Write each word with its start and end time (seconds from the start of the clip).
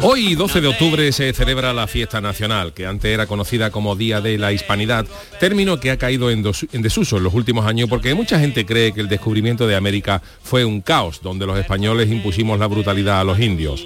Hoy, 0.00 0.36
12 0.36 0.60
de 0.60 0.68
octubre, 0.68 1.10
se 1.10 1.32
celebra 1.32 1.72
la 1.72 1.88
fiesta 1.88 2.20
nacional, 2.20 2.72
que 2.72 2.86
antes 2.86 3.12
era 3.12 3.26
conocida 3.26 3.72
como 3.72 3.96
Día 3.96 4.20
de 4.20 4.38
la 4.38 4.52
Hispanidad, 4.52 5.06
término 5.40 5.80
que 5.80 5.90
ha 5.90 5.96
caído 5.96 6.30
en, 6.30 6.44
desuso 6.44 7.16
en 7.16 7.24
los 7.24 7.34
últimos 7.34 7.66
años 7.66 7.88
porque 7.88 8.14
mucha 8.14 8.38
gente 8.38 8.64
cree 8.64 8.92
que 8.92 9.00
el 9.00 9.08
descubrimiento 9.08 9.66
de 9.66 9.74
América 9.74 10.22
fue 10.44 10.64
un 10.64 10.82
caos, 10.82 11.20
donde 11.20 11.46
los 11.46 11.58
españoles 11.58 12.12
impusimos 12.12 12.60
la 12.60 12.68
brutalidad 12.68 13.20
a 13.20 13.24
los 13.24 13.40
indios. 13.40 13.84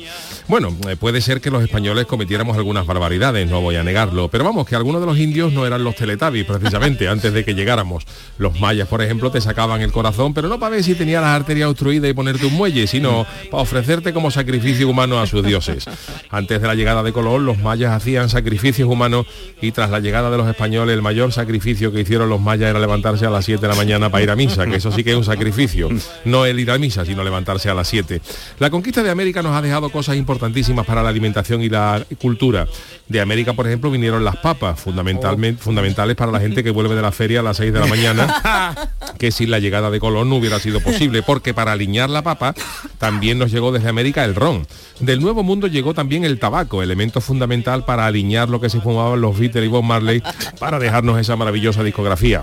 Bueno, 0.48 0.76
eh, 0.88 0.96
puede 0.96 1.20
ser 1.20 1.40
que 1.40 1.50
los 1.50 1.62
españoles 1.62 2.06
cometiéramos 2.06 2.56
algunas 2.56 2.86
barbaridades, 2.86 3.48
no 3.48 3.60
voy 3.60 3.76
a 3.76 3.84
negarlo, 3.84 4.28
pero 4.28 4.44
vamos, 4.44 4.66
que 4.66 4.74
algunos 4.74 5.00
de 5.00 5.06
los 5.06 5.18
indios 5.18 5.52
no 5.52 5.66
eran 5.66 5.84
los 5.84 5.94
teletubbies, 5.94 6.44
precisamente, 6.44 7.08
antes 7.08 7.32
de 7.32 7.44
que 7.44 7.54
llegáramos. 7.54 8.04
Los 8.38 8.58
mayas, 8.60 8.88
por 8.88 9.02
ejemplo, 9.02 9.30
te 9.30 9.40
sacaban 9.40 9.80
el 9.82 9.92
corazón, 9.92 10.34
pero 10.34 10.48
no 10.48 10.58
para 10.58 10.70
ver 10.70 10.84
si 10.84 10.94
tenía 10.94 11.20
las 11.20 11.30
arterias 11.30 11.68
obstruidas 11.68 12.10
y 12.10 12.14
ponerte 12.14 12.46
un 12.46 12.54
muelle, 12.54 12.86
sino 12.86 13.26
para 13.50 13.62
ofrecerte 13.62 14.12
como 14.12 14.30
sacrificio 14.30 14.88
humano 14.88 15.20
a 15.20 15.26
sus 15.26 15.44
dioses. 15.44 15.84
Antes 16.30 16.60
de 16.60 16.66
la 16.66 16.74
llegada 16.74 17.02
de 17.02 17.12
Colón, 17.12 17.46
los 17.46 17.58
mayas 17.58 17.92
hacían 17.92 18.28
sacrificios 18.28 18.88
humanos 18.88 19.26
y 19.60 19.70
tras 19.70 19.90
la 19.90 20.00
llegada 20.00 20.30
de 20.30 20.38
los 20.38 20.48
españoles, 20.48 20.94
el 20.94 21.02
mayor 21.02 21.32
sacrificio 21.32 21.92
que 21.92 22.00
hicieron 22.00 22.28
los 22.28 22.40
mayas 22.40 22.70
era 22.70 22.80
levantarse 22.80 23.26
a 23.26 23.30
las 23.30 23.44
7 23.44 23.60
de 23.60 23.68
la 23.68 23.74
mañana 23.74 24.10
para 24.10 24.24
ir 24.24 24.30
a 24.30 24.36
misa, 24.36 24.66
que 24.66 24.76
eso 24.76 24.90
sí 24.90 25.04
que 25.04 25.12
es 25.12 25.16
un 25.16 25.24
sacrificio. 25.24 25.88
No 26.24 26.44
el 26.46 26.58
ir 26.58 26.70
a 26.70 26.78
misa, 26.78 27.04
sino 27.04 27.22
levantarse 27.22 27.70
a 27.70 27.74
las 27.74 27.88
7. 27.88 28.20
La 28.58 28.70
conquista 28.70 29.02
de 29.02 29.10
América 29.10 29.42
nos 29.42 29.54
ha 29.54 29.62
dejado 29.62 29.90
cosas 29.90 30.16
importantísimas 30.32 30.86
para 30.86 31.02
la 31.02 31.10
alimentación 31.10 31.62
y 31.62 31.68
la 31.68 32.04
cultura. 32.20 32.66
De 33.08 33.20
América, 33.20 33.52
por 33.52 33.66
ejemplo, 33.66 33.90
vinieron 33.90 34.24
las 34.24 34.36
papas, 34.36 34.80
fundamentalmente, 34.80 35.62
fundamentales 35.62 36.16
para 36.16 36.32
la 36.32 36.40
gente 36.40 36.64
que 36.64 36.70
vuelve 36.70 36.94
de 36.94 37.02
la 37.02 37.12
feria 37.12 37.40
a 37.40 37.42
las 37.42 37.58
6 37.58 37.72
de 37.72 37.80
la 37.80 37.86
mañana, 37.86 38.90
que 39.18 39.30
sin 39.30 39.50
la 39.50 39.58
llegada 39.58 39.90
de 39.90 40.00
Colón 40.00 40.30
no 40.30 40.36
hubiera 40.36 40.58
sido 40.58 40.80
posible, 40.80 41.22
porque 41.22 41.52
para 41.52 41.72
aliñar 41.72 42.08
la 42.08 42.22
papa 42.22 42.54
también 42.98 43.38
nos 43.38 43.50
llegó 43.52 43.72
desde 43.72 43.88
América 43.88 44.24
el 44.24 44.34
ron. 44.34 44.66
Del 45.00 45.20
Nuevo 45.20 45.42
Mundo 45.42 45.66
llegó 45.66 45.92
también 45.94 46.24
el 46.24 46.38
tabaco, 46.38 46.82
elemento 46.82 47.20
fundamental 47.20 47.84
para 47.84 48.06
alinear 48.06 48.48
lo 48.48 48.60
que 48.60 48.70
se 48.70 48.80
fumaban 48.80 49.20
los 49.20 49.38
Beatles 49.38 49.66
y 49.66 49.68
Bob 49.68 49.84
Marley 49.84 50.22
para 50.58 50.78
dejarnos 50.78 51.18
esa 51.20 51.36
maravillosa 51.36 51.82
discografía. 51.82 52.42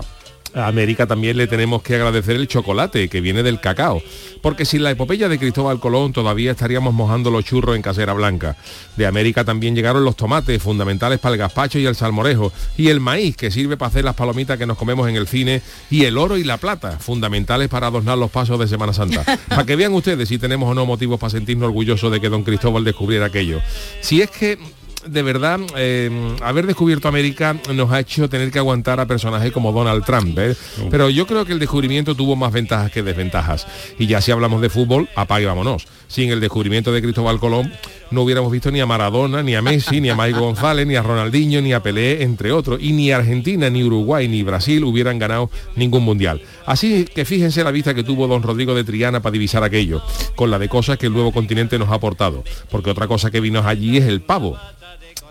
A 0.54 0.66
América 0.66 1.06
también 1.06 1.36
le 1.36 1.46
tenemos 1.46 1.82
que 1.82 1.94
agradecer 1.94 2.34
el 2.36 2.48
chocolate 2.48 3.08
que 3.08 3.20
viene 3.20 3.42
del 3.42 3.60
cacao, 3.60 4.02
porque 4.42 4.64
sin 4.64 4.82
la 4.82 4.90
epopeya 4.90 5.28
de 5.28 5.38
Cristóbal 5.38 5.78
Colón 5.78 6.12
todavía 6.12 6.50
estaríamos 6.50 6.92
mojando 6.92 7.30
los 7.30 7.44
churros 7.44 7.76
en 7.76 7.82
casera 7.82 8.14
blanca. 8.14 8.56
De 8.96 9.06
América 9.06 9.44
también 9.44 9.76
llegaron 9.76 10.04
los 10.04 10.16
tomates, 10.16 10.60
fundamentales 10.60 11.20
para 11.20 11.34
el 11.34 11.38
gazpacho 11.38 11.78
y 11.78 11.86
el 11.86 11.94
salmorejo, 11.94 12.52
y 12.76 12.88
el 12.88 12.98
maíz, 12.98 13.36
que 13.36 13.50
sirve 13.50 13.76
para 13.76 13.90
hacer 13.90 14.04
las 14.04 14.16
palomitas 14.16 14.58
que 14.58 14.66
nos 14.66 14.76
comemos 14.76 15.08
en 15.08 15.16
el 15.16 15.28
cine, 15.28 15.62
y 15.88 16.04
el 16.04 16.18
oro 16.18 16.36
y 16.36 16.42
la 16.42 16.56
plata, 16.56 16.98
fundamentales 16.98 17.68
para 17.68 17.86
adornar 17.86 18.18
los 18.18 18.30
pasos 18.30 18.58
de 18.58 18.66
Semana 18.66 18.92
Santa. 18.92 19.24
Para 19.48 19.64
que 19.64 19.76
vean 19.76 19.92
ustedes 19.92 20.28
si 20.28 20.38
tenemos 20.38 20.70
o 20.70 20.74
no 20.74 20.86
motivos 20.86 21.18
para 21.18 21.30
sentirnos 21.30 21.68
orgullosos 21.68 22.10
de 22.10 22.20
que 22.20 22.28
don 22.28 22.42
Cristóbal 22.42 22.84
descubriera 22.84 23.26
aquello. 23.26 23.60
Si 24.00 24.20
es 24.22 24.30
que 24.30 24.58
de 25.06 25.22
verdad, 25.22 25.60
eh, 25.76 26.10
haber 26.42 26.66
descubierto 26.66 27.08
América 27.08 27.56
nos 27.74 27.90
ha 27.90 28.00
hecho 28.00 28.28
tener 28.28 28.50
que 28.50 28.58
aguantar 28.58 29.00
a 29.00 29.06
personajes 29.06 29.52
como 29.52 29.72
Donald 29.72 30.04
Trump. 30.04 30.38
¿eh? 30.38 30.54
Pero 30.90 31.10
yo 31.10 31.26
creo 31.26 31.44
que 31.44 31.52
el 31.52 31.58
descubrimiento 31.58 32.14
tuvo 32.14 32.36
más 32.36 32.52
ventajas 32.52 32.90
que 32.90 33.02
desventajas. 33.02 33.66
Y 33.98 34.06
ya 34.06 34.20
si 34.20 34.30
hablamos 34.30 34.60
de 34.60 34.70
fútbol, 34.70 35.08
apague 35.14 35.46
vámonos. 35.46 35.86
Sin 36.08 36.30
el 36.30 36.40
descubrimiento 36.40 36.92
de 36.92 37.02
Cristóbal 37.02 37.38
Colón 37.38 37.72
no 38.10 38.22
hubiéramos 38.22 38.50
visto 38.50 38.70
ni 38.70 38.80
a 38.80 38.86
Maradona, 38.86 39.42
ni 39.42 39.54
a 39.54 39.62
Messi, 39.62 40.00
ni 40.00 40.10
a 40.10 40.16
Mike 40.16 40.38
González, 40.38 40.86
ni 40.86 40.96
a 40.96 41.02
Ronaldinho, 41.02 41.62
ni 41.62 41.72
a 41.72 41.82
Pelé, 41.82 42.22
entre 42.22 42.52
otros. 42.52 42.80
Y 42.82 42.92
ni 42.92 43.12
Argentina, 43.12 43.70
ni 43.70 43.84
Uruguay, 43.84 44.28
ni 44.28 44.42
Brasil 44.42 44.84
hubieran 44.84 45.18
ganado 45.18 45.50
ningún 45.76 46.04
mundial. 46.04 46.42
Así 46.66 47.04
que 47.04 47.24
fíjense 47.24 47.64
la 47.64 47.70
vista 47.70 47.94
que 47.94 48.04
tuvo 48.04 48.26
don 48.26 48.42
Rodrigo 48.42 48.74
de 48.74 48.84
Triana 48.84 49.20
para 49.20 49.32
divisar 49.32 49.62
aquello, 49.62 50.02
con 50.34 50.50
la 50.50 50.58
de 50.58 50.68
cosas 50.68 50.98
que 50.98 51.06
el 51.06 51.12
nuevo 51.12 51.32
continente 51.32 51.78
nos 51.78 51.88
ha 51.88 51.94
aportado. 51.94 52.44
Porque 52.70 52.90
otra 52.90 53.06
cosa 53.06 53.30
que 53.30 53.40
vino 53.40 53.60
allí 53.64 53.96
es 53.96 54.04
el 54.04 54.20
pavo 54.20 54.58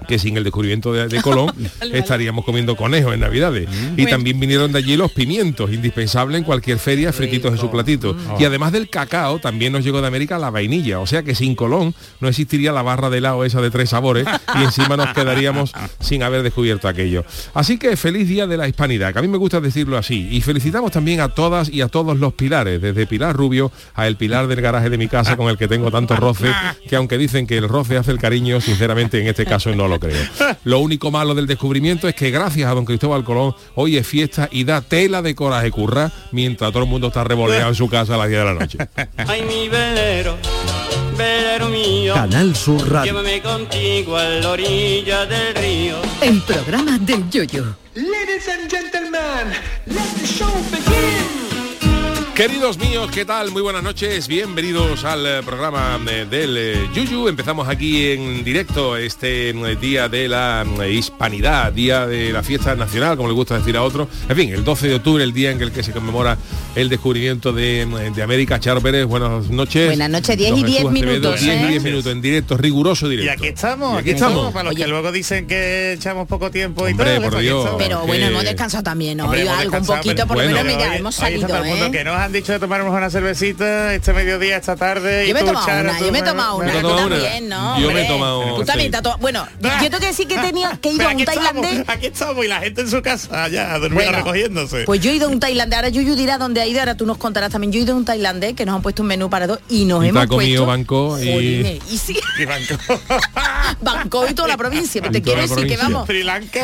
que 0.07 0.19
sin 0.19 0.37
el 0.37 0.43
descubrimiento 0.43 0.93
de, 0.93 1.07
de 1.07 1.21
Colón 1.21 1.53
estaríamos 1.93 2.45
comiendo 2.45 2.75
conejos 2.75 3.13
en 3.13 3.19
Navidades. 3.19 3.69
Y 3.97 4.05
también 4.05 4.39
vinieron 4.39 4.71
de 4.71 4.79
allí 4.79 4.95
los 4.95 5.11
pimientos, 5.11 5.71
indispensables 5.71 6.39
en 6.39 6.43
cualquier 6.43 6.79
feria, 6.79 7.13
frititos 7.13 7.51
en 7.51 7.57
su 7.57 7.69
platito. 7.69 8.15
Y 8.39 8.45
además 8.45 8.71
del 8.71 8.89
cacao, 8.89 9.39
también 9.39 9.73
nos 9.73 9.83
llegó 9.83 10.01
de 10.01 10.07
América 10.07 10.37
la 10.37 10.49
vainilla. 10.49 10.99
O 10.99 11.07
sea 11.07 11.23
que 11.23 11.35
sin 11.35 11.55
Colón 11.55 11.93
no 12.19 12.27
existiría 12.27 12.71
la 12.71 12.81
barra 12.81 13.09
de 13.09 13.19
helado 13.19 13.43
esa 13.45 13.61
de 13.61 13.71
tres 13.71 13.89
sabores 13.89 14.27
y 14.55 14.63
encima 14.63 14.97
nos 14.97 15.13
quedaríamos 15.13 15.73
sin 15.99 16.23
haber 16.23 16.43
descubierto 16.43 16.87
aquello. 16.87 17.25
Así 17.53 17.77
que 17.77 17.95
feliz 17.97 18.27
día 18.27 18.47
de 18.47 18.57
la 18.57 18.67
hispanidad, 18.67 19.13
que 19.13 19.19
a 19.19 19.21
mí 19.21 19.27
me 19.27 19.37
gusta 19.37 19.59
decirlo 19.59 19.97
así. 19.97 20.27
Y 20.31 20.41
felicitamos 20.41 20.91
también 20.91 21.21
a 21.21 21.29
todas 21.29 21.69
y 21.69 21.81
a 21.81 21.87
todos 21.87 22.17
los 22.17 22.33
pilares, 22.33 22.81
desde 22.81 23.05
Pilar 23.05 23.35
Rubio 23.35 23.71
a 23.93 24.07
el 24.07 24.16
pilar 24.16 24.47
del 24.47 24.61
garaje 24.61 24.89
de 24.89 24.97
mi 24.97 25.07
casa 25.07 25.35
con 25.35 25.49
el 25.49 25.57
que 25.57 25.67
tengo 25.67 25.91
tanto 25.91 26.16
roce, 26.16 26.51
que 26.87 26.95
aunque 26.95 27.17
dicen 27.17 27.47
que 27.47 27.57
el 27.57 27.67
roce 27.67 27.97
hace 27.97 28.11
el 28.11 28.19
cariño, 28.19 28.61
sinceramente 28.61 29.19
en 29.19 29.27
este 29.27 29.45
caso 29.45 29.73
no 29.75 29.87
lo 29.89 30.00
creo. 30.00 30.16
Lo 30.63 30.79
único 30.79 31.11
malo 31.11 31.35
del 31.35 31.47
descubrimiento 31.47 32.07
es 32.07 32.16
que 32.16 32.31
gracias 32.31 32.69
a 32.69 32.73
don 32.73 32.85
Cristóbal 32.85 33.23
Colón 33.23 33.55
hoy 33.75 33.97
es 33.97 34.07
fiesta 34.07 34.47
y 34.51 34.63
da 34.63 34.81
tela 34.81 35.22
de 35.22 35.35
coraje 35.35 35.72
curra 35.72 36.11
mientras 36.31 36.72
todo 36.72 36.83
el 36.83 36.89
mundo 36.89 37.07
está 37.07 37.23
revoleado 37.23 37.69
en 37.69 37.75
su 37.75 37.89
casa 37.89 38.16
a 38.16 38.17
las 38.17 38.29
10 38.29 38.39
de 38.39 38.45
la 38.45 38.53
noche. 38.53 38.78
Ay, 39.28 39.41
mi 39.44 39.67
velero, 39.69 40.38
velero 41.17 41.69
mío, 41.69 42.13
Canal 42.13 42.55
Sur 42.55 42.89
Radio. 42.89 43.11
llévame 43.11 43.41
contigo 43.41 44.16
a 44.17 44.23
la 44.23 44.49
orilla 44.51 45.25
del 45.25 45.55
río. 45.55 45.95
El 46.22 46.41
programa 46.41 46.97
del 46.99 47.29
Yoyo. 47.29 47.66
Ladies 47.95 48.47
and 48.47 48.69
gentlemen, 48.72 49.53
let 49.88 50.19
the 50.19 50.25
show 50.28 50.51
begin. 50.72 51.38
Queridos 52.39 52.77
míos, 52.77 53.09
¿qué 53.13 53.25
tal? 53.25 53.51
Muy 53.51 53.61
buenas 53.61 53.83
noches, 53.83 54.29
bienvenidos 54.29 55.03
al 55.03 55.25
eh, 55.27 55.41
programa 55.44 56.00
eh, 56.09 56.25
del 56.29 56.55
eh, 56.57 56.89
Yuyu. 56.94 57.27
Empezamos 57.27 57.67
aquí 57.67 58.11
en 58.13 58.45
directo 58.45 58.95
este 58.95 59.51
día 59.81 60.07
de 60.07 60.29
la 60.29 60.66
hispanidad, 60.89 61.73
día 61.73 62.07
de 62.07 62.31
la 62.31 62.41
fiesta 62.41 62.75
nacional, 62.75 63.17
como 63.17 63.28
le 63.28 63.35
gusta 63.35 63.57
decir 63.57 63.75
a 63.75 63.83
otros. 63.83 64.07
En 64.29 64.38
fin, 64.38 64.53
el 64.53 64.63
12 64.63 64.88
de 64.88 64.95
octubre, 64.95 65.22
el 65.22 65.33
día 65.33 65.51
en 65.51 65.59
el 65.61 65.73
que 65.73 65.83
se 65.83 65.91
conmemora 65.91 66.38
el 66.75 66.88
descubrimiento 66.88 67.51
de, 67.51 67.85
de 68.16 68.23
América. 68.23 68.57
Charo 68.57 68.79
Pérez, 68.79 69.05
buenas 69.05 69.49
noches. 69.49 69.88
Buenas 69.88 70.09
noches, 70.09 70.38
10 70.38 70.49
y 70.49 70.51
Don 70.51 70.63
10 70.66 70.78
Jesús 70.78 70.91
Acevedo, 70.91 71.11
minutos, 71.11 71.41
10 71.41 71.44
y 71.44 71.59
¿eh? 71.66 71.67
10 71.67 71.83
minutos 71.83 72.11
en 72.13 72.22
directo, 72.22 72.55
riguroso 72.55 73.07
Y 73.07 73.17
directo. 73.17 73.33
aquí 73.44 73.47
estamos, 73.49 73.95
Y 73.95 73.99
aquí 73.99 74.09
estamos. 74.11 74.53
Para 74.53 74.63
los 74.63 74.75
Oye. 74.75 74.83
que 74.85 74.89
luego 74.89 75.11
dicen 75.11 75.45
que 75.45 75.91
echamos 75.91 76.25
poco 76.25 76.49
tiempo 76.49 76.88
y 76.88 76.91
Hombre, 76.94 77.17
todo. 77.17 77.29
por 77.31 77.39
Dios. 77.41 77.69
Pero 77.78 77.99
que- 77.99 78.07
bueno, 78.07 78.28
hemos 78.28 78.44
descansado 78.45 78.83
también, 78.83 79.19
Hombre, 79.19 79.41
hoy 79.41 79.47
hemos 79.49 79.59
algo 79.59 79.78
un 79.78 79.85
poquito, 79.85 80.16
pero 80.16 80.28
por 80.28 80.38
lo 80.38 80.44
bueno, 80.44 80.55
menos, 80.55 80.63
Pero 80.63 80.78
mira, 80.78 80.91
hoy- 80.94 80.97
hemos 80.99 81.16
salido, 81.16 81.66
¿eh? 81.66 82.28
Han 82.29 82.34
dicho 82.34 82.51
de 82.51 82.59
tomarnos 82.59 82.94
una 82.95 83.09
cervecita 83.09 83.91
este 83.95 84.13
mediodía, 84.13 84.57
esta 84.57 84.75
tarde. 84.75 85.28
Yo 85.28 85.34
me 85.34 85.40
he 85.40 85.44
tomado 85.44 85.66
una, 85.81 86.00
yo 86.00 86.12
me 86.12 86.19
he 86.19 86.22
tomado 86.22 86.57
una, 86.57 86.72
¿Te 86.72 86.81
tú 86.81 86.95
también, 86.95 87.50
¿no? 87.50 87.79
Yo 87.81 87.91
me 87.91 88.03
he 88.03 88.07
tomado- 88.07 88.56
Tú 88.57 88.66
también 88.66 88.91
te 88.91 89.00
Bueno, 89.19 89.47
Ah. 89.63 89.79
yo 89.81 89.90
tengo 89.90 90.00
que 90.00 90.06
decir 90.06 90.28
que 90.28 90.38
tenido 90.38 90.69
que 90.79 90.91
Pero 90.95 91.09
a 91.09 91.13
un 91.13 91.25
tailandés. 91.25 91.84
aquí 91.88 92.06
estamos 92.06 92.45
y 92.45 92.47
la 92.47 92.59
gente 92.59 92.81
en 92.81 92.90
su 92.91 93.02
casa 93.02 93.47
ya 93.47 93.73
durmiendo 93.79 93.96
Bueno, 93.96 94.17
recogiéndose. 94.20 94.84
Pues 94.84 95.02
yo 95.02 95.09
he 95.09 95.16
ido 95.16 95.26
a 95.26 95.31
un 95.31 95.40
tailandés, 95.40 95.78
ahora 95.78 95.90
Yuyu 95.90 96.14
dirá 96.16 96.37
dónde 96.37 96.61
ha 96.61 96.67
ido, 96.67 96.79
ahora 96.81 96.93
tú 96.96 97.08
nos 97.08 97.17
contarás 97.17 97.49
también. 97.52 97.72
Yo 97.73 97.79
he 97.79 97.81
ido 97.81 97.96
a 97.96 97.97
un 97.97 98.05
tailandés 98.05 98.53
que 98.53 98.64
nos 98.64 98.76
han 98.76 98.84
puesto 98.84 99.02
un 99.02 99.08
menú 99.08 99.28
para 99.31 99.47
dos 99.47 99.58
y 99.67 99.85
nos 99.85 100.05
hemos 100.05 100.28
puesto... 100.28 100.66
banco 100.67 101.17
y- 101.20 101.81
y 101.90 101.97
sí, 101.97 102.16
Y 102.37 102.46
banco. 102.46 102.76
Y 104.29 104.34
toda 104.34 104.47
la 104.47 104.58
provincia, 104.58 105.02
te 105.02 105.22
quiero 105.22 105.41
decir 105.41 105.66
que 105.67 105.78
vamos... 105.78 106.05
Sri 106.05 106.23
Lanka. 106.23 106.59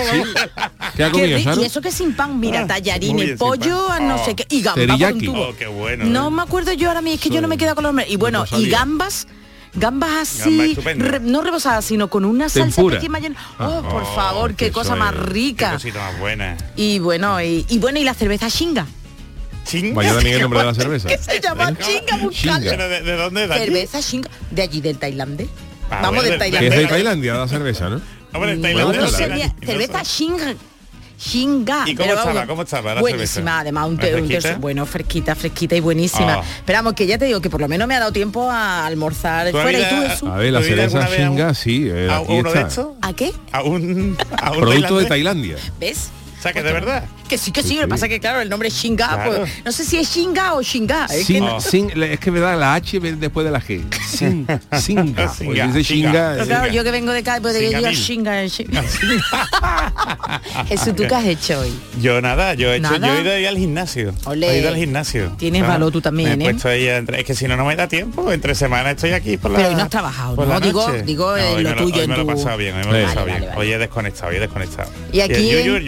¿Qué 0.95 1.03
ha 1.03 1.09
comido, 1.09 1.37
y 1.39 1.63
eso 1.65 1.81
que 1.81 1.91
sin 1.91 2.15
pan, 2.15 2.39
mira, 2.39 2.61
Ah, 2.61 2.67
tallarines, 2.67 3.37
pollo, 3.37 3.99
no 3.99 4.23
sé 4.23 4.35
qué, 4.35 4.45
y 4.49 4.65
un 4.67 4.73
Teriyaki. 4.73 5.25
tubo. 5.25 5.54
Oh, 5.55 5.59
qué 5.59 5.67
bueno. 5.67 6.05
No 6.05 6.27
¿eh? 6.27 6.31
me 6.31 6.41
acuerdo 6.43 6.73
yo 6.73 6.89
ahora 6.89 7.01
mismo, 7.01 7.15
es 7.15 7.21
que 7.21 7.29
yo 7.29 7.41
no 7.41 7.47
me 7.47 7.57
quedo 7.57 7.75
con 7.75 7.83
los 7.83 7.91
nombres. 7.93 8.09
Y 8.11 8.17
bueno, 8.17 8.45
no 8.51 8.59
y 8.59 8.69
gambas, 8.69 9.27
gambas 9.73 10.11
así, 10.39 10.75
re- 10.75 11.19
no 11.19 11.41
rebosadas, 11.41 11.85
sino 11.85 12.09
con 12.09 12.25
una 12.25 12.49
salsa 12.49 12.75
Tempura. 12.75 12.95
especie 12.95 13.09
mayonesa. 13.09 13.41
Ah. 13.59 13.69
Oh, 13.69 13.89
por 13.89 14.03
Oh, 14.03 14.15
favor, 14.15 14.55
qué 14.55 14.71
cosa 14.71 14.95
más 14.95 15.13
Qué 15.13 15.19
rica. 15.21 15.73
cosita 15.73 15.99
más 15.99 16.19
buena. 16.19 16.57
Y 16.75 16.99
bueno, 16.99 17.41
y, 17.41 17.65
y 17.69 17.77
bueno, 17.79 17.99
y 17.99 18.03
la 18.03 18.13
cerveza 18.13 18.49
chinga. 18.49 18.85
Chinga. 19.65 19.95
Vaya 19.95 20.13
también 20.13 20.35
el 20.35 20.41
nombre 20.43 20.59
de 20.59 20.65
la 20.65 20.73
cerveza. 20.75 21.07
¿Qué 21.09 21.17
se 21.17 21.39
llama 21.41 21.73
chinga? 21.77 22.59
¿de, 22.59 23.01
de 23.01 23.15
dónde 23.17 23.43
aquí? 23.45 23.65
Cerveza 23.65 24.01
chinga, 24.01 24.29
de 24.51 24.61
allí 24.61 24.81
del 24.81 24.97
tailandés. 24.97 25.47
Ah, 25.89 25.99
Vamos 26.01 26.23
bueno, 26.23 26.23
del 26.23 26.39
de- 26.39 26.45
es 26.83 26.89
Tailandia 26.89 27.33
la 27.35 27.47
cerveza, 27.47 27.89
¿no? 27.89 28.01
Hombre, 28.33 28.57
Tailandia 28.57 29.55
cerveza 29.63 30.03
sé. 30.03 30.57
Shinga. 31.19 31.83
¿Y 31.87 31.95
cómo 31.95 32.07
Pero 32.07 32.17
estaba? 32.19 32.33
vamos, 32.33 32.47
¿Cómo 32.49 32.61
estaba 32.63 32.93
la 32.95 33.01
Buenísima, 33.01 33.27
cerveza? 33.27 33.59
además, 33.59 33.87
un 33.87 33.93
¿Es 33.95 33.99
té, 34.01 34.15
un 34.21 34.27
fresquita? 34.27 34.57
bueno, 34.57 34.85
fresquita, 34.85 35.35
fresquita 35.35 35.75
y 35.75 35.79
buenísima. 35.79 36.33
Ah. 36.35 36.43
Pero 36.65 36.77
vamos, 36.79 36.93
que 36.93 37.07
ya 37.07 37.17
te 37.17 37.25
digo 37.25 37.41
que 37.41 37.49
por 37.49 37.61
lo 37.61 37.67
menos 37.67 37.87
me 37.87 37.95
ha 37.95 37.99
dado 37.99 38.11
tiempo 38.11 38.49
a 38.51 38.85
almorzar 38.85 39.49
¿Tú 39.51 39.57
has 39.57 39.63
fuera. 39.63 39.79
¿Y 39.79 39.89
tú, 39.89 39.95
a- 39.95 40.09
Jesús? 40.09 40.29
A 40.29 40.35
ver, 40.37 40.51
la 40.53 40.59
¿Tú 40.59 40.63
has 40.65 40.69
ido 40.71 40.77
cereza 40.77 40.97
alguna 40.97 41.09
vez 41.09 41.19
a 41.19 41.29
un- 41.29 41.35
chinga, 41.37 41.53
sí, 41.53 41.87
eh, 41.89 42.07
¿A 42.09 42.17
aquí 42.17 42.25
uno 42.33 42.51
de 42.51 42.55
está. 42.59 42.67
estos? 42.69 42.87
¿A 43.01 43.13
qué? 43.13 43.31
A 43.51 43.63
un, 43.63 44.17
a 44.41 44.51
un 44.51 44.59
Producto 44.59 44.97
de? 44.99 45.05
Tailandia. 45.05 45.55
¿Ves? 45.79 46.09
Sea, 46.45 46.53
que 46.53 46.61
de 46.63 46.73
verdad. 46.73 47.03
Que 47.27 47.37
sí, 47.39 47.51
que 47.51 47.63
sí, 47.63 47.69
Sí, 47.69 47.75
lo 47.77 47.81
que 47.81 47.87
pasa 47.87 48.05
es 48.05 48.11
que 48.11 48.19
claro, 48.19 48.39
el 48.41 48.49
nombre 48.49 48.67
es 48.67 48.75
Shinga, 48.75 49.07
Claro. 49.07 49.35
pues 49.37 49.51
no 49.65 49.71
sé 49.71 49.83
si 49.83 49.97
es 49.97 50.07
Shinga 50.13 50.53
o 50.53 50.61
Shinga. 50.61 51.05
Es 51.05 51.17
que 51.17 51.23
Sin- 51.25 51.43
no- 51.45 51.59
sin- 51.59 52.03
es 52.03 52.19
que 52.19 52.29
verdad 52.29 52.59
la 52.59 52.75
H 52.75 52.99
después 52.99 53.43
de 53.45 53.51
la 53.51 53.59
G. 53.61 53.81
Sin, 54.07 54.45
singa. 54.79 55.25
Pues 55.25 55.31
Singa, 55.37 55.67
dice 55.67 55.83
singa. 55.83 56.09
shinga. 56.11 56.29
Pero 56.33 56.43
eh, 56.43 56.47
claro, 56.47 56.71
yo 56.71 56.83
que 56.83 56.91
vengo 56.91 57.11
de 57.11 57.19
acá, 57.19 57.39
pues 57.41 57.55
yo 57.59 57.81
mil. 57.81 57.95
Shinga. 57.95 58.43
Jesús, 60.67 60.95
¿tú 60.95 61.03
qué 61.07 61.15
has 61.15 61.25
hecho 61.25 61.59
hoy? 61.61 61.73
Yo 62.01 62.21
nada, 62.21 62.53
yo 62.53 62.71
he, 62.71 62.77
hecho, 62.77 62.91
¿Nada? 62.99 63.07
yo 63.07 63.15
he 63.17 63.21
ido 63.21 63.31
ahí 63.33 63.45
al 63.45 63.57
gimnasio. 63.57 64.13
Olé. 64.25 64.49
He 64.51 64.59
ido 64.59 64.69
al 64.69 64.75
gimnasio. 64.75 65.31
Tienes 65.37 65.63
Ah, 65.63 65.67
valor 65.67 65.91
tú 65.91 66.01
también, 66.01 66.37
me 66.37 66.45
he 66.45 66.49
¿eh? 66.51 66.57
ahí 66.65 66.87
entre- 66.87 67.19
es 67.21 67.25
que 67.25 67.33
si 67.35 67.47
no, 67.47 67.57
no 67.57 67.65
me 67.65 67.75
da 67.75 67.87
tiempo. 67.87 68.31
Entre 68.31 68.53
semana 68.55 68.91
estoy 68.91 69.11
aquí 69.13 69.37
por 69.37 69.51
la 69.51 69.57
Pero 69.57 69.69
hoy 69.69 69.75
no 69.75 69.81
has 69.83 69.89
trabajado, 69.89 70.35
¿no? 70.35 70.45
la 70.45 70.59
Digo- 70.59 70.87
noche. 70.87 71.01
digo, 71.03 71.35
eh, 71.37 71.53
hoy 71.55 71.63
lo 71.63 71.69
me 71.71 71.75
tuyo 71.75 72.01
Hoy 72.01 72.07
me 72.07 72.17
lo 72.17 72.23
he 72.23 72.25
pasado 72.25 72.57
bien, 72.57 72.75
hoy 72.75 72.83
me 72.85 72.91
lo 72.91 72.97
he 72.97 73.03
pasado 73.03 73.25
bien. 73.25 73.45
Hoy 73.55 73.71
he 73.71 73.77
desconectado, 73.77 74.27
hoy 74.29 74.35
he 74.35 74.39
desconectado. 74.39 74.89
Y 75.11 75.21
aquí 75.21 75.49
Yuyu- 75.51 75.81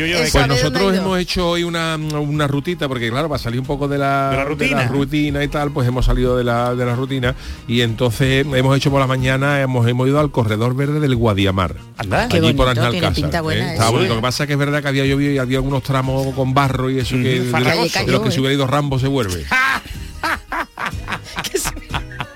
Yuyu, 0.55 0.67
en 0.67 0.73
¿qué? 0.73 0.77
Pues 0.77 0.79
¿Sabe 0.79 0.83
dónde 0.83 0.89
nosotros 0.89 0.97
hemos 0.97 1.19
hecho 1.19 1.49
hoy 1.49 1.63
una, 1.63 1.95
una 1.95 2.47
rutita, 2.47 2.87
porque 2.87 3.09
claro, 3.09 3.29
para 3.29 3.39
salir 3.39 3.59
un 3.59 3.65
poco 3.65 3.87
de 3.87 3.97
la, 3.97 4.29
¿De 4.31 4.37
la 4.37 4.45
rutina? 4.45 4.87
rutina 4.87 5.43
y 5.43 5.47
tal, 5.47 5.71
pues 5.71 5.87
hemos 5.87 6.05
salido 6.05 6.37
de 6.37 6.43
la, 6.43 6.75
de 6.75 6.85
la 6.85 6.95
rutina 6.95 7.35
y 7.67 7.81
entonces 7.81 8.45
hemos 8.53 8.77
hecho 8.77 8.91
por 8.91 8.99
la 8.99 9.07
mañana, 9.07 9.61
hemos, 9.61 9.87
hemos 9.87 10.07
ido 10.07 10.19
al 10.19 10.31
corredor 10.31 10.75
verde 10.75 10.99
del 10.99 11.15
Guadiamar. 11.15 11.75
Allí 11.97 12.53
por 12.53 12.75
bonito, 12.75 13.13
pinta 13.13 13.41
buena 13.41 13.75
¿eh? 13.75 13.79
bonito. 13.91 14.09
Lo 14.09 14.15
que 14.15 14.21
pasa 14.21 14.43
es 14.43 14.47
que 14.47 14.53
es 14.53 14.59
verdad 14.59 14.81
que 14.81 14.87
había 14.87 15.05
llovido 15.05 15.31
y 15.31 15.37
había 15.37 15.57
algunos 15.57 15.83
tramos 15.83 16.33
con 16.35 16.53
barro 16.53 16.89
y 16.89 16.99
eso 16.99 17.15
que 17.15 17.41
de, 17.41 17.51
los 17.51 17.61
que 17.61 17.89
Cayó, 17.89 18.31
se 18.31 18.39
hubiera 18.39 18.53
ido 18.53 18.67
Rambo 18.67 18.99
se 18.99 19.07
vuelve. 19.07 19.45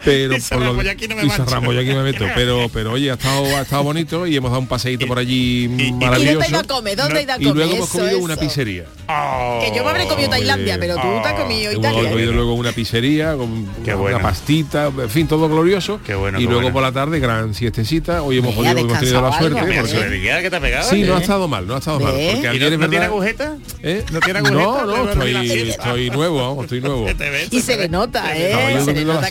pero 0.04 0.34
Dice 0.36 0.50
por 0.56 0.60
lo- 0.64 0.68
Rambo, 0.70 0.82
"Yo 0.84 0.92
aquí 0.92 1.08
no 1.08 1.16
me 1.16 1.22
dice 1.24 1.38
mancho". 1.40 1.54
Rambo, 1.54 1.74
yo 1.74 1.80
aquí 1.80 1.90
me 1.90 2.04
meto 2.04 2.26
pero 2.36 2.70
pero 2.74 2.92
oye 2.94 3.12
ha 3.12 3.14
estado 3.14 3.46
ha 3.58 3.62
estado 3.62 3.84
bonito 3.84 4.28
y 4.28 4.36
hemos 4.36 4.52
dado 4.52 4.62
un 4.62 4.68
paseíto 4.68 5.08
por 5.08 5.20
allí 5.20 5.66
y- 5.66 5.82
¿Y 5.82 5.90
dónde 5.92 6.06
maravilloso 6.06 6.42
ha 6.42 6.48
ido 6.50 6.60
a 6.60 6.64
comer? 6.64 6.98
¿Dónde 6.98 7.20
ha 7.20 7.22
ido 7.22 7.34
a 7.34 7.38
y 7.40 7.44
luego 7.54 7.74
hemos 7.76 7.90
comido 7.90 8.10
eso. 8.10 8.20
una 8.20 8.36
pizzería 8.36 8.86
Oh, 9.08 9.60
Que 9.64 9.76
yo 9.76 9.84
me 9.84 9.90
habré 9.90 10.06
comido 10.08 10.30
Tailandia, 10.30 10.78
pero 10.80 10.96
tú 10.96 11.02
te 11.22 11.28
has 11.28 11.34
comido 11.40 11.72
Hemos 11.72 11.86
Italia. 11.86 12.10
comido 12.10 12.32
luego 12.34 12.54
una 12.54 12.72
pizzería 12.72 13.36
con 13.36 13.66
Qué 13.84 13.92
una 13.92 13.96
bueno. 14.02 14.20
pastita, 14.22 14.88
en 14.88 15.10
fin, 15.10 15.28
todo 15.28 15.50
glorioso. 15.50 16.00
Qué 16.06 16.16
bueno, 16.16 16.38
y 16.40 16.44
qué 16.44 16.46
luego 16.48 16.62
bueno. 16.62 16.74
por 16.74 16.84
la 16.84 16.92
tarde 16.94 17.20
gran 17.20 17.54
siestecita. 17.54 18.22
Hoy 18.24 18.38
hemos, 18.38 18.56
podido, 18.56 18.78
hemos 18.78 19.00
tenido 19.00 19.22
la 19.22 19.28
algo, 19.28 19.40
suerte. 19.40 19.62
Mira, 19.68 19.82
porque- 19.82 20.42
que 20.42 20.50
te 20.50 20.56
ha 20.56 20.60
pegado. 20.62 20.90
Sí, 20.90 21.04
no 21.04 21.16
ha 21.16 21.18
¿eh? 21.18 21.22
estado 21.22 21.48
mal, 21.48 21.68
no 21.68 21.76
ha 21.76 21.80
estado 21.80 22.00
mal. 22.00 22.14
¿Ves? 22.16 22.36
Porque 22.36 22.56
¿Y 22.56 22.60
no, 22.60 22.66
es 22.66 22.72
no 22.72 22.78
tiene 22.78 22.88
verdad. 22.88 23.04
agujeta? 23.06 23.58
¿Eh? 23.84 24.04
¿No 24.12 24.20
tiene 24.22 24.40
agujeta? 24.40 24.62
No, 24.62 24.86
no, 24.86 25.06
¿De 25.06 25.16
dormir 25.16 25.68
estoy, 25.70 26.10
nuevo, 26.10 26.38
vamos, 26.48 26.64
estoy 26.66 26.80
nuevo. 26.82 27.08
Y 27.52 27.62
se 27.62 27.76
le 27.78 27.90
nota, 27.90 28.36
¿eh? 28.38 28.80
Se 28.86 28.94
le 28.94 29.04
nota 29.04 29.28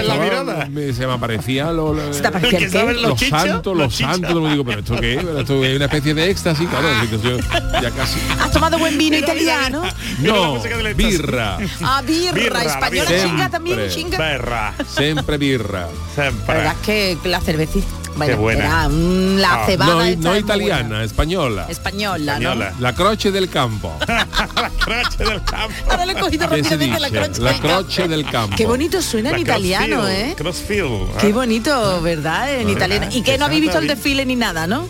en 0.00 0.08
la 0.08 0.14
mirada. 0.16 0.68
me- 0.70 0.92
se 0.92 1.06
me 1.06 1.12
aparecía 1.12 1.72
lo, 1.72 1.92
lo- 1.94 2.12
¿Se 2.12 2.20
te 2.22 2.28
aparecía 2.28 2.58
¿Que 2.58 2.64
el 2.66 2.70
qué? 2.70 2.92
los, 2.94 3.18
chichos? 3.18 3.40
santos, 3.42 3.76
Los 3.76 3.84
los 3.86 3.92
chichos. 3.94 4.10
santos, 4.12 4.34
lo 4.34 4.48
digo, 4.50 4.64
pero 4.64 4.80
esto 4.80 4.96
qué, 5.00 5.14
es? 5.14 5.24
pero 5.24 5.38
esto 5.40 5.64
es 5.64 5.76
una 5.76 5.84
especie 5.86 6.14
de 6.14 6.30
éxtasis, 6.30 6.68
claro, 6.68 6.88
yo 7.22 7.38
ya 7.80 7.90
casi. 7.90 8.20
¿Has 8.40 8.50
tomado 8.52 8.78
buen 8.78 8.96
vino 8.98 9.16
italiano? 9.16 9.82
Mira 10.18 10.34
la 10.34 10.38
No, 10.38 10.94
birra, 10.94 11.58
Ah, 11.82 12.02
birra, 12.04 12.32
Birra, 12.32 12.58
la 12.58 12.64
española 12.64 13.10
birra. 13.10 13.24
chinga 13.24 13.48
también, 13.50 13.76
Siempre. 13.76 13.94
chinga. 13.94 14.18
Perra. 14.18 14.74
siempre 14.86 15.38
birra. 15.38 15.88
La 16.16 16.22
Siempre. 16.22 16.54
verdad 16.56 16.74
es 16.80 16.86
que 16.86 17.28
la 17.28 17.40
cervecita, 17.40 17.86
bueno, 18.26 18.40
buena. 18.42 18.64
era 18.64 18.88
mm, 18.88 19.36
la 19.36 19.54
Ah, 19.54 19.66
cebada 19.66 19.92
No, 19.92 19.98
no 20.22 20.34
es 20.34 20.40
italiana, 20.40 20.88
buena. 20.88 21.04
española. 21.04 21.66
Española, 21.68 22.32
Española. 22.34 22.74
La 22.80 22.94
croce 22.94 23.30
del 23.30 23.48
campo. 23.48 23.96
la 24.08 24.70
croche 24.78 25.24
del 25.24 25.42
campo. 25.44 25.74
¿no? 25.86 25.90
Ahora 25.92 26.06
le 26.06 26.12
he 26.12 26.16
cogido 26.16 26.48
¿Qué 26.48 26.64
se 26.64 26.70
rápidamente 26.76 27.00
la 27.00 27.10
croce. 27.10 27.40
La 27.42 27.58
croce 27.58 28.08
del 28.08 28.24
campo. 28.30 28.56
Qué 28.56 28.66
bonito 28.66 29.00
suena 29.02 29.30
en 29.30 29.38
italiano, 29.40 30.06
¿eh? 30.08 30.34
Crossfield. 30.36 31.16
Qué 31.18 31.28
Ah. 31.28 31.34
bonito, 31.34 32.02
¿verdad? 32.02 32.54
En 32.54 32.68
italiano. 32.68 33.06
Y 33.10 33.22
que 33.22 33.38
no 33.38 33.44
ha 33.44 33.48
exacto, 33.48 33.60
visto 33.60 33.78
el 33.78 33.86
desfile 33.88 34.24
ni 34.26 34.36
nada, 34.36 34.66
¿no? 34.66 34.86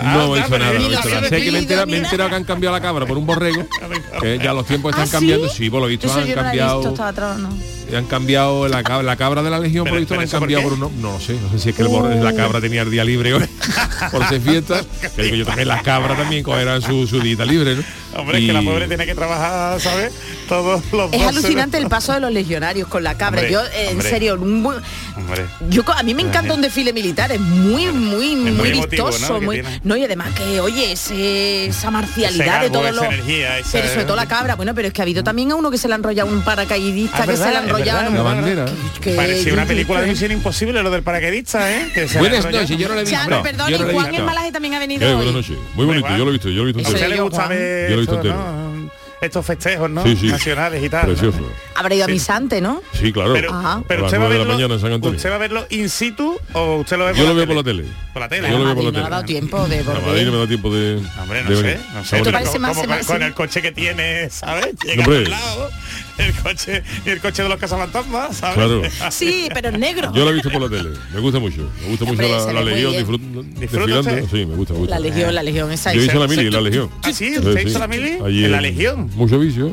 Ah, 0.00 0.14
No 0.14 0.32
pero 0.48 0.58
nada, 0.58 0.72
no 0.72 0.78
he 0.78 0.82
ni 0.82 0.88
visto 0.88 1.08
lo 1.08 1.14
nada. 1.14 1.28
Sé 1.28 1.42
que 1.42 1.50
me 1.52 1.58
he 1.58 1.60
enterado, 1.60 1.86
me 1.86 1.92
he 1.92 1.96
mira. 1.96 2.08
enterado 2.08 2.30
que 2.30 2.36
han 2.36 2.44
cambiado 2.44 2.76
la 2.76 2.82
cabra 2.82 3.06
por 3.06 3.18
un 3.18 3.26
borrego. 3.26 3.66
Que 4.20 4.38
ya 4.38 4.52
los 4.52 4.66
tiempos 4.66 4.90
están 4.92 5.08
¿Ah, 5.08 5.10
cambiando. 5.12 5.48
Sí, 5.48 5.68
por 5.70 5.80
lo 5.82 5.86
visto 5.88 6.06
Eso 6.06 6.20
han 6.20 6.26
yo 6.26 6.36
no 6.36 6.42
la 6.42 6.48
he 6.48 6.52
visto, 6.52 6.66
cambiado. 6.94 7.04
atrás, 7.08 7.38
¿no? 7.38 7.48
Han 7.96 8.06
cambiado 8.06 8.66
la, 8.68 8.82
cab- 8.82 9.02
la 9.02 9.16
cabra 9.16 9.42
de 9.42 9.50
la 9.50 9.58
legión, 9.58 9.84
por 9.84 9.92
Pero- 9.92 9.94
lo 9.96 10.00
visto 10.00 10.14
la 10.14 10.20
han 10.22 10.24
¿eso 10.26 10.38
por 10.38 10.48
cambiado 10.48 10.62
por, 10.64 10.72
uno. 10.74 10.90
No 11.00 11.12
lo 11.12 11.20
sé, 11.20 11.34
no 11.34 11.50
sé 11.50 11.58
si 11.58 11.68
es 11.70 11.74
que 11.76 11.82
el 11.82 11.88
borre- 11.88 12.20
la 12.20 12.34
cabra 12.34 12.60
tenía 12.60 12.82
el 12.82 12.90
día 12.90 13.04
libre 13.04 13.34
hoy 13.34 13.44
por 14.12 14.26
ser 14.28 14.40
fiesta. 14.40 14.80
Que 15.16 15.22
digo 15.24 15.36
yo 15.36 15.44
también 15.46 15.68
las 15.68 15.82
cabras 15.82 16.16
también 16.16 16.42
cogerán 16.42 16.80
su, 16.80 17.06
su 17.06 17.20
día 17.20 17.44
libre, 17.44 17.76
¿no? 17.76 17.82
Hombre, 18.16 18.38
es 18.38 18.44
Y- 18.44 18.46
que 18.48 18.52
la 18.52 18.62
pobre 18.62 18.88
tiene 18.88 19.06
que 19.06 19.14
trabajar, 19.14 19.80
¿sabes? 19.80 20.12
Todos 20.48 20.82
los 20.92 21.12
Es 21.12 21.20
12 21.20 21.24
alucinante 21.26 21.78
el 21.78 21.88
paso 21.88 22.12
de 22.12 22.20
los 22.20 22.32
legionarios 22.32 22.88
con 22.88 23.02
la 23.02 23.16
cabra. 23.16 23.40
Hombre, 23.40 23.52
yo, 23.52 23.62
eh, 23.64 23.70
en 23.86 23.88
hombre. 23.92 24.08
serio, 24.10 24.34
Hombre. 24.34 25.44
yo 25.70 25.82
a 25.96 26.02
mí 26.02 26.14
me 26.14 26.22
encanta 26.22 26.54
un 26.54 26.60
desfile 26.60 26.92
militar, 26.92 27.32
es 27.32 27.40
muy, 27.40 27.86
muy, 27.86 28.36
muy, 28.36 28.50
muy 28.52 28.68
emotivo, 28.70 29.06
vistoso, 29.06 29.32
¿no? 29.34 29.40
Que 29.40 29.44
muy, 29.46 29.62
no 29.82 29.96
y 29.96 30.04
además 30.04 30.32
que 30.34 30.60
oye 30.60 30.92
ese- 30.92 31.66
esa 31.66 31.90
marcialidad 31.90 32.56
Ese 32.56 32.64
de 32.64 32.70
todos 32.70 32.94
los, 32.94 33.04
energía, 33.04 33.58
esa- 33.58 33.72
pero 33.72 33.88
sobre 33.88 34.04
todo 34.04 34.16
la 34.16 34.26
cabra, 34.26 34.54
bueno, 34.54 34.74
pero 34.74 34.88
es 34.88 34.94
que 34.94 35.00
ha 35.00 35.04
habido 35.04 35.24
también 35.24 35.50
a 35.52 35.54
uno 35.56 35.70
que 35.70 35.78
se 35.78 35.88
le 35.88 35.94
ha 35.94 35.96
enrollado 35.96 36.28
un 36.30 36.42
paracaidista 36.42 37.22
Ah, 37.22 37.26
que 37.26 37.32
es 37.32 37.38
se 37.38 37.44
le 37.50 37.56
ha 37.56 37.60
verdad, 37.60 37.64
es 37.64 37.70
enrollado 37.70 37.98
verdad, 38.10 38.14
La 38.14 38.20
un- 38.22 38.36
bandera. 38.36 38.64
que- 39.00 39.14
Parecía 39.14 39.52
una 39.52 39.62
que- 39.62 39.68
película 39.68 40.00
de 40.00 40.06
que- 40.06 40.12
Misión 40.12 40.32
Imposible, 40.32 40.82
lo 40.82 40.90
del 40.90 41.02
paracaidista, 41.02 41.72
¿eh? 41.72 41.90
Que 41.94 42.08
se 42.08 42.18
Buenas 42.18 42.44
noches, 42.44 42.68
yo 42.78 42.88
no 42.88 42.94
he 42.94 43.00
visto. 43.00 43.16
Chano, 43.16 43.42
perdón, 43.42 43.70
yo 43.70 43.78
no 43.78 43.90
y 43.90 43.94
Juan 43.94 44.14
el 44.14 44.24
Malaje 44.24 44.52
también 44.52 44.74
ha 44.74 44.78
venido 44.78 45.02
Eh, 45.06 45.10
hoy. 45.10 45.16
buenas 45.16 45.34
noches. 45.34 45.56
Muy 45.74 45.86
bonito, 45.86 46.08
yo 46.08 46.24
lo 46.24 46.28
he 46.28 46.32
visto, 46.32 46.48
yo 46.48 46.62
lo 46.64 46.68
he 46.70 46.72
visto 46.72 46.88
¿A 46.88 46.92
usted 46.92 47.06
entero. 47.06 47.10
le 47.10 47.16
Yo, 47.16 47.22
gusta 47.24 47.38
Juan. 47.38 47.48
ver 47.50 47.90
Esto, 48.04 48.16
entero. 48.16 48.34
¿no? 48.36 48.74
estos 49.20 49.46
festejos, 49.46 49.88
¿no? 49.88 50.02
Sí, 50.02 50.16
sí. 50.16 50.26
Nacionales 50.26 50.84
y 50.84 50.88
tal. 50.90 51.02
¿no? 51.06 51.14
Precioso. 51.14 51.50
Habrá 51.76 51.94
ido 51.94 52.04
a 52.04 52.08
Misante, 52.08 52.60
¿no? 52.60 52.82
Sí, 52.92 53.10
claro. 53.10 53.32
Pero, 53.32 53.54
Ajá. 53.54 53.82
pero 53.88 54.04
usted 54.04 54.20
va 54.20 54.28
verlo, 54.28 54.44
mañana 54.52 54.74
en 54.74 54.80
San 54.80 54.92
Antonio. 54.92 55.16
¿Usted 55.16 55.30
va 55.30 55.36
a 55.36 55.38
verlo 55.38 55.66
in 55.70 55.88
situ 55.88 56.38
o 56.52 56.76
usted 56.76 56.98
lo 56.98 57.06
ve 57.06 57.12
por 57.12 57.18
Yo 57.18 57.24
la 57.24 57.30
lo 57.30 57.34
veo 57.36 57.46
tele? 57.46 57.54
por 57.54 57.56
la 57.56 57.64
tele. 57.64 57.84
Por 58.12 58.20
la 58.22 58.28
tele. 58.28 58.50
Yo 58.50 58.58
lo 58.58 58.64
veo 58.66 58.74
por 58.74 58.84
la 58.84 58.90
no 58.90 58.92
le 58.92 58.98
ha 58.98 59.02
tele. 59.04 59.10
dado 59.10 59.24
tiempo 59.24 59.66
de 59.68 59.82
volver. 59.82 60.26
No 60.26 60.32
me 60.32 60.38
da 60.38 60.46
tiempo 60.46 60.74
de. 60.74 61.02
Hombre, 61.22 61.42
no 61.42 61.56
sé, 61.56 61.80
no 61.94 62.04
sé. 62.04 62.16
¿Esto 62.16 62.16
bonito. 62.18 62.32
parece 62.32 62.52
Como- 62.52 62.60
más- 62.68 62.76
como 62.76 62.88
más- 62.88 63.06
con, 63.06 63.22
el 63.22 63.32
coche 63.34 63.62
que 63.62 63.72
tiene, 63.72 64.28
¿sabes? 64.28 64.74
Llega 64.84 65.04
al 65.04 65.30
lado, 65.30 65.70
el 66.18 66.32
coche 66.34 66.82
y 67.04 67.10
el 67.10 67.20
coche 67.20 67.42
de 67.42 67.48
los 67.48 67.58
cazafantasmas, 67.58 68.36
¿sabes? 68.36 68.54
Claro. 68.56 68.82
Sí, 69.10 69.48
pero 69.52 69.68
en 69.70 69.80
negro. 69.80 70.12
Yo 70.14 70.24
lo 70.24 70.30
he 70.30 70.34
visto 70.34 70.50
por 70.50 70.62
la 70.62 70.68
tele. 70.68 70.90
Me 71.12 71.20
gusta 71.20 71.38
mucho. 71.38 71.68
Me 71.82 71.88
gusta 71.88 72.04
mucho 72.04 72.22
la, 72.22 72.52
la 72.52 72.62
Legión 72.62 72.92
bien. 72.92 73.06
disfrut- 73.06 73.44
¿Disfruta 73.54 73.86
desfilando. 73.86 73.98
usted? 74.24 74.24
Sí, 74.30 74.46
me 74.46 74.54
gusta, 74.56 74.72
me 74.74 74.78
gusta. 74.80 74.94
La 74.94 75.00
legión, 75.00 75.34
la 75.34 75.42
legión, 75.42 75.72
esa 75.72 75.92
Yo 75.92 76.02
hice 76.02 76.18
la 76.18 76.26
mili, 76.26 76.50
la 76.50 76.60
Legión. 76.60 76.90
Ah, 77.02 77.12
sí, 77.12 77.32
Sí, 77.34 77.38
¿usted 77.38 77.62
sí. 77.62 77.68
hizo 77.68 77.78
la 77.78 77.86
mili? 77.88 78.18
Allí 78.24 78.44
en 78.44 78.52
la 78.52 78.60
Legión. 78.60 79.10
Mucho 79.14 79.38
vicio. 79.38 79.70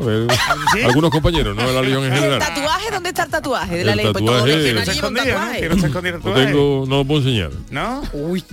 sí? 0.73 0.81
Algunos 0.83 1.11
compañeros, 1.11 1.55
no 1.55 1.67
en 1.67 1.75
la 1.75 1.81
Legión 1.81 2.03
en 2.05 2.13
¿El 2.13 2.19
general. 2.19 2.39
tatuaje? 2.39 2.91
¿Dónde 2.91 3.09
está 3.09 3.23
el 3.23 3.29
tatuaje 3.29 3.77
de 3.77 3.83
la 3.83 3.91
El 3.91 3.97
ley? 3.97 4.05
Pues 4.11 4.23
tatuaje- 4.23 4.47
los 4.55 4.63
Que 4.65 4.73
no 4.73 4.85
se 4.85 4.91
escondía, 4.91 5.23
¿no? 5.25 5.75
no 5.75 5.81
se 5.81 5.87
escondía 5.87 6.11
el 6.11 6.17
No 6.17 6.23
tatuaje. 6.23 6.45
tengo, 6.47 6.85
no 6.87 6.97
lo 6.97 7.05
puedo 7.05 7.19
enseñar. 7.21 7.49
¿no? 7.69 8.01
Uy, 8.13 8.43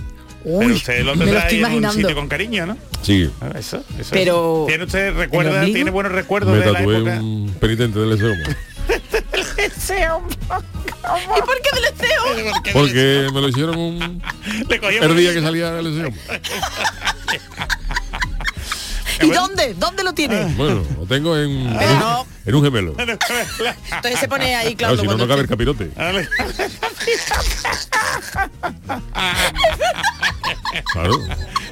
Pero 0.43 0.57
uy, 0.57 0.71
usted 0.73 1.03
lo 1.03 1.15
me 1.15 1.25
lo 1.25 1.31
tendrá 1.31 1.41
estoy 1.41 1.57
ahí 1.57 1.59
en 1.59 1.65
un 1.65 1.71
imaginando. 1.71 1.97
sitio 1.99 2.15
con 2.15 2.27
cariño, 2.27 2.65
¿no? 2.65 2.77
Sí. 3.01 3.29
Ah, 3.41 3.51
Eso, 3.57 3.83
eso. 3.99 4.09
Pero- 4.11 4.65
¿Tiene 4.67 4.83
usted 4.85 5.13
recuerda, 5.15 5.65
tiene 5.65 5.91
buenos 5.91 6.11
recuerdos 6.13 6.57
Me 6.57 6.65
de 6.65 6.71
la 6.71 6.79
época? 6.81 7.19
un 7.21 7.55
penitente 7.59 7.99
del 7.99 8.17
SEO. 9.77 10.21
¿Y 10.27 11.41
por 11.41 11.61
qué 11.61 11.69
lo 11.73 11.81
deseo? 11.91 12.23
Porque 12.73 13.27
me 13.33 13.41
lo 13.41 13.49
hicieron 13.49 13.77
un, 13.77 14.21
Le 14.69 14.79
el 15.05 15.17
día 15.17 15.33
que 15.33 15.41
salía 15.41 15.71
del 15.73 15.93
SEO. 15.95 16.09
¿Y 19.21 19.29
dónde? 19.31 19.73
¿Dónde 19.75 20.03
lo 20.03 20.13
tiene? 20.13 20.45
Bueno, 20.55 20.83
lo 20.99 21.05
tengo 21.05 21.35
en, 21.37 21.49
en, 21.51 21.67
un, 21.67 21.99
no. 21.99 22.25
en 22.45 22.55
un 22.55 22.63
gemelo. 22.63 22.95
Entonces 22.99 24.19
se 24.19 24.27
pone 24.27 24.55
ahí, 24.55 24.75
Claro, 24.75 24.95
claro. 24.95 25.09
si 25.11 25.17
no, 25.17 25.17
no 25.23 25.27
cabe 25.27 25.41
el 25.41 25.47
capirote. 25.47 25.89
Claro. 30.93 31.11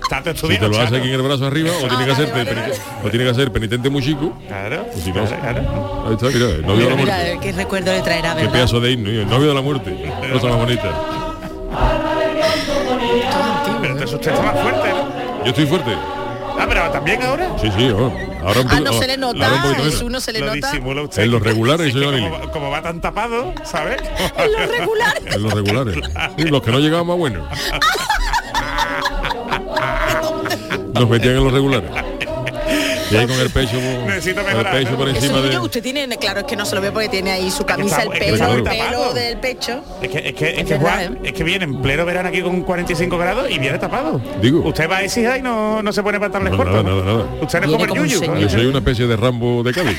Tanto 0.10 0.34
Si 0.36 0.58
te 0.58 0.68
lo 0.68 0.80
hace 0.80 0.98
aquí 0.98 1.08
en 1.08 1.14
el 1.16 1.22
brazo 1.22 1.46
arriba, 1.48 1.72
o 1.84 1.88
tiene 1.88 2.06
que 2.06 2.12
hacer 2.12 2.32
penitente, 2.32 2.72
o 3.04 3.10
tiene 3.10 3.26
que 3.26 3.32
hacer 3.32 3.52
penitente 3.52 3.90
muy 3.90 4.02
chico. 4.04 4.38
Claro, 4.48 4.86
si 5.04 5.12
no, 5.12 5.26
claro. 5.26 6.06
ahí 6.08 6.14
está, 6.14 6.26
mira, 6.28 6.46
el 6.50 6.66
novio 6.66 6.84
de 6.86 6.90
la 6.92 6.96
muerte. 6.96 7.24
mira, 7.30 7.40
qué 7.42 7.52
recuerdo 7.52 7.92
le 7.92 8.02
traerá, 8.02 8.36
Qué 8.36 8.48
pedazo 8.48 8.80
de 8.80 8.92
himno, 8.92 9.12
y 9.12 9.18
el 9.18 9.30
novio 9.30 9.50
de 9.50 9.54
la 9.54 9.62
muerte. 9.62 10.12
Cosa 10.32 10.48
más 10.48 10.58
bonita. 10.58 10.92
Pero 13.82 14.04
está 14.04 14.42
más 14.42 14.62
fuerte, 14.62 14.90
¿no? 14.90 15.44
Yo 15.44 15.50
estoy 15.50 15.66
fuerte. 15.66 15.92
Ah, 16.60 16.66
pero 16.68 16.90
también 16.92 17.22
ahora. 17.24 17.50
Sí, 17.62 17.70
sí, 17.78 17.90
oh. 17.90 18.12
ahora 18.46 18.62
un 18.62 18.68
Ah, 18.68 18.70
poquito- 18.72 18.84
no 18.84 18.94
se 18.94 19.08
le 19.08 19.14
ahora 19.14 19.28
un 19.28 19.38
nota, 19.40 19.50
poquito 19.50 19.70
es 19.74 19.86
menos. 19.86 20.02
uno 20.02 20.20
se 20.22 20.34
le 20.34 20.40
Lo 20.40 20.46
nota. 20.56 20.72
disimula 20.72 21.02
usted. 21.04 21.24
En 21.24 21.32
los 21.32 21.42
regulares 21.42 21.94
soy 21.94 22.04
como, 22.30 22.52
como 22.52 22.70
va 22.72 22.82
tan 22.82 23.00
tapado, 23.02 23.54
¿sabes? 23.64 23.98
En 24.38 24.52
lo 24.52 24.60
regular. 24.66 25.22
En 25.26 25.44
los 25.44 25.54
regulares. 25.54 25.96
Sí, 26.38 26.44
los 26.46 26.62
que 26.62 26.72
no 26.72 26.80
llegaban 26.80 27.06
más 27.08 27.18
buenos. 27.18 27.48
Nos 30.94 31.10
metían 31.10 31.36
en 31.38 31.44
los 31.44 31.54
regulares. 31.54 31.92
Y 33.10 33.16
ahí 33.16 33.26
con 33.28 33.40
el 33.40 33.50
pecho, 33.50 33.78
Necesito 34.06 34.42
el 34.42 34.48
mejorar, 34.48 34.74
pecho 34.74 34.92
¿no? 34.92 34.98
por 34.98 35.10
encima 35.10 35.42
de... 35.42 35.60
usted 35.60 35.82
tiene, 35.82 36.08
claro, 36.18 36.40
es 36.42 36.46
que 36.46 36.56
no 36.56 36.66
se 36.66 36.76
lo 36.76 36.82
ve 36.82 36.92
porque 36.92 37.08
tiene 37.10 37.32
ahí 37.32 37.50
su 37.50 37.66
camisa, 37.66 38.04
el 38.04 38.12
está- 38.14 38.26
es 38.26 38.42
que 38.42 38.54
el 38.58 38.64
pelo 38.64 39.14
del 39.14 39.38
pecho. 39.40 39.82
Es 40.02 40.10
que, 40.10 40.18
es 40.30 40.34
que, 40.36 40.50
es 40.50 40.58
Es 40.60 40.64
que 40.66 40.74
verdad, 40.78 40.82
Juan, 41.08 41.14
¿eh? 41.18 41.20
es 41.30 41.34
que 41.34 41.44
viene 41.44 41.66
en 41.66 41.82
pleno 41.82 42.06
verano 42.06 42.30
aquí 42.30 42.42
con 42.42 42.62
45 42.64 43.18
grados 43.18 43.50
y 43.50 43.60
viene 43.60 43.78
tapado. 43.80 44.22
Digo. 44.42 44.60
Usted 44.68 44.90
va 44.90 44.98
a 44.98 45.04
exija 45.04 45.38
y 45.38 45.42
no, 45.42 45.82
no 45.82 45.94
se 45.94 46.04
pone 46.04 46.20
pantalones 46.20 46.52
No, 46.52 46.58
cortos. 46.58 46.84
nada, 46.84 46.96
¿no? 46.96 47.04
nada, 47.06 47.18
nada. 47.26 47.42
Usted 47.42 47.60
no 47.62 47.66
es 47.66 47.72
como 47.72 47.86
el 47.86 47.94
yuyu. 48.02 48.20
señor. 48.20 48.38
Yo 48.40 48.50
soy 48.50 48.66
una 48.66 48.80
especie 48.80 49.08
de 49.08 49.16
Rambo 49.16 49.64
de 49.64 49.74
Cádiz, 49.74 49.98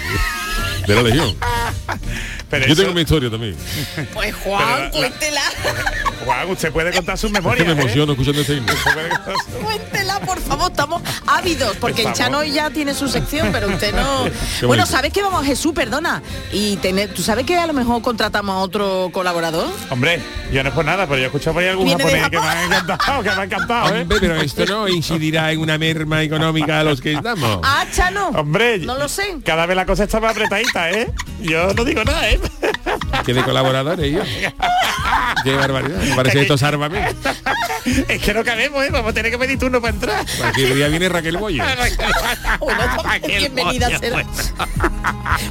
de 0.87 0.95
la 0.95 1.03
Legión. 1.03 1.35
Pero 2.51 2.67
Yo 2.67 2.73
eso- 2.73 2.83
tengo 2.83 2.95
mi 2.95 3.03
historia 3.03 3.31
también. 3.31 3.57
Pues 4.15 4.35
Juan, 4.37 4.85
la- 4.85 4.91
cuéntela, 4.91 5.41
Juan, 6.25 6.51
usted 6.51 6.73
puede 6.73 6.93
contar 6.93 7.17
sus 7.19 7.31
Es 7.31 7.35
que 7.37 7.41
memorias. 7.43 7.67
me 7.67 7.73
¿eh? 7.75 7.77
emociono 7.81 8.13
escuchando 8.13 8.41
este 8.41 8.55
himno. 8.55 8.73
Cuéntela, 9.63 10.21
por 10.21 10.41
favor, 10.41 10.71
estamos 10.71 11.03
ávidos, 11.27 11.77
porque 11.81 12.03
el 12.03 12.09
Por 12.09 12.17
favor. 12.17 12.43
Chano 12.43 12.45
ya 12.45 12.71
tiene 12.71 12.95
su 12.95 13.09
sección, 13.09 13.51
pero 13.53 13.69
usted 13.69 13.95
no. 13.95 14.25
Qué 14.61 14.67
bueno, 14.67 14.83
bonito. 14.83 14.87
¿sabes 14.87 15.13
que 15.13 15.23
vamos, 15.23 15.45
Jesús, 15.45 15.73
perdona? 15.75 16.23
Y 16.53 16.77
tener, 16.79 17.13
¿tú 17.13 17.23
sabes 17.23 17.45
que 17.47 17.57
a 17.57 17.67
lo 17.67 17.73
mejor 17.73 18.03
contratamos 18.03 18.55
a 18.55 18.59
otro 18.59 19.11
colaborador? 19.13 19.69
Hombre, 19.91 20.21
yo 20.53 20.63
no 20.63 20.69
es 20.71 20.75
por 20.75 20.85
nada, 20.85 21.07
pero 21.07 21.19
yo 21.19 21.25
he 21.25 21.27
escuchado 21.27 21.55
por 21.55 21.63
ahí 21.63 21.69
algún 21.69 21.89
japonés 21.91 22.29
que 22.31 22.39
me 22.39 22.47
ha 22.47 22.65
encantado, 22.65 23.23
que 23.23 23.31
me 23.31 23.37
ha 23.41 23.45
encantado, 23.45 23.95
¿eh? 23.95 24.03
Hombre, 24.03 24.19
pero 24.21 24.37
esto 24.37 24.65
no 24.67 24.89
incidirá 24.89 25.53
en 25.53 25.61
una 25.61 25.79
merma 25.79 26.23
económica 26.23 26.81
a 26.81 26.85
los 26.85 27.01
que 27.01 27.13
estamos. 27.15 27.61
Ah, 27.63 27.85
Chano. 27.95 28.29
Hombre, 28.29 28.79
No 28.79 28.97
lo 28.99 29.09
sé. 29.09 29.37
Cada 29.45 29.67
vez 29.67 29.77
la 29.77 29.87
cosa 29.87 30.05
está 30.05 30.21
más 30.21 30.33
apretadita, 30.33 30.91
¿eh? 30.91 31.11
Yo 31.41 31.73
no 31.75 31.85
digo 31.85 32.03
nada, 32.05 32.29
¿eh? 32.31 32.38
live. 32.39 32.89
Que 33.29 33.35
de 33.35 33.43
colaboradores 33.45 34.11
yo. 34.11 34.21
Qué 35.45 35.55
barbaridad. 35.55 35.99
Me 36.03 36.17
parece 36.17 36.41
esto 36.41 36.57
sálvame. 36.57 37.15
es 38.09 38.23
que 38.23 38.33
no 38.33 38.43
cabemos, 38.43 38.83
¿eh? 38.83 38.89
Vamos 38.91 39.11
a 39.11 39.13
tener 39.13 39.31
que 39.31 39.37
pedir 39.37 39.59
turno 39.59 39.83
para 39.83 39.93
entrar. 39.93 40.25
Aquí 40.45 40.63
día 40.65 40.89
viene 40.89 41.11
Raquel 41.11 41.37
Aquel 43.05 43.39
bienvenida 43.39 43.99
será. 43.99 44.15
bueno. 44.15 44.31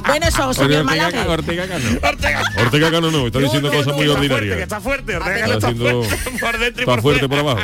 Bueno, 0.08 0.26
eso, 0.26 0.42
José 0.42 0.62
Ortega, 0.62 0.82
Malaje. 0.82 1.20
Ortega 1.28 1.68
Cano. 1.68 1.84
Ortega. 2.02 2.42
Ortega 2.58 2.90
Cano 2.90 3.10
no, 3.12 3.26
está 3.28 3.38
diciendo 3.38 3.68
No, 3.68 3.74
no, 3.74 3.78
cosas 3.78 3.86
no, 3.86 3.94
muy 3.94 4.06
que 4.06 4.10
está 4.10 4.18
fuerte, 4.18 4.28
que 4.28 4.34
ordinarias. 4.34 4.62
está 4.62 4.80
fuerte, 4.80 5.16
Ortega 5.16 5.36
Está 5.36 5.46
Cano 5.46 5.54
está 5.54 5.68
haciendo- 5.68 6.02
fuerte 6.02 6.40
por 6.40 6.58
dentro 6.58 6.66
y 6.66 6.82
Está 6.82 6.84
por 6.92 7.00
fuerte 7.02 7.28
por 7.28 7.38
abajo. 7.38 7.60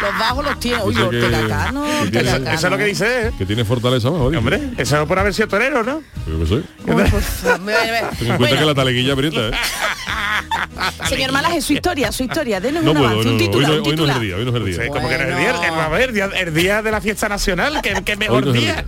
Los 0.00 0.18
bajos 0.18 0.44
los 0.44 0.60
tiene. 0.60 0.78
Que- 0.78 1.02
Ortega 1.02 1.48
Cano, 1.48 1.84
que 2.10 2.18
Eso, 2.18 2.30
Cano. 2.32 2.50
eso 2.50 2.66
es 2.66 2.70
lo 2.72 2.78
que 2.78 2.84
dice, 2.86 3.26
¿eh? 3.26 3.32
Que 3.36 3.44
tiene 3.46 3.64
fortaleza 3.66 4.08
abajo. 4.08 4.24
Hombre, 4.26 4.60
eso 4.78 5.00
es 5.02 5.06
por 5.08 5.18
haber 5.18 5.34
sido 5.34 5.48
torero, 5.48 5.82
¿no? 5.84 6.02
Yo 6.26 6.38
qué 6.40 6.46
sé. 6.46 6.62
Ten 6.86 6.98
en 7.00 7.10
cuenta 7.10 8.36
Bueno, 8.38 8.56
que 8.58 8.64
la 8.64 8.74
taleguilla 8.94 9.12
aprieta, 9.12 9.48
¿eh? 9.48 9.50
Señor 11.08 11.32
Malaje, 11.32 11.60
su 11.60 11.72
historia, 11.72 12.12
su 12.12 12.22
historia. 12.24 12.60
Denos 12.60 12.82
No 12.84 12.92
un 12.92 12.96
puedo, 12.98 13.10
avance, 13.10 13.28
no, 13.28 13.34
un 13.34 13.40
hoy 13.40 13.46
titular, 13.46 13.70
no, 13.70 13.76
un 13.82 13.86
hoy 13.88 13.96
no 13.96 14.04
es 14.04 14.14
el 14.16 14.22
día, 14.22 14.36
hoy 14.36 14.44
no 14.44 14.50
es 14.50 14.56
el 14.56 14.74
Sí, 14.74 14.80
día. 14.80 14.88
como 14.90 15.08
que 15.08 15.18
no 15.18 15.22
es 15.24 15.28
el 15.30 15.36
día, 15.38 15.52
Bueno. 15.58 15.80
a 15.82 15.88
ver, 15.88 16.12
día- 16.12 16.30
el 16.36 16.54
día 16.54 16.82
de 16.82 16.90
la 16.90 17.00
fiesta 17.00 17.28
nacional, 17.28 17.80
que, 17.82 17.94
que 18.04 18.16
mejor 18.16 18.42
Hoy 18.44 18.52
no 18.52 18.52
día. 18.52 18.84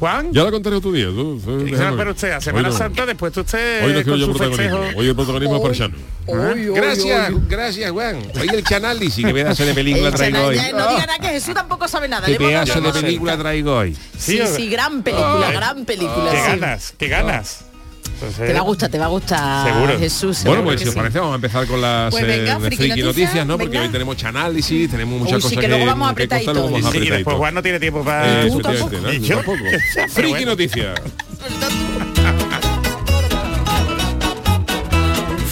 Juan, 0.00 0.32
Ya 0.32 0.42
la 0.42 0.50
contaré 0.50 0.76
otro 0.76 0.90
día. 0.92 1.06
tú, 1.06 1.40
tú, 1.42 1.64
¿qué 1.64 1.70
déjame. 1.70 1.96
pero 1.96 2.10
usted? 2.10 2.32
A 2.32 2.36
Hoy 2.36 2.42
Semana 2.42 2.68
no. 2.68 2.76
Santa, 2.76 3.06
después 3.06 3.36
usted 3.36 3.84
Hoy 3.84 3.92
no 3.92 4.02
quiero 4.02 4.10
con 4.10 4.18
yo 4.18 4.26
protagonismo. 4.32 4.78
festejo. 4.78 4.98
Hoy 5.00 5.08
el 5.08 5.14
protagonismo 5.14 5.56
es 5.56 5.62
para 5.62 5.74
Chano. 5.74 5.94
Uy, 6.26 6.68
uy, 6.68 6.74
Gracias, 6.76 7.32
gracias, 7.48 7.90
Juan. 7.92 8.16
Hoy 8.40 8.48
el 8.48 8.74
análisis, 8.74 9.24
qué 9.24 9.32
pedazo 9.32 9.64
de 9.64 9.72
película 9.74 10.08
El 10.08 10.14
traigo 10.14 10.42
hoy. 10.46 10.56
ya 10.56 10.72
no 10.72 10.88
diga 10.88 11.06
nada 11.06 11.18
que 11.20 11.28
Jesús 11.28 11.54
tampoco 11.54 11.86
sabe 11.88 12.08
nada. 12.08 12.26
Qué 12.26 12.34
pedazo 12.36 12.80
de 12.80 12.92
película 12.92 13.38
traigo 13.38 13.76
hoy. 13.76 13.94
Sí, 14.18 14.38
Sí, 14.38 14.42
sí, 14.56 14.68
gran 14.68 15.02
película, 15.02 15.52
gran 15.52 15.84
película. 15.84 16.30
Qué 16.32 16.36
sí. 16.38 16.46
ganas, 16.60 16.94
qué 16.98 17.08
ganas. 17.08 17.64
Entonces, 18.14 18.46
Te 18.46 18.52
va 18.52 18.58
a 18.60 18.62
gustar, 18.62 18.88
te 18.90 18.98
va 18.98 19.04
a 19.04 19.08
gustar, 19.08 19.72
Seguro. 19.72 19.98
Jesús. 19.98 20.44
Bueno, 20.44 20.64
pues 20.64 20.80
si 20.80 20.86
os 20.88 20.94
sí. 20.94 20.98
parece 20.98 21.18
vamos 21.18 21.32
a 21.32 21.36
empezar 21.36 21.66
con 21.66 21.80
las 21.80 22.10
Pues 22.12 22.26
venga, 22.26 22.52
eh, 22.54 22.60
friki 22.60 22.76
friki 22.76 22.88
noticias, 23.02 23.06
noticias, 23.06 23.46
¿no? 23.46 23.58
Porque 23.58 23.78
hoy 23.78 23.88
tenemos 23.88 24.24
análisis, 24.24 24.90
tenemos 24.90 25.18
muchas 25.20 25.34
Uy, 25.36 25.40
sí, 25.42 25.48
cosas 25.48 25.60
que 25.60 25.68
luego 25.68 25.86
vamos 25.86 26.10
apretaditos. 26.10 26.54
vamos 26.54 26.70
y, 26.70 26.74
y 26.74 26.78
apretaditos. 26.86 27.16
después 27.18 27.36
Juan 27.36 27.54
no 27.54 27.62
tiene 27.62 27.80
tiempo 27.80 28.04
para... 28.04 28.44
Eh, 28.46 28.50
tú 28.50 28.60
tampoco. 28.60 28.96
¿no? 29.02 29.12
Y 29.12 29.18
Yo 29.20 29.26
yo. 29.26 29.36
tampoco. 29.36 29.58
Pero 29.94 30.08
Friki 30.08 30.30
bueno. 30.30 30.46
noticias. 30.46 31.00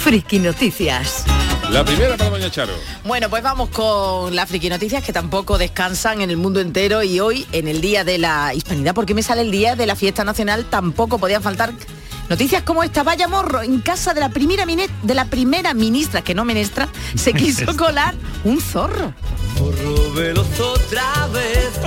Friki 0.03 0.39
Noticias. 0.39 1.23
La 1.71 1.83
primera 1.85 2.17
para 2.17 2.29
Doña 2.29 2.51
Charo. 2.51 2.73
Bueno, 3.05 3.29
pues 3.29 3.41
vamos 3.41 3.69
con 3.69 4.35
las 4.35 4.49
friki 4.49 4.69
noticias 4.69 5.01
que 5.03 5.13
tampoco 5.13 5.57
descansan 5.57 6.21
en 6.21 6.29
el 6.29 6.37
mundo 6.37 6.59
entero 6.59 7.01
y 7.03 7.19
hoy 7.19 7.47
en 7.51 7.67
el 7.67 7.79
Día 7.81 8.03
de 8.03 8.17
la 8.17 8.53
Hispanidad, 8.53 8.93
porque 8.93 9.13
me 9.13 9.23
sale 9.23 9.41
el 9.41 9.49
Día 9.51 9.75
de 9.75 9.87
la 9.87 9.95
Fiesta 9.95 10.23
Nacional, 10.25 10.65
tampoco 10.69 11.17
podían 11.17 11.41
faltar 11.41 11.73
noticias 12.29 12.63
como 12.63 12.83
esta. 12.83 13.03
Vaya 13.03 13.27
morro, 13.27 13.61
en 13.61 13.79
casa 13.81 14.13
de 14.13 14.19
la 14.19 14.29
primera, 14.29 14.65
de 14.65 15.13
la 15.13 15.25
primera 15.25 15.73
ministra, 15.73 16.21
que 16.21 16.35
no 16.35 16.45
menestra, 16.45 16.89
se 17.15 17.33
quiso 17.33 17.75
colar 17.77 18.15
un 18.43 18.59
zorro. 18.61 19.13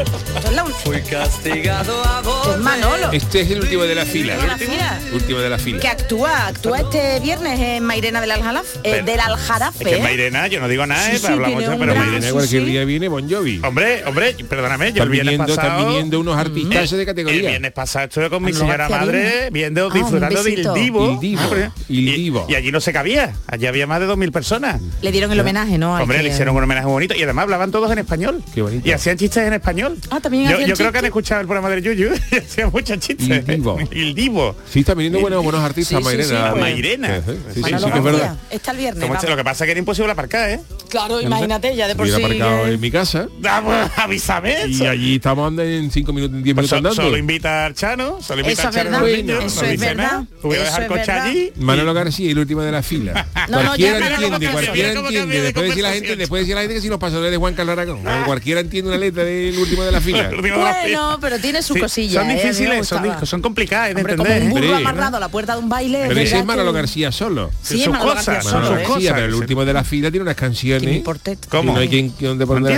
Esto 0.01 0.49
es 0.49 0.53
la- 0.53 0.65
Fui 0.67 1.01
castigado 1.03 2.03
a 2.05 2.23
es 2.55 2.59
Manolo. 2.61 3.13
Este 3.13 3.41
es 3.41 3.51
el 3.51 3.61
último 3.61 3.85
de 3.85 3.95
la 3.95 4.05
fila. 4.05 4.35
Último 4.35 4.43
de 4.43 4.49
la 4.49 4.59
fila. 4.59 4.99
Último 5.15 5.39
de 5.41 5.51
la 5.51 5.59
fila. 5.59 5.81
Que 5.81 5.89
actúa, 5.89 6.47
actúa 6.49 6.79
este 6.81 7.21
viernes 7.21 7.59
en 7.59 7.83
Mairena 7.85 8.21
del 8.21 8.31
Aljarafe. 8.33 8.79
eh, 8.85 9.03
del 9.03 9.21
Aljarafe. 9.21 9.85
Es 9.85 9.89
que 9.91 9.97
¿eh? 9.97 10.03
Mairena, 10.03 10.47
yo 10.49 10.61
no 10.61 10.69
digo 10.69 10.87
nada, 10.87 11.03
Sí, 11.09 11.17
¿eh? 11.17 11.19
sí, 11.19 11.27
hablamos 11.27 11.55
mucho, 11.63 11.77
pero 11.79 11.93
gran- 11.95 12.11
Mairena... 12.11 12.33
Cualquier 12.33 12.63
sí. 12.65 12.69
día 12.71 12.85
viene 12.85 13.09
Bon 13.09 13.29
Jovi. 13.31 13.61
Hombre, 13.65 14.05
hombre, 14.05 14.35
perdóname, 14.49 14.93
yo 14.93 15.03
el 15.03 15.09
viernes 15.09 15.33
viniendo, 15.39 15.53
están 15.55 15.87
viniendo 15.87 16.21
unos 16.21 16.37
artistas 16.37 16.91
de 16.91 17.01
El 17.01 17.07
categoría. 17.07 17.49
viernes 17.51 17.73
pasado 17.73 18.05
estuve 18.07 18.29
con 18.31 18.43
mi 18.43 18.53
señora 18.53 18.89
madre 18.89 19.49
viendo, 19.51 19.85
Ah, 19.85 19.87
un 19.89 19.93
disfrutando 19.95 20.43
del. 20.43 20.57
Divo. 20.75 21.13
Il 21.13 21.21
Divo, 21.21 21.41
Ah, 21.55 21.71
y, 21.89 22.05
Divo. 22.13 22.47
y 22.49 22.55
allí 22.55 22.71
no 22.73 22.81
se 22.81 22.93
cabía. 22.93 23.33
Allí 23.47 23.67
había 23.67 23.87
más 23.87 24.01
de 24.01 24.07
2.000 24.07 24.31
personas. 24.33 24.81
Le 25.01 25.13
dieron 25.13 25.33
el 25.33 25.41
homenaje, 25.41 25.79
¿no? 25.79 25.95
Hombre, 25.95 26.23
le 26.23 26.29
hicieron 26.31 26.55
un 26.57 26.63
homenaje 26.63 26.87
bonito 26.87 27.15
y 27.15 27.23
además 27.23 27.45
hablaban 27.45 27.71
todos 27.71 27.91
en 27.93 27.99
español. 27.99 28.43
Qué 28.55 28.63
bonito. 28.63 28.87
Y 28.89 28.93
hacían 28.93 29.17
chistes 29.17 29.47
en 29.47 29.53
español. 29.55 29.86
Ah, 30.11 30.21
también 30.21 30.49
Yo, 30.67 30.75
creo 30.77 30.93
que 30.93 30.99
han 30.99 31.05
escuchado 31.05 31.41
el 31.41 31.47
programa 31.47 31.69
del 31.71 31.83
Yuyu 31.83 32.11
y 32.33 32.37
hacían 32.37 32.71
muchos 32.73 32.99
chistes. 32.99 33.29
Il 33.29 33.45
Divo. 33.47 33.79
Divo. 33.91 34.57
Sí, 34.71 34.81
están 34.81 34.97
viniendo 34.99 35.21
buenos, 35.21 35.43
buenos 35.43 35.63
artistas, 35.63 35.99
Sí, 35.99 36.05
Mairena. 36.05 36.51
pues. 36.51 36.61
Mairena. 36.63 37.09
Sí, 37.17 37.23
sí, 37.27 37.33
sí, 37.33 37.55
sí, 37.55 37.61
Manolo 37.61 37.79
sí 37.87 37.93
que 37.93 37.99
es 37.99 38.05
García. 38.05 38.13
verdad. 38.23 38.37
Está 38.51 38.71
el 38.73 38.77
viernes. 38.79 39.03
Este, 39.03 39.13
vamos. 39.15 39.31
lo 39.31 39.37
que 39.37 39.45
pasa 39.45 39.65
es 39.65 39.67
que 39.67 39.71
era 39.73 39.79
imposible 39.79 40.13
aparcar, 40.13 40.51
¿eh? 40.51 40.61
Claro, 40.89 41.21
imagínate, 41.21 41.75
ya 41.77 41.89
de 41.89 41.95
por 41.97 42.07
sí. 42.09 42.15
aparcado 42.15 42.67
en 42.69 42.81
mi 42.81 42.91
casa 42.91 43.29
Vamos, 43.41 43.75
avísame. 43.97 44.67
y 44.69 44.87
allí 44.87 45.17
estamos 45.17 45.49
andando 45.49 45.71
en 45.71 45.91
5 45.91 46.13
minutos, 46.13 46.37
en 46.37 46.43
10 46.45 46.55
pues 46.55 46.63
minutos 46.73 46.77
andando. 46.79 47.03
solo 47.03 47.17
invita 47.19 47.67
al 47.67 47.75
Chano, 47.75 48.19
solo 48.23 48.41
invita 48.43 48.69
al 48.69 48.75
Chano 48.75 48.97
a 48.99 49.09
eso 49.09 49.65
es 49.65 49.81
verdad, 49.81 50.23
el 50.45 50.53
es 50.53 50.89
coche 50.89 51.11
allí. 51.13 51.53
Manolo 51.57 51.93
García 51.93 52.27
y 52.29 52.31
el 52.31 52.39
último 52.39 52.63
de 52.63 52.73
la 52.73 52.83
fila. 52.83 53.27
Cualquiera 53.47 53.99
entiende, 54.15 54.51
cualquiera 54.51 54.93
entiende. 54.93 55.19
cambia 55.19 55.41
de 55.41 55.43
Después 55.43 55.67
decir 55.69 55.83
la 55.83 55.93
gente, 55.93 56.09
conversación. 56.09 56.19
después 56.19 56.41
decir 56.43 56.55
la 56.55 56.61
gente 56.63 56.75
que 56.75 56.81
si 56.81 56.89
los 56.89 56.99
pasadores 56.99 57.31
de 57.31 57.37
Juan 57.37 57.55
Carlos 57.55 57.73
Aragón. 57.73 58.01
Cualquiera 58.25 58.61
entiende 58.61 58.89
una 58.91 58.99
letra 58.99 59.25
del 59.25 59.59
último 59.59 59.76
de 59.85 59.93
la 59.93 60.01
fila. 60.01 60.29
El 60.29 60.35
último 60.37 60.59
de 60.59 60.65
la 60.65 60.75
fila. 60.85 61.01
Bueno, 61.01 61.19
pero 61.21 61.39
tiene 61.39 61.63
su 61.63 61.75
Sí, 61.75 61.81
cosilla. 61.81 62.21
Son 62.21 62.31
¿eh? 62.31 62.35
Difíciles, 62.35 62.87
son, 62.87 62.99
gustaba. 62.99 63.21
di- 63.21 63.27
son 63.27 63.43
complicadas 63.43 63.89
de 63.89 63.97
Hombre, 63.97 64.17
como 64.17 64.29
entender. 64.29 64.53
un 64.53 64.61
burro 64.61 64.77
amarrado 64.77 65.17
a 65.17 65.21
la 65.21 65.29
puerta 65.29 65.53
de 65.55 65.59
un 65.61 65.69
baile. 65.69 66.05
Pero 66.09 66.21
ese 66.21 66.39
es 66.39 66.45
Manolo 66.45 66.73
que- 66.73 66.79
García 66.79 67.13
solo. 67.13 67.51
Sí, 67.63 67.83
Sus 67.83 67.97
cosas, 67.99 68.45
son 68.45 68.67
sus 68.67 68.79
¿eh? 68.79 68.83
Cosas. 68.85 69.13
pero 69.15 69.27
el 69.27 69.35
último 69.35 69.65
de 69.65 69.73
la 69.73 69.85
fila 69.85 70.11
tiene 70.11 70.23
unas 70.23 70.37
canciones. 70.37 71.03
¿Cómo? 71.49 71.73
no 71.73 71.79
hay 71.79 71.89
quien, 71.89 72.13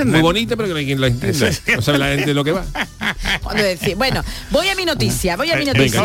muy 0.07 0.21
bonita, 0.21 0.57
pero 0.57 0.69
que 0.69 0.73
no 0.75 0.79
hay 0.79 0.87
quien 0.87 1.01
la 1.01 1.07
entienda. 1.09 1.51
No 1.77 1.83
sabe 1.83 1.99
la 1.99 2.09
gente 2.09 2.35
lo 2.35 2.45
que 2.45 2.53
va. 2.53 2.65
Bueno, 3.97 4.23
voy 4.51 4.69
a 4.69 4.75
mi 4.75 4.85
noticia, 4.85 5.37
voy 5.37 5.51
a 5.51 5.57
mi 5.57 5.65
noticia. 5.65 6.05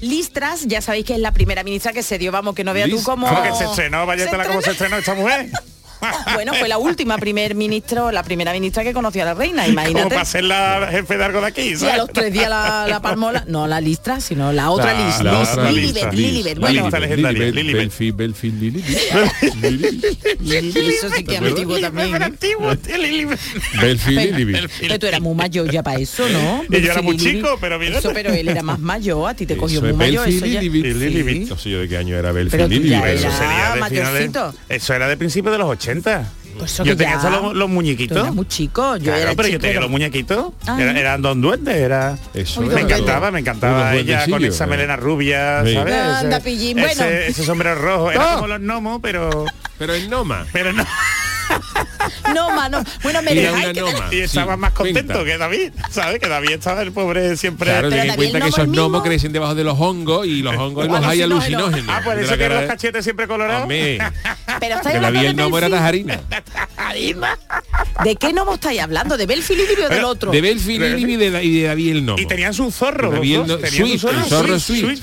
Listras, 0.00 0.66
ya 0.66 0.80
sabéis 0.80 1.04
que 1.04 1.14
es 1.14 1.18
la 1.20 1.32
primera 1.32 1.64
ministra 1.64 1.92
que 1.92 2.02
se 2.02 2.18
dio, 2.18 2.30
vamos, 2.32 2.54
que 2.54 2.64
no 2.64 2.72
veas 2.72 2.88
tú 2.88 3.02
cómo... 3.02 3.26
¿Cómo 3.26 3.42
que 3.42 3.52
se 3.54 3.64
estrenó? 3.64 4.06
Vaya 4.06 4.26
cómo 4.46 4.62
se 4.62 4.70
estrenó 4.70 4.96
esta 4.98 5.14
mujer. 5.14 5.48
Bueno, 6.34 6.52
fue 6.54 6.68
la 6.68 6.78
última 6.78 7.16
primer 7.18 7.54
ministro, 7.54 8.10
la 8.12 8.22
primera 8.22 8.52
ministra 8.52 8.82
que 8.84 8.92
conoció 8.92 9.22
a 9.22 9.26
la 9.26 9.34
reina, 9.34 9.62
Como 9.62 9.72
imagínate. 9.72 10.08
para 10.10 10.24
ser 10.24 10.44
la 10.44 10.88
jefe 10.90 11.16
de 11.16 11.24
algo 11.24 11.40
de 11.40 11.46
aquí, 11.46 11.62
Y 11.62 11.74
a 11.74 11.78
¿sabes? 11.78 11.96
los 11.98 12.12
tres 12.12 12.32
días 12.32 12.48
la, 12.50 12.86
la 12.88 13.00
palmola, 13.00 13.44
no 13.46 13.66
la 13.66 13.80
listra, 13.80 14.20
sino 14.20 14.52
la 14.52 14.70
otra 14.70 14.92
La- 14.92 15.06
lista. 15.06 15.22
la 15.24 15.32
Lis- 15.40 15.48
otra 15.52 15.70
Lilibet, 15.70 15.94
lista. 15.94 16.10
Lilibet. 16.12 16.54
La 16.58 16.60
Bueno, 16.60 16.90
legendaria, 16.90 17.38
Lilibet, 17.38 17.54
Lilibet. 17.54 17.82
Belfi, 17.82 18.10
Belfi, 18.10 18.50
Lilibet. 18.50 18.86
eso 20.86 21.08
sí 21.14 21.24
que 21.24 21.34
es 21.34 21.40
antiguo 21.42 21.78
también. 21.78 22.22
Antiguo, 22.22 22.76
tío, 22.76 22.96
Lili. 22.98 23.26
Belfi, 23.80 24.14
Venga. 24.14 24.36
Lilibet. 24.38 24.70
Pero 24.80 24.98
tú 24.98 25.06
eras 25.06 25.20
muy 25.20 25.34
mayor 25.34 25.70
ya 25.70 25.82
para 25.82 25.98
eso, 26.00 26.28
¿no? 26.28 26.62
Y 26.76 26.80
yo 26.82 26.92
era 26.92 27.02
muy 27.02 27.16
chico, 27.16 27.56
pero 27.60 27.78
mira. 27.78 27.98
Eso, 27.98 28.10
pero 28.12 28.32
él 28.32 28.48
era 28.48 28.62
más 28.62 28.78
mayor, 28.78 29.30
a 29.30 29.34
ti 29.34 29.46
te 29.46 29.56
cogió 29.56 29.80
muy 29.80 29.92
mayor. 29.92 30.24
Belfi, 30.26 30.36
Eso. 30.56 30.98
Lilibet. 30.98 31.48
No 31.48 31.56
sé 31.58 31.70
yo 31.70 31.80
de 31.80 31.88
qué 31.88 31.96
año 31.96 32.16
era 32.16 32.32
Belfi, 32.32 32.50
Pero 32.56 32.66
tú 32.68 32.74
ya 32.74 32.78
Lilibet. 32.80 33.14
Eso 33.18 33.30
sería 33.32 33.74
de. 34.12 34.52
Eso 34.68 34.94
era 34.94 35.08
de 35.08 35.16
principios 35.16 35.52
de 35.52 35.58
los 35.58 35.68
80. 35.68 35.85
Pues 36.58 36.74
yo 36.78 36.96
tenía 36.96 37.20
ya- 37.22 37.28
los, 37.28 37.52
Tú 37.52 37.68
muñequitos. 37.68 38.16
eras 38.16 38.34
muy 38.34 38.48
chico, 38.48 38.96
yo 38.96 39.04
Claro, 39.04 39.18
era 39.20 39.30
pero 39.34 39.42
yo 39.42 39.52
chico, 39.52 39.60
tenía 39.60 39.74
pero- 39.74 39.80
los 39.82 39.90
muñequitos. 39.90 40.52
Ah, 40.66 40.78
Era- 40.80 40.98
eran 40.98 41.20
dos 41.20 41.38
duendes, 41.38 41.76
era. 41.76 42.16
Eso 42.32 42.62
era 42.62 42.74
Me 42.76 42.80
encantaba, 42.80 43.30
me 43.30 43.40
encantaba 43.40 43.94
ella 43.94 44.24
con 44.26 44.42
esa 44.42 44.64
eh. 44.64 44.66
melena 44.66 44.96
rubia, 44.96 45.62
Sí. 45.66 45.74
¿sabes? 45.74 45.94
Anda, 45.94 46.36
Ese- 46.38 46.44
pillín, 46.44 46.78
ese, 46.78 46.94
bueno. 47.02 47.10
ese 47.18 47.44
sombrero 47.44 47.74
rojo, 47.80 48.10
era 48.10 48.20
¡Oh! 48.32 48.34
como 48.36 48.46
los 48.48 48.60
gnomos, 48.60 49.00
pero 49.02 49.44
Pero 49.78 49.94
en 49.94 50.08
Noma. 50.08 50.46
pero 50.52 50.72
no. 50.72 50.82
No, 52.34 52.50
mano. 52.50 52.82
Bueno, 53.02 53.22
me 53.22 53.34
dejáis 53.34 53.72
que- 53.72 53.80
noma. 53.80 54.08
Y 54.12 54.20
estaba 54.20 54.54
Sí, 54.54 54.60
más 54.60 54.72
contento 54.72 55.14
cuenta. 55.14 55.24
que 55.32 55.38
David, 55.38 55.72
¿sabes? 55.90 56.18
Que 56.20 56.28
David 56.28 56.50
estaba 56.52 56.82
el 56.82 56.92
pobre 56.92 57.36
siempre. 57.36 57.70
Claro, 57.70 57.88
Pero 57.88 58.02
ten 58.02 58.10
en 58.10 58.16
cuenta 58.16 58.32
que 58.32 58.38
gnomo 58.38 58.48
esos 58.48 58.64
es 58.64 58.70
gnomos 58.72 59.02
crecen 59.02 59.32
debajo 59.32 59.54
de 59.54 59.64
los 59.64 59.78
hongos 59.80 60.26
y 60.26 60.42
los 60.42 60.56
hongos 60.56 60.86
los 60.88 61.04
hay 61.04 61.22
Alucinógenos. 61.22 61.88
Ah, 61.88 62.00
por 62.04 62.18
eso 62.18 62.36
cara- 62.36 62.60
los 62.60 62.70
cachetes 62.70 63.04
siempre 63.04 63.26
colorados. 63.26 63.66
Pero 63.68 64.76
estáis 64.76 64.82
que 64.82 64.96
hablando 64.96 65.20
de 65.20 65.26
el 65.28 65.34
gnomo 65.34 65.58
era 65.58 65.68
tajarina. 65.70 66.20
¿De 68.04 68.16
qué 68.16 68.32
no 68.32 68.52
estáis 68.54 68.80
hablando? 68.80 69.16
¿De 69.16 69.26
Belfil 69.26 69.58
y 69.60 69.66
Livio 69.66 69.86
o 69.86 69.88
del 69.88 70.04
otro? 70.04 70.30
De 70.30 70.40
Belfi 70.40 70.78
Lili 70.78 71.14
y 71.14 71.16
de, 71.16 71.66
David 71.66 71.90
el 71.92 72.02
Gnomo. 72.02 72.18
Y 72.18 72.26
tenían 72.26 72.54
su 72.54 72.70
zorro. 72.70 73.12
el 73.22 73.46
no- 73.46 73.58
Sweet, 73.58 74.04
el 74.04 74.28
zorro 74.28 74.54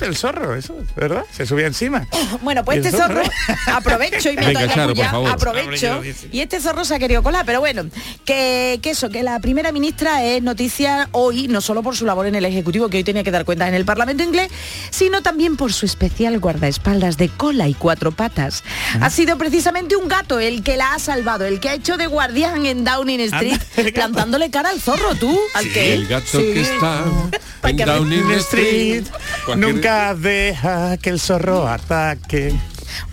el 0.03 0.15
zorro, 0.15 0.55
eso, 0.55 0.75
¿verdad? 0.95 1.23
Se 1.31 1.45
subía 1.45 1.67
encima. 1.67 2.07
Bueno, 2.41 2.63
pues 2.65 2.77
¿Y 2.77 2.79
el 2.81 2.85
este 2.87 2.97
zorro, 2.97 3.21
aprovecho 3.67 4.29
y 4.31 4.35
me 4.35 4.45
Venga, 4.47 4.61
toca 4.61 4.73
Charo, 4.73 4.93
por 4.93 4.97
ya, 5.03 5.11
favor. 5.11 5.29
aprovecho. 5.29 6.01
Y 6.31 6.41
este 6.41 6.59
zorro 6.59 6.83
se 6.83 6.95
ha 6.95 6.99
querido 6.99 7.12
colar, 7.21 7.45
pero 7.45 7.59
bueno, 7.59 7.83
que, 8.25 8.79
que 8.81 8.91
eso, 8.91 9.09
que 9.09 9.21
la 9.21 9.39
primera 9.39 9.71
ministra 9.71 10.23
es 10.23 10.41
noticia 10.41 11.09
hoy, 11.11 11.47
no 11.47 11.61
solo 11.61 11.83
por 11.83 11.95
su 11.95 12.05
labor 12.05 12.25
en 12.25 12.35
el 12.35 12.45
Ejecutivo, 12.45 12.89
que 12.89 12.97
hoy 12.97 13.03
tenía 13.03 13.23
que 13.23 13.31
dar 13.31 13.45
cuenta 13.45 13.67
en 13.67 13.75
el 13.75 13.85
Parlamento 13.85 14.23
inglés, 14.23 14.49
sino 14.89 15.21
también 15.21 15.57
por 15.57 15.73
su 15.73 15.85
especial 15.85 16.39
guardaespaldas 16.39 17.17
de 17.17 17.29
cola 17.29 17.67
y 17.67 17.73
cuatro 17.73 18.11
patas. 18.11 18.63
Ha 19.01 19.09
sido 19.09 19.37
precisamente 19.37 19.95
un 19.95 20.07
gato 20.07 20.39
el 20.39 20.63
que 20.63 20.77
la 20.77 20.93
ha 20.93 20.99
salvado, 20.99 21.45
el 21.45 21.59
que 21.59 21.69
ha 21.69 21.73
hecho 21.73 21.97
de 21.97 22.07
guardián 22.07 22.65
en 22.65 22.83
Downing 22.83 23.19
Street, 23.21 23.59
Anda, 23.77 23.91
plantándole 23.91 24.49
cara 24.49 24.69
al 24.69 24.79
zorro, 24.81 25.15
tú, 25.15 25.37
al 25.53 25.71
que... 25.71 25.93
El 25.93 26.07
gato 26.07 26.23
Sí. 26.39 26.53
que 26.53 26.61
está 26.61 27.03
en 27.63 27.77
Downing 27.77 28.31
Street, 28.31 29.03
nunca 29.57 30.15
deja 30.15 30.97
que 30.97 31.09
el 31.09 31.19
zorro 31.19 31.67
ataque. 31.67 32.53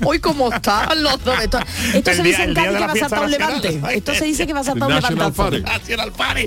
Hoy 0.04 0.18
cómo 0.20 0.52
están 0.52 1.02
los 1.02 1.22
dos. 1.24 1.40
Esto, 1.42 1.58
esto 1.94 2.14
se 2.14 2.22
dice 2.22 2.44
en 2.44 2.54
Cádiz 2.54 2.72
que 2.78 2.86
va 2.86 2.92
a 2.92 2.96
saltar 2.96 3.24
un 3.24 3.30
levante. 3.30 3.80
Esto 3.92 4.14
se 4.14 4.24
dice 4.24 4.46
que 4.46 4.52
va 4.52 4.60
a 4.60 4.64
saltar 4.64 4.88
un 4.88 4.94
National. 4.94 5.32
Party. 5.32 5.60
National 5.62 6.12
Party. 6.12 6.46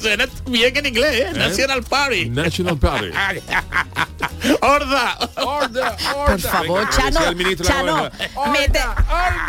Suena 0.00 0.26
bien 0.46 0.76
en 0.76 0.86
inglés, 0.86 1.20
¿eh? 1.20 1.32
National 1.34 1.82
Party. 1.82 2.28
National 2.30 2.78
Party. 2.78 3.08
Horda. 4.60 5.18
Por 5.34 6.40
favor, 6.40 6.80
Venga, 6.80 6.90
Chano, 6.90 7.20
Chano, 7.62 8.10
mete, 8.52 8.80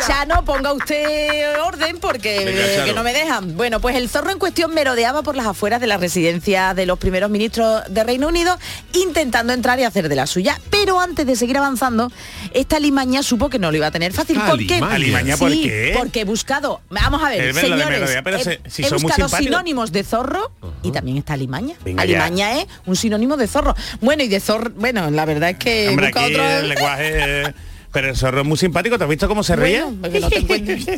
Chano, 0.06 0.44
ponga 0.44 0.72
usted 0.72 1.60
orden 1.60 1.98
porque 1.98 2.44
Venga, 2.44 2.60
eh, 2.60 2.72
Chano. 2.76 2.86
que 2.86 2.92
no 2.94 3.02
me 3.02 3.12
dejan. 3.12 3.56
Bueno, 3.56 3.80
pues 3.80 3.96
el 3.96 4.08
zorro 4.08 4.30
en 4.30 4.38
cuestión 4.38 4.72
merodeaba 4.74 5.22
por 5.22 5.36
las 5.36 5.46
afueras 5.46 5.80
de 5.80 5.86
la 5.86 5.96
residencia 5.98 6.74
de 6.74 6.86
los 6.86 6.98
primeros 6.98 7.30
ministros 7.30 7.82
de 7.88 8.04
Reino 8.04 8.28
Unido, 8.28 8.58
intentando 8.94 9.52
entrar 9.52 9.78
y 9.78 9.84
hacer 9.84 10.08
de 10.08 10.16
la 10.16 10.26
suya. 10.26 10.58
Pero 10.70 11.00
antes 11.00 11.26
de 11.26 11.36
seguir 11.36 11.58
avanzando, 11.58 12.10
esta 12.52 12.78
limaña 12.78 13.15
supo 13.22 13.48
que 13.48 13.58
no 13.58 13.70
lo 13.70 13.76
iba 13.76 13.86
a 13.86 13.90
tener 13.90 14.12
fácil. 14.12 14.38
¿Por 14.40 14.58
qué? 14.66 14.74
Alimaña. 14.74 14.94
Alimaña, 14.94 15.36
¿por 15.36 15.50
Sí, 15.52 15.62
qué? 15.62 15.92
Porque 15.96 16.20
he 16.20 16.24
buscado, 16.24 16.80
vamos 16.90 17.22
a 17.22 17.28
ver, 17.30 17.54
señores, 17.54 17.88
merodear, 17.88 18.24
pero 18.24 18.36
he, 18.36 18.44
se- 18.44 18.60
si 18.68 18.82
he 18.82 18.88
son 18.88 19.02
muy 19.02 19.10
buscado 19.10 19.28
sinónimos 19.28 19.92
de 19.92 20.04
zorro 20.04 20.52
y 20.82 20.90
también 20.92 21.16
está 21.18 21.34
alimaña. 21.34 21.76
Venga 21.84 22.04
ya. 22.04 22.24
alimaña 22.24 22.60
es 22.60 22.66
un 22.86 22.96
sinónimo 22.96 23.36
de 23.36 23.46
zorro. 23.46 23.74
Bueno, 24.00 24.22
y 24.22 24.28
de 24.28 24.40
zorro, 24.40 24.70
bueno, 24.76 25.10
la 25.10 25.24
verdad 25.24 25.50
es 25.50 25.58
que 25.58 25.88
Hombre, 25.88 26.08
aquí 26.08 26.18
otro- 26.34 26.44
el 26.50 26.68
lenguaje... 26.68 27.54
Pero 27.96 28.10
el 28.10 28.16
zorro 28.18 28.42
es 28.42 28.46
muy 28.46 28.58
simpático. 28.58 28.98
¿Te 28.98 29.04
has 29.04 29.08
visto 29.08 29.26
cómo 29.26 29.42
se 29.42 29.56
ríe? 29.56 29.80
Bueno, 29.84 29.96
porque 30.02 30.20
no 30.20 30.28
te 30.28 30.40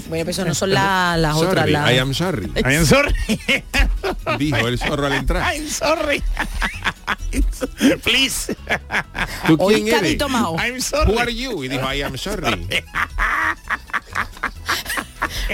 bueno, 0.08 0.24
pues 0.24 0.36
eso 0.36 0.44
no 0.44 0.52
son 0.52 0.70
la- 0.74 1.16
las 1.16 1.36
otras. 1.36 1.54
Sorry, 1.54 1.70
las- 1.70 1.92
I 1.92 1.98
am 1.98 2.12
sorry. 2.12 2.52
I'm 2.56 2.84
sorry. 2.84 3.14
Dijo 4.36 4.66
el 4.66 4.80
zorro 4.80 5.06
al 5.06 5.12
entrar. 5.12 5.54
I'm 5.54 5.68
sorry. 5.68 6.20
Please. 8.02 8.56
¿Tú 9.46 9.56
Hoy 9.60 9.74
quién 9.76 9.86
eres? 9.86 10.00
Cadito 10.00 10.28
Mao. 10.28 10.56
I'm 10.58 10.80
sorry. 10.80 11.12
Who 11.12 11.20
are 11.20 11.32
you? 11.32 11.62
Y 11.62 11.68
dijo 11.68 11.94
I 11.94 12.02
am 12.02 12.18
sorry. 12.18 12.68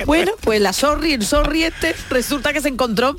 Bueno, 0.06 0.32
pues 0.40 0.62
la 0.62 0.72
sorry, 0.72 1.12
el 1.12 1.26
sorry 1.26 1.64
este, 1.64 1.94
resulta 2.08 2.54
que 2.54 2.62
se 2.62 2.68
encontró 2.68 3.18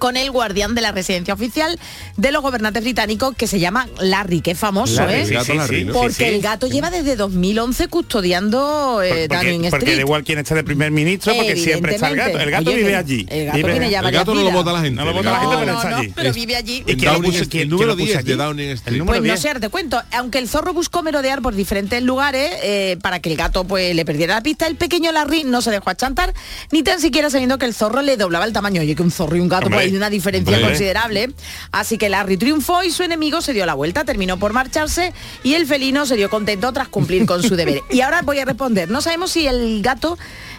con 0.00 0.16
el 0.16 0.32
guardián 0.32 0.74
de 0.74 0.80
la 0.80 0.90
residencia 0.90 1.32
oficial 1.34 1.78
de 2.16 2.32
los 2.32 2.42
gobernantes 2.42 2.82
británicos 2.82 3.36
que 3.36 3.46
se 3.46 3.60
llama 3.60 3.86
Larry, 4.00 4.40
que 4.40 4.50
es 4.52 4.58
famoso, 4.58 4.96
Larry, 4.96 5.12
¿eh? 5.14 5.22
El 5.22 5.30
gato 5.34 5.54
Larry, 5.54 5.84
¿no? 5.84 5.92
Porque 5.92 6.12
sí, 6.14 6.24
sí. 6.24 6.24
el 6.24 6.40
gato 6.42 6.66
lleva 6.66 6.90
desde 6.90 7.14
2011 7.14 7.86
custodiando 7.88 9.02
eh, 9.02 9.26
Porque, 9.28 9.28
Downing 9.28 9.60
porque 9.62 9.70
da 9.70 9.76
Street. 9.78 10.00
igual 10.00 10.24
quién 10.24 10.38
está 10.38 10.54
de 10.54 10.64
primer 10.64 10.90
ministro, 10.90 11.34
porque 11.34 11.56
siempre 11.56 11.94
está 11.94 12.08
el 12.08 12.16
gato. 12.16 12.38
El 12.38 12.50
gato 12.50 12.70
Oye, 12.70 12.78
vive 12.78 12.96
allí. 12.96 13.26
El 13.28 13.46
gato 13.46 13.58
Vive- 13.58 13.70
tiene 13.72 13.90
ya 13.90 14.00
El 14.00 14.10
gato 14.10 14.34
no 14.34 14.42
lo 14.42 14.50
vota 14.50 14.72
la 14.72 14.80
gente. 14.80 14.96
No 14.96 15.04
lo 15.04 15.12
vota 15.12 15.30
la 15.30 15.38
gato- 15.38 15.50
gente, 15.50 15.56
pero 15.60 15.72
no, 15.72 15.78
está 15.78 15.90
no, 15.90 15.96
allí. 15.98 16.12
pero 16.16 16.32
vive 16.32 16.56
allí. 16.56 16.76
¿Y 16.78 16.84
quién 16.84 17.04
lo 17.04 17.12
Downing 17.12 17.30
puso? 17.30 17.42
Street, 17.42 17.50
¿Quién- 17.50 17.62
el 17.62 17.68
número 17.70 17.86
lo 17.88 17.94
puso 17.94 18.04
10 18.06 18.18
allí? 18.18 18.28
de 18.28 18.36
Downing 18.36 18.68
Street. 18.70 19.02
Pues 19.04 19.18
no 19.20 19.24
10. 19.24 19.40
sé, 19.40 19.54
te 19.60 19.68
cuento. 19.68 20.02
Aunque 20.12 20.38
el 20.38 20.48
zorro 20.48 20.72
buscó 20.72 21.02
merodear 21.02 21.42
por 21.42 21.54
diferentes 21.54 22.02
lugares 22.02 22.50
eh, 22.62 22.96
para 23.02 23.20
que 23.20 23.30
el 23.30 23.36
gato 23.36 23.64
pues 23.64 23.94
le 23.94 24.04
perdiera 24.04 24.34
la 24.34 24.42
pista, 24.42 24.66
el 24.66 24.76
pequeño 24.76 25.12
Larry 25.12 25.44
no 25.44 25.60
se 25.62 25.70
dejó 25.70 25.90
achantar, 25.90 26.32
ni 26.70 26.82
tan 26.82 27.00
siquiera 27.00 27.30
sabiendo 27.30 27.58
que 27.58 27.66
el 27.66 27.74
zorro 27.74 28.02
le 28.02 28.16
doblaba 28.16 28.44
el 28.44 28.52
tamaño. 28.52 28.80
Oye, 28.80 28.94
que 28.94 29.02
un 29.02 29.10
zorro 29.10 29.36
y 29.36 29.40
un 29.40 29.48
gato 29.48 29.66
Hombre, 29.66 29.80
pues 29.80 29.89
hay 29.90 29.96
una 29.96 30.10
diferencia 30.10 30.60
considerable. 30.60 31.30
Así 31.72 31.98
que 31.98 32.08
Larry 32.08 32.36
triunfó 32.36 32.82
y 32.82 32.90
su 32.90 33.02
enemigo 33.02 33.40
se 33.40 33.52
dio 33.52 33.66
la 33.66 33.74
vuelta, 33.74 34.04
terminó 34.04 34.38
por 34.38 34.52
marcharse 34.52 35.12
y 35.42 35.54
el 35.54 35.66
felino 35.66 36.06
se 36.06 36.16
dio 36.16 36.30
contento 36.30 36.72
tras 36.72 36.88
cumplir 36.88 37.26
con 37.26 37.42
su 37.42 37.56
deber. 37.56 37.80
Y 37.90 38.00
ahora 38.02 38.22
voy 38.22 38.38
a 38.38 38.44
responder. 38.44 38.90
No 38.90 39.00
sabemos 39.00 39.30
si 39.32 39.46
el 39.46 39.82
gato 39.82 40.16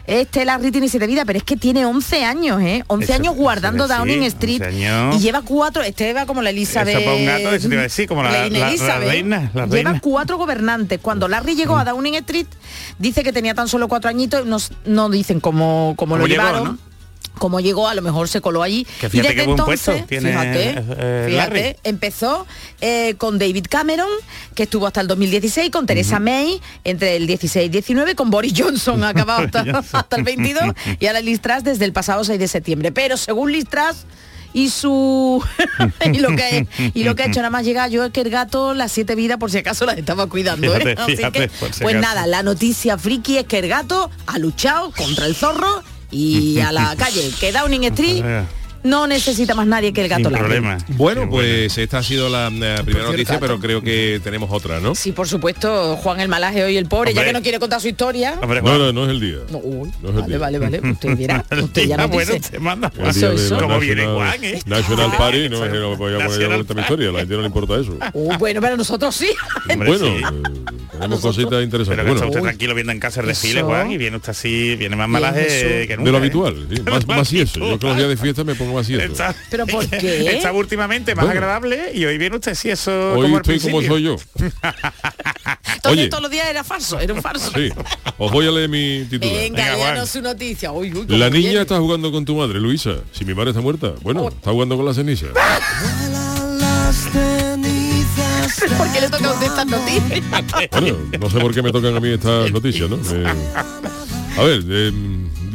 este 0.08 0.45
Larry 0.45 0.71
tiene 0.71 0.89
siete 0.89 1.06
vidas, 1.08 1.25
pero 1.27 1.38
es 1.38 1.43
que 1.43 1.56
tiene 1.56 1.86
11 1.86 2.25
años, 2.25 2.60
¿eh? 2.62 2.84
11 2.88 3.03
Eso- 3.06 3.13
años 3.13 3.36
guardando 3.36 3.88
sí, 3.88 3.93
Downing 3.93 4.17
11 4.23 4.27
Street 4.27 4.62
años. 4.63 5.15
y 5.15 5.19
lleva 5.19 5.41
cuatro, 5.43 5.84
este 5.84 6.12
va 6.13 6.25
como 6.25 6.41
la 6.41 6.49
Elizabeth. 6.49 6.95
Eso 6.95 7.06
para 7.06 7.15
un 7.17 7.25
gato, 7.25 7.51
eso 7.56 7.67
te 7.67 7.73
iba 7.75 7.82
a 7.82 7.84
decir, 7.84 8.08
como 8.08 8.23
la- 8.23 8.32
reina, 8.99 9.51
Lleva 9.69 9.99
cuatro 10.01 10.38
gobernantes. 10.38 10.99
Cuando 11.01 11.27
Larry 11.27 11.56
llegó 11.56 11.77
a 11.77 11.86
Downing 11.86 12.15
Street, 12.15 12.47
dice 12.97 13.23
que 13.23 13.32
tenía 13.32 13.53
tan 13.53 13.67
solo 13.67 13.88
cuatro 13.88 14.10
añitos, 14.10 14.45
no, 14.45 14.58
no 14.86 15.10
dicen 15.10 15.39
cómo, 15.39 15.93
cómo 15.95 16.17
lo 16.17 16.23
¿Cómo 16.23 16.27
llegó, 16.27 16.43
llevaron. 16.43 16.63
no? 16.65 16.90
Cómo 17.41 17.60
llegó, 17.60 17.88
a 17.88 17.95
lo 17.95 18.04
mejor 18.04 18.27
se 18.30 18.39
coló 18.39 18.62
allí. 18.62 18.86
Que 18.99 19.08
y 19.08 19.10
fíjate 19.10 19.30
desde 19.30 19.41
qué 19.41 19.47
buen 19.47 19.60
entonces, 19.60 19.82
puesto 19.84 20.08
tiene, 20.08 20.30
fíjate, 20.30 20.69
eh, 20.69 21.25
fíjate, 21.27 21.60
Larry. 21.60 21.75
empezó 21.84 22.45
eh, 22.82 23.15
con 23.17 23.39
David 23.39 23.65
Cameron, 23.67 24.10
que 24.54 24.62
estuvo 24.62 24.86
hasta 24.86 25.01
el 25.01 25.08
2016, 25.08 25.71
con 25.71 25.88
Theresa 25.88 26.19
May 26.19 26.62
entre 26.84 27.15
el 27.15 27.25
16 27.25 27.65
y 27.65 27.69
19, 27.69 28.13
con 28.13 28.30
Boris 28.30 28.54
Johnson 28.56 29.04
acabado 29.04 29.45
hasta, 29.45 29.62
hasta 29.97 30.17
el 30.17 30.23
22 30.23 30.65
y 30.99 31.08
ahora 31.08 31.19
Liz 31.21 31.41
Truss 31.41 31.63
desde 31.63 31.86
el 31.86 31.93
pasado 31.93 32.23
6 32.23 32.38
de 32.38 32.47
septiembre. 32.47 32.91
Pero 32.91 33.17
según 33.17 33.51
Liz 33.51 33.65
Truss 33.67 34.06
y 34.54 34.69
su 34.69 35.43
y 36.13 36.19
lo 36.19 36.36
que 36.36 36.67
y 36.93 37.04
lo 37.06 37.15
que 37.15 37.23
ha 37.23 37.25
hecho 37.25 37.39
nada 37.39 37.49
más 37.49 37.65
llegar 37.65 37.89
yo 37.89 38.06
es 38.06 38.12
que 38.12 38.21
el 38.21 38.30
gato 38.30 38.75
las 38.75 38.91
siete 38.91 39.15
vidas 39.15 39.38
por 39.38 39.49
si 39.49 39.58
acaso 39.58 39.86
las 39.86 39.97
estaba 39.97 40.27
cuidando 40.27 40.75
¿eh? 40.75 40.80
Fíjate, 40.80 41.01
Así 41.01 41.15
fíjate, 41.15 41.49
que, 41.49 41.73
si 41.73 41.82
pues 41.82 41.95
nada 41.95 42.27
la 42.27 42.43
noticia 42.43 42.97
friki 42.99 43.39
es 43.39 43.45
que 43.45 43.60
el 43.60 43.67
gato 43.67 44.12
ha 44.27 44.38
luchado 44.38 44.91
contra 44.91 45.25
el 45.25 45.36
zorro 45.36 45.84
y 46.12 46.60
a 46.60 46.71
la 46.71 46.95
calle. 46.97 47.32
Que 47.39 47.52
Downing 47.52 47.86
Street 47.86 48.24
no 48.84 49.08
necesita 49.08 49.54
más 49.56 49.67
nadie 49.67 49.94
que 49.94 50.02
el 50.02 50.10
gato 50.10 50.24
Sin 50.24 50.32
Larry. 50.34 50.44
problema. 50.46 50.78
Bueno, 50.89 51.30
pues 51.30 51.78
esta 51.78 52.00
ha 52.00 52.04
sido 52.04 52.30
la 52.30 52.48
eh, 52.48 52.82
primera 52.84 53.06
noticia, 53.08 53.39
pero 53.39 53.60
creo 53.60 53.82
que 53.82 54.20
tenemos 54.24 54.50
otra, 54.52 54.80
¿no? 54.80 54.96
Sí, 54.96 55.12
por 55.12 55.28
supuesto, 55.28 55.96
Juan 55.98 56.20
el 56.20 56.28
malaje 56.30 56.63
hoy 56.63 56.78
el 56.78 56.88
pobre, 56.88 57.13
ya 57.13 57.22
Hombre. 57.22 57.30
que 57.30 57.34
no 57.39 57.41
quiere 57.44 57.60
contar 57.60 57.82
su 57.82 57.88
historia. 57.88 58.36
Hombre, 58.41 58.62
No, 58.62 58.78
no, 58.78 58.91
no 58.94 59.04
es 59.06 59.10
el 59.12 59.20
día. 59.20 59.38
No, 59.52 59.58
uy, 59.60 59.91
No 60.02 60.10
es 60.10 60.15
el 60.15 60.22
vale, 60.22 60.28
día. 60.28 60.38
vale, 60.39 60.60
vale. 60.60 60.91
Usted 60.91 61.17
dirá. 61.17 61.46
Usted 61.63 61.84
ya 61.88 61.96
Ah, 61.96 61.98
nos 62.04 62.12
bueno, 62.12 62.34
dice. 62.34 62.50
te 62.52 62.60
manda 62.60 62.91
El 62.98 63.08
Eso, 63.10 63.32
eso. 63.32 63.56
la 63.56 63.62
Como 63.62 63.80
viene 63.80 64.04
National- 64.06 64.15
Juan, 64.15 64.44
¿eh? 64.44 64.60
National 64.65 65.12
Party, 65.17 65.50
no 65.50 65.56
eso. 65.58 65.65
es 65.65 65.72
que 65.72 65.78
no 65.80 65.86
voy 65.88 65.96
a 65.96 65.98
poner 65.98 66.50
la 66.50 66.74
mi 66.76 66.82
historia, 66.82 67.12
la 67.12 67.20
gente 67.20 67.36
no 67.36 67.41
le 67.41 67.48
importa 67.48 67.80
eso. 67.80 67.98
Uh, 68.13 68.38
bueno, 68.38 68.62
pero 68.62 68.76
nosotros 68.78 69.15
sí. 69.15 69.30
Hombre, 69.70 69.88
Bueno, 69.89 70.06
sí. 70.06 70.24
eh, 70.24 70.62
tenemos 70.91 71.20
cositas 71.22 71.63
interesantes. 71.63 72.04
Pero 72.04 72.13
Bueno, 72.15 72.28
usted 72.28 72.41
tranquilo 72.41 72.76
viendo 72.76 72.91
en 72.91 73.00
casa 73.00 73.22
el 73.22 73.28
desfile, 73.28 73.60
Eso. 73.60 73.67
Juan, 73.67 73.91
y 73.91 73.98
viene 73.98 74.17
usted 74.17 74.32
así, 74.32 74.76
viene 74.76 74.96
más 74.96 75.08
malaje 75.10 75.86
que 75.88 75.96
nunca. 75.98 76.06
de 76.06 76.12
lo 76.12 76.17
¿eh? 76.17 76.22
habitual, 76.22 76.67
más, 76.86 77.08
más 77.08 77.28
sieso. 77.28 77.60
Yo 77.60 77.80
que 77.80 77.88
los 77.88 77.98
días 77.98 78.10
de 78.10 78.17
fiesta 78.17 78.44
me 78.44 78.56
pongo 78.56 78.70
más 78.73 78.88
sieso. 78.88 79.03
Está- 79.03 79.36
¿Pero 79.49 79.65
por 79.67 79.88
qué? 79.89 80.36
Está 80.38 80.51
últimamente 80.51 81.15
más 81.15 81.25
Bueno. 81.25 81.39
agradable 81.39 81.91
y 81.93 82.05
hoy 82.05 82.17
viene 82.17 82.36
usted 82.36 82.55
si 82.55 82.69
eso 82.69 83.13
Hoy 83.13 83.23
como 83.23 83.36
al 83.38 83.41
estoy 83.41 83.60
como 83.60 83.81
soy 83.81 84.03
yo. 84.03 84.15
Entonces 84.36 84.53
Oye. 85.86 86.07
todos 86.10 86.23
los 86.23 86.31
días 86.31 86.47
era 86.49 86.63
falso, 86.63 86.99
era 86.99 87.13
un 87.13 87.21
falso. 87.21 87.51
Sí, 87.55 87.69
os 88.17 88.31
voy 88.31 88.47
a 88.47 88.51
leer 88.51 88.69
mi 88.69 89.05
titular. 89.10 89.36
Venga, 89.36 89.75
Venga, 89.75 90.05
su 90.05 90.21
noticia. 90.21 90.71
Uy, 90.71 90.93
uy, 90.93 91.05
La 91.07 91.29
niña 91.29 91.49
viene. 91.49 91.62
está 91.62 91.77
jugando 91.79 92.12
con 92.12 92.23
tu 92.25 92.36
madre, 92.36 92.60
Luisa. 92.60 92.95
Si 93.12 93.25
mi 93.25 93.34
madre 93.34 93.49
está 93.51 93.62
muerta, 93.62 93.93
bueno, 94.01 94.27
está 94.29 94.51
jugando 94.51 94.77
con 94.77 94.86
la 94.86 94.93
ceniza. 94.93 95.27
¿Por 98.77 98.91
qué 98.93 99.01
le 99.01 99.10
toca 99.10 99.29
a 99.29 99.34
usted 99.34 99.45
estas 99.47 99.65
noticias? 99.65 100.21
Bueno, 100.71 100.97
no 101.19 101.29
sé 101.29 101.39
por 101.39 101.53
qué 101.53 101.62
me 101.62 101.71
tocan 101.71 101.95
a 101.95 101.99
mí 101.99 102.10
estas 102.10 102.51
noticias, 102.51 102.89
¿no? 102.89 102.97
Eh, 102.97 103.25
a 104.38 104.43
ver, 104.43 104.62
eh, 104.69 104.91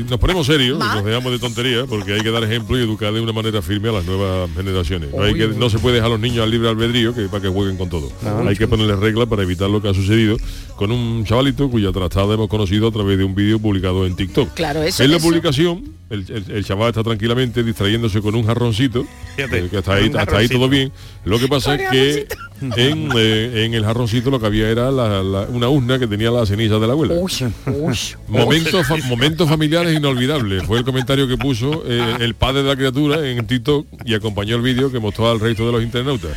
nos 0.05 0.19
ponemos 0.21 0.47
serios, 0.47 0.79
nos 0.79 1.05
dejamos 1.05 1.33
de 1.33 1.39
tonterías 1.39 1.87
porque 1.89 2.15
hay 2.15 2.21
que 2.21 2.31
dar 2.31 2.43
ejemplo 2.45 2.79
y 2.79 2.83
educar 2.83 3.13
de 3.13 3.21
una 3.21 3.33
manera 3.33 3.63
firme 3.63 3.89
a 3.89 3.93
las 3.93 4.05
nuevas 4.05 4.51
generaciones. 4.55 5.11
No, 5.15 5.23
hay 5.23 5.35
que, 5.35 5.47
no 5.49 5.71
se 5.71 5.79
puede 5.79 5.97
dejar 5.97 6.09
a 6.09 6.13
los 6.15 6.21
niños 6.21 6.41
al 6.45 6.51
libre 6.51 6.69
albedrío 6.69 7.15
que 7.15 7.23
para 7.29 7.43
que 7.43 7.49
jueguen 7.49 7.77
con 7.77 7.89
todo. 7.89 8.11
Hay 8.47 8.57
que 8.57 8.67
ponerles 8.69 8.99
reglas 8.99 9.27
para 9.29 9.43
evitar 9.43 9.69
lo 9.71 9.81
que 9.81 9.89
ha 9.89 9.95
sucedido 9.95 10.37
con 10.77 10.93
un 10.93 11.25
chavalito 11.25 11.71
cuya 11.71 11.93
trastada 11.93 12.35
hemos 12.35 12.49
conocido 12.49 12.89
a 12.89 12.93
través 12.93 13.19
de 13.19 13.25
un 13.25 13.35
vídeo 13.35 13.59
publicado 13.59 14.07
en 14.07 14.15
TikTok. 14.17 14.53
Claro, 14.55 14.83
eso- 14.83 15.03
En 15.03 15.11
la 15.11 15.17
eso- 15.17 15.27
publicación, 15.27 15.83
el, 16.11 16.25
el- 16.31 16.51
el 16.57 16.65
chaval 16.65 16.89
está 16.91 17.03
tranquilamente 17.03 17.63
distrayéndose 17.65 18.21
con 18.21 18.35
un 18.35 18.47
jarroncito, 18.47 19.05
Fíjate, 19.37 19.59
eh, 19.59 19.69
que 19.71 19.79
hasta 19.79 19.95
ahí, 19.95 20.11
hasta 20.17 20.37
ahí 20.39 20.49
todo 20.49 20.69
bien. 20.69 20.93
Lo 21.25 21.39
que 21.39 21.49
pasa 21.49 21.75
es 21.75 21.91
que 21.91 22.29
en, 22.77 23.11
eh, 23.17 23.65
en 23.65 23.75
el 23.75 23.85
jarroncito 23.85 24.31
lo 24.31 24.39
que 24.41 24.47
había 24.47 24.69
era 24.71 24.91
la- 24.91 25.23
la- 25.23 25.43
una 25.43 25.69
urna 25.69 25.99
que 25.99 26.07
tenía 26.07 26.31
la 26.31 26.47
ceniza 26.47 26.79
de 26.79 26.87
la 26.87 26.93
abuela. 26.93 27.15
Momentos, 28.29 28.87
fa- 28.87 28.97
momentos 29.09 29.49
familiares 29.49 29.97
inolvidables. 29.97 30.63
Fue 30.65 30.79
el 30.79 30.85
comentario 30.85 31.27
que 31.29 31.37
puso 31.37 31.83
eh, 31.87 32.17
el 32.21 32.35
padre 32.35 32.63
de 32.63 32.69
la 32.69 32.77
criatura 32.77 33.29
en 33.29 33.47
TikTok 33.47 33.87
y 34.05 34.15
acompañó 34.15 34.57
el 34.57 34.63
vídeo 34.63 34.91
que 34.91 34.99
mostró 34.99 35.31
al 35.31 35.41
resto 35.41 35.67
de 35.67 35.73
los 35.73 35.83
internautas. 35.83 36.31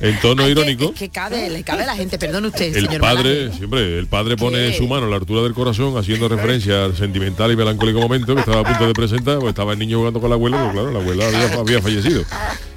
En 0.00 0.18
tono 0.20 0.44
que- 0.44 0.50
irónico, 0.50 0.90
Es 0.92 0.98
que 0.98 1.08
cabe, 1.08 1.50
le 1.50 1.62
cabe 1.62 1.82
a 1.84 1.86
la 1.86 1.96
gente, 1.96 2.18
perdone 2.18 2.48
usted, 2.48 2.76
el 2.76 2.86
señor 2.86 3.00
padre, 3.00 3.52
siempre, 3.52 3.98
el 3.98 4.06
padre 4.06 4.36
pone 4.36 4.70
¿Qué? 4.72 4.76
su 4.78 4.86
mano 4.86 5.06
a 5.06 5.08
la 5.10 5.16
altura 5.16 5.42
del 5.42 5.54
corazón 5.54 5.96
haciendo 5.96 6.28
referencia 6.28 6.84
al 6.84 6.96
sentimental 6.96 7.50
y 7.52 7.56
melancólico 7.56 8.00
momento 8.00 8.34
que 8.34 8.40
estaba 8.40 8.60
a 8.60 8.64
punto 8.64 8.86
de 8.86 8.92
presentar, 9.08 9.38
pues 9.38 9.50
estaba 9.50 9.72
el 9.72 9.78
niño 9.78 9.98
jugando 9.98 10.20
con 10.20 10.30
la 10.30 10.36
abuela, 10.36 10.58
pero 10.58 10.72
claro, 10.72 10.90
la 10.92 11.00
abuela 11.00 11.26
había, 11.26 11.60
había 11.60 11.82
fallecido. 11.82 12.22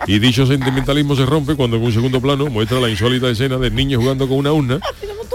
Y 0.07 0.19
dicho 0.19 0.45
sentimentalismo 0.45 1.15
se 1.15 1.25
rompe 1.25 1.55
cuando 1.55 1.77
en 1.77 1.83
un 1.83 1.91
segundo 1.91 2.21
plano 2.21 2.47
muestra 2.47 2.79
la 2.79 2.89
insólita 2.89 3.29
escena 3.29 3.57
del 3.57 3.75
niño 3.75 3.99
jugando 3.99 4.27
con 4.27 4.37
una 4.37 4.51
urna 4.53 4.79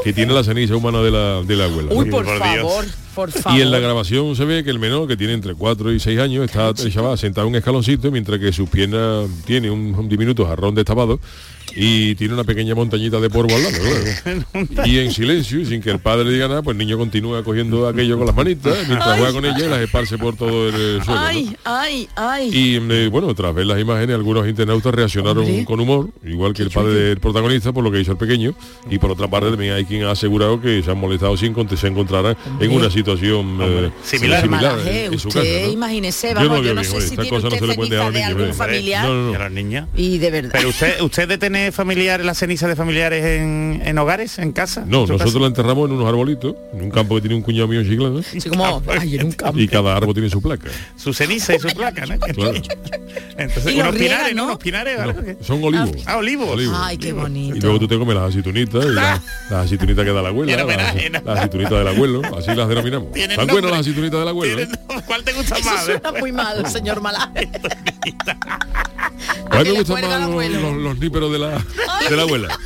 que 0.02 0.12
tiene 0.12 0.34
la 0.34 0.44
ceniza 0.44 0.76
humana 0.76 1.00
de 1.00 1.10
la, 1.10 1.42
de 1.42 1.56
la 1.56 1.64
abuela. 1.64 1.92
Uy, 1.92 2.10
por, 2.10 2.24
por 2.24 2.34
Dios. 2.34 2.38
favor, 2.38 2.84
por 3.14 3.30
favor. 3.32 3.58
Y 3.58 3.62
en 3.62 3.70
la 3.70 3.78
grabación 3.78 4.36
se 4.36 4.44
ve 4.44 4.64
que 4.64 4.70
el 4.70 4.78
menor, 4.78 5.08
que 5.08 5.16
tiene 5.16 5.32
entre 5.32 5.54
4 5.54 5.92
y 5.92 6.00
6 6.00 6.18
años, 6.20 6.44
está 6.44 6.70
el 6.70 6.92
chaval 6.92 7.18
sentado 7.18 7.46
en 7.46 7.52
un 7.52 7.56
escaloncito, 7.56 8.10
mientras 8.10 8.38
que 8.38 8.52
sus 8.52 8.68
piernas 8.68 9.28
tiene 9.46 9.70
un, 9.70 9.94
un 9.94 10.08
diminuto 10.08 10.46
jarrón 10.46 10.74
destapado 10.74 11.20
y 11.76 12.14
tiene 12.14 12.34
una 12.34 12.44
pequeña 12.44 12.74
montañita 12.74 13.20
de 13.20 13.30
polvo 13.30 13.54
al 13.54 13.62
lado. 13.62 13.76
claro. 14.68 14.88
y 14.88 14.98
en 14.98 15.12
silencio, 15.12 15.60
y 15.60 15.66
sin 15.66 15.80
que 15.82 15.90
el 15.90 15.98
padre 15.98 16.30
diga 16.30 16.48
nada, 16.48 16.62
pues 16.62 16.74
el 16.74 16.78
niño 16.78 16.96
continúa 16.98 17.42
cogiendo 17.42 17.88
aquello 17.88 18.16
con 18.16 18.26
las 18.26 18.36
manitas, 18.36 18.76
mientras 18.86 19.16
juega 19.18 19.32
con 19.32 19.44
ella 19.44 19.58
y 19.66 19.68
las 19.68 19.80
esparce 19.80 20.18
por 20.18 20.36
todo 20.36 20.68
el 20.68 21.02
suelo. 21.04 21.20
¿no? 21.20 21.26
Ay, 21.26 21.56
ay, 21.64 22.08
ay. 22.16 22.50
Y 22.52 22.76
eh, 22.76 23.08
bueno, 23.08 23.34
tras 23.34 23.54
ver 23.54 23.66
las 23.66 23.80
imágenes, 23.80 24.14
algunos 24.14 24.46
internautas 24.48 24.94
reaccionaron 24.94 25.44
Hombre. 25.44 25.64
con 25.64 25.80
humor, 25.80 26.10
igual 26.24 26.52
que 26.54 26.62
el 26.62 26.70
padre 26.70 26.92
del 26.94 27.20
protagonista, 27.20 27.72
por 27.72 27.82
lo 27.82 27.90
que 27.90 28.00
hizo 28.00 28.12
el 28.12 28.18
pequeño. 28.18 28.54
Y 28.90 28.98
por 28.98 29.10
otra 29.10 29.28
parte 29.28 29.50
también 29.50 29.72
hay 29.74 29.84
quien 29.84 30.04
ha 30.04 30.12
asegurado 30.12 30.60
que 30.60 30.82
se 30.82 30.90
han 30.90 30.98
molestado 30.98 31.36
si 31.36 31.46
encont- 31.46 31.74
se 31.76 31.86
encontraran 31.88 32.36
en 32.60 32.70
una 32.70 32.90
situación 32.90 33.58
eh, 33.60 33.90
Similar. 34.04 34.42
Similar 34.42 34.48
Malaje, 34.48 35.06
en, 35.06 35.12
en 35.14 35.18
su 35.18 35.28
usted 35.28 35.40
casa. 35.42 35.66
¿no? 35.66 35.72
imagínese, 35.72 36.28
Yo 36.28 36.34
vamos, 36.34 36.48
no 36.50 36.56
yo 36.56 36.62
veo 36.62 36.74
no, 36.74 36.80
bien, 36.82 36.90
sé 36.92 36.96
oye, 36.98 37.06
si 37.08 37.14
tiene 37.16 37.30
cosas 37.30 37.42
no 37.44 37.48
usted 37.56 37.58
se 37.60 37.66
le 37.66 37.88
dejar 37.88 38.00
a 38.00 38.04
los 38.04 38.14
de 38.14 38.20
niños, 38.20 38.28
algún 38.36 38.50
¿eh? 38.50 38.54
familiar 38.54 39.04
No, 39.06 39.14
no, 39.14 39.88
Y 39.96 40.08
no. 40.16 40.20
de 40.20 40.30
verdad. 40.30 40.50
Pero 40.52 40.68
usted, 40.68 41.00
usted 41.00 41.28
de 41.28 41.38
familiares, 41.72 42.24
la 42.26 42.34
ceniza 42.34 42.68
de 42.68 42.76
familiares 42.76 43.24
en, 43.24 43.82
en 43.84 43.98
hogares, 43.98 44.38
en 44.38 44.52
casa. 44.52 44.84
No, 44.86 45.02
¿En 45.02 45.06
su 45.06 45.12
nosotros 45.14 45.40
la 45.42 45.46
enterramos 45.48 45.88
en 45.88 45.96
unos 45.96 46.08
arbolitos, 46.08 46.54
en 46.72 46.82
un 46.82 46.90
campo 46.90 47.14
que 47.16 47.22
tiene 47.22 47.36
un 47.36 47.42
cuñado 47.42 47.68
mío 47.68 47.80
en 47.80 47.88
Chiclana, 47.88 48.20
Así 48.20 48.48
como, 48.48 48.82
ay, 48.88 49.16
en 49.16 49.26
un 49.26 49.32
campo. 49.32 49.58
y 49.58 49.68
cada 49.68 49.96
árbol 49.96 50.14
tiene 50.14 50.30
su 50.30 50.40
placa. 50.42 50.68
Su 50.96 51.12
ceniza 51.12 51.54
y 51.54 51.58
su 51.58 51.68
placa, 51.68 52.06
¿no? 52.06 52.18
Claro. 52.18 52.60
Entonces, 53.36 53.74
unos 53.74 53.94
pinares, 53.94 54.34
¿no? 54.34 54.42
¿no? 54.42 54.44
Unos 54.44 54.58
pinares, 54.58 54.98
son 55.42 55.62
olivos. 55.62 55.90
Ah, 56.06 56.16
olivos. 56.16 56.48
Olivos. 56.50 56.76
Ay, 56.80 56.98
qué 56.98 57.12
bonito. 57.12 57.56
Y 57.56 57.60
luego 57.60 57.78
tú 57.78 57.88
te 57.88 57.98
comes 57.98 58.14
las 58.14 58.28
aceitunitas 58.30 58.84
y 58.84 58.88
las, 58.88 59.20
las 59.50 59.66
aceitunitas 59.66 60.04
que 60.04 60.12
da 60.12 60.22
la 60.22 60.28
abuela, 60.28 60.64
las, 60.64 61.24
las 61.24 61.38
aceitunitas 61.38 61.78
del 61.78 61.88
abuelo, 61.88 62.22
así 62.36 62.54
las 62.54 62.68
denominamos. 62.68 63.08
¿Están 63.16 63.46
buenas 63.46 63.70
las 63.70 63.80
aceitunitas 63.80 64.18
del 64.20 64.28
abuelo? 64.28 64.60
Eh? 64.62 64.68
¿Cuál 65.06 65.24
te 65.24 65.32
gusta 65.32 65.56
Eso 65.58 65.70
más? 65.70 65.84
suena 65.84 66.12
muy 66.18 66.32
mal, 66.32 66.66
señor 66.70 67.00
Malaje. 67.00 67.48
A 69.50 69.58
mí 69.58 69.64
que 69.64 69.64
me 69.64 69.64
le 69.64 69.78
gustan 69.78 69.94
cuelga 69.94 70.18
más 70.18 70.28
al 70.28 70.52
los, 70.52 70.62
los, 70.62 70.76
los 70.76 70.98
níperos 70.98 71.32
de 71.32 71.38
la, 71.38 71.43
de 71.50 72.16
la 72.16 72.22
abuela. 72.22 72.58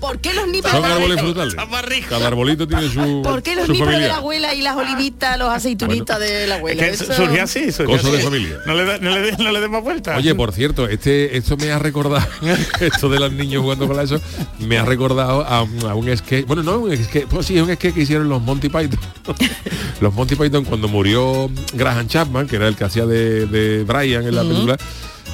¿Por 0.00 0.20
qué 0.20 0.32
los 0.32 0.46
níperos 0.46 0.70
Son 0.72 0.82
de 0.82 0.88
la 0.88 0.94
árboles 0.94 1.18
abuela? 1.18 1.44
frutales. 1.56 2.06
Cada 2.08 2.26
arbolito 2.28 2.68
tiene 2.68 2.88
su, 2.88 3.20
¿Por 3.24 3.42
qué 3.42 3.56
los 3.56 3.68
níperos 3.68 3.78
de 3.88 3.92
familia. 3.94 4.08
la 4.08 4.16
abuela 4.16 4.54
y 4.54 4.62
las 4.62 4.76
olivitas, 4.76 5.38
los 5.38 5.48
aceitunitas 5.50 6.20
de 6.20 6.46
la 6.46 6.54
Es 6.54 6.58
abuela? 6.58 6.82
que 6.84 6.90
Eso- 6.90 7.12
surgió 7.12 7.42
así, 7.42 7.72
surgió 7.72 7.96
Cosa 7.96 8.10
de 8.12 8.18
familia. 8.22 8.56
No 8.66 8.74
le, 8.74 8.84
da- 8.84 8.98
no 8.98 9.10
le, 9.10 9.20
dé- 9.32 9.36
no 9.42 9.50
le 9.50 9.60
demos 9.60 9.82
vuelta. 9.82 10.16
Oye, 10.16 10.34
por 10.34 10.52
cierto, 10.52 10.88
este, 10.88 11.36
esto 11.36 11.56
me 11.56 11.72
ha 11.72 11.78
recordado, 11.78 12.26
esto 12.80 13.08
de 13.08 13.18
los 13.18 13.32
niños 13.32 13.62
jugando 13.62 13.88
con 13.88 13.98
eso, 14.00 14.20
me 14.60 14.78
ha 14.78 14.84
recordado 14.84 15.44
a, 15.44 15.62
un- 15.62 15.84
a 15.86 15.94
un 15.94 16.16
sketch, 16.16 16.46
bueno, 16.46 16.62
no 16.62 16.78
un 16.78 16.96
sketch, 16.96 17.26
pues 17.26 17.46
sí, 17.46 17.56
es 17.56 17.62
un 17.62 17.74
sketch 17.74 17.94
que 17.94 18.02
hicieron 18.02 18.28
los 18.28 18.40
Monty 18.40 18.68
Python. 18.68 19.00
los 20.00 20.14
Monty 20.14 20.36
Python 20.36 20.64
cuando 20.64 20.86
murió 20.88 21.50
Graham 21.74 22.06
Chapman, 22.06 22.46
que 22.46 22.56
era 22.56 22.68
el 22.68 22.76
que 22.76 22.84
hacía 22.84 23.04
de, 23.04 23.46
de 23.46 23.82
Brian 23.84 24.24
en 24.26 24.34
la 24.36 24.42
película, 24.42 24.76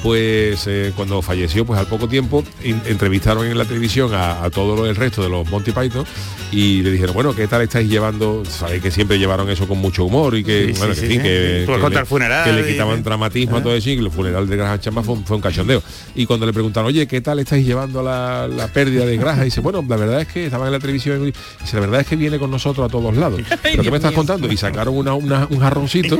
pues 0.05 0.67
eh, 0.67 0.93
cuando 0.95 1.19
falleció, 1.23 1.65
pues 1.65 1.79
al 1.79 1.87
poco 1.87 2.07
tiempo 2.07 2.43
entrevistaron 2.63 3.47
en 3.47 3.57
la 3.57 3.65
televisión 3.65 4.13
a, 4.13 4.43
a 4.43 4.51
todo 4.51 4.85
el 4.87 4.95
resto 4.95 5.23
de 5.23 5.29
los 5.29 5.49
Monty 5.49 5.71
Python 5.71 6.05
y 6.51 6.83
le 6.83 6.91
dijeron, 6.91 7.15
bueno, 7.15 7.35
¿qué 7.35 7.47
tal 7.47 7.63
estáis 7.63 7.89
llevando? 7.89 8.43
Sabéis 8.45 8.83
que 8.83 8.91
siempre 8.91 9.17
llevaron 9.17 9.49
eso 9.49 9.67
con 9.67 9.79
mucho 9.79 10.05
humor 10.05 10.35
y 10.37 10.43
que, 10.43 10.67
Sí, 10.73 10.77
bueno, 10.79 10.93
sí, 10.93 11.01
que, 11.01 11.07
sí, 11.07 11.13
que, 11.17 11.23
que 11.65 11.89
le- 11.89 11.99
el 11.99 12.05
funeral 12.05 12.43
que 12.45 12.51
le 12.53 12.69
y- 12.69 12.73
quitaban 12.73 13.01
dramatismo 13.01 13.57
a 13.57 13.63
todo 13.63 13.73
eso 13.75 13.89
y 13.89 13.93
el 13.93 14.11
funeral 14.11 14.47
de 14.47 14.55
Graham 14.55 14.79
Chapman 14.79 15.03
fue, 15.03 15.15
un- 15.15 15.25
fue 15.25 15.37
un 15.37 15.41
cachondeo. 15.41 15.81
Y 16.13 16.27
cuando 16.27 16.45
le 16.45 16.53
preguntaron, 16.53 16.87
oye, 16.87 17.07
¿qué 17.07 17.21
tal 17.21 17.39
estáis 17.39 17.65
llevando 17.65 18.03
la, 18.03 18.47
la 18.47 18.67
pérdida 18.67 19.07
de 19.07 19.17
Graham? 19.17 19.41
Y 19.41 19.45
dice, 19.45 19.59
bueno, 19.61 19.83
la 19.89 19.95
verdad 19.95 20.21
es 20.21 20.27
que 20.27 20.45
estaban 20.45 20.67
en 20.67 20.73
la 20.73 20.79
televisión 20.79 21.19
y 21.23 21.25
dice, 21.61 21.73
la 21.73 21.79
verdad 21.79 22.01
es 22.01 22.07
que 22.07 22.15
viene 22.15 22.37
con 22.37 22.51
nosotros 22.51 22.85
a 22.87 22.89
todos 22.91 23.17
lados. 23.17 23.41
¿Pero 23.63 23.81
qué 23.81 23.89
me 23.89 23.97
estás 23.97 24.11
contando? 24.13 24.51
Y 24.51 24.55
sacaron 24.55 24.95
una, 24.95 25.15
una- 25.15 25.47
un 25.49 25.59
jarroncito 25.59 26.19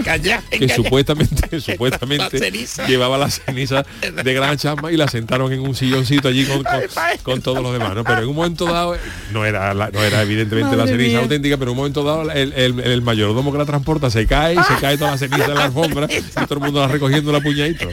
que 0.50 0.70
supuestamente, 0.70 1.60
supuestamente 1.62 2.40
llevaba 2.88 3.18
la 3.20 3.30
ceniza 3.30 3.75
de 3.84 4.34
Graham 4.34 4.58
Chapman 4.58 4.94
y 4.94 4.98
la 4.98 5.08
sentaron 5.08 5.52
en 5.52 5.60
un 5.62 5.76
silloncito 5.76 6.28
allí 6.28 6.46
con, 6.46 6.64
con, 6.64 6.82
con 7.24 7.42
todos 7.42 7.62
los 7.62 7.74
demás, 7.74 7.96
¿no? 7.96 8.04
Pero 8.04 8.22
en 8.22 8.28
un 8.30 8.36
momento 8.36 8.66
dado, 8.66 8.96
no 9.32 9.46
era, 9.46 9.74
la- 9.74 9.90
no 9.90 10.04
era 10.04 10.22
evidentemente 10.22 10.76
la 10.76 10.86
ceniza 10.88 11.10
mía. 11.10 11.20
auténtica, 11.20 11.58
pero 11.58 11.72
en 11.72 11.74
un 11.74 11.78
momento 11.78 12.04
dado 12.04 12.30
el, 12.32 12.54
el- 12.54 12.80
el 12.80 13.02
mayordomo 13.02 13.52
que 13.52 13.58
la 13.58 13.66
transporta 13.66 14.10
se 14.10 14.28
cae, 14.28 14.56
se 14.56 14.76
cae 14.82 14.98
toda 14.98 15.12
la 15.12 15.18
ceniza 15.18 15.46
en 15.46 15.56
la 15.56 15.66
alfombra 15.66 16.08
y 16.10 16.22
todo 16.46 16.56
el 16.56 16.60
mundo 16.60 16.80
la 16.82 16.88
recogiendo 16.88 17.32
la 17.32 17.42
puñadito. 17.42 17.88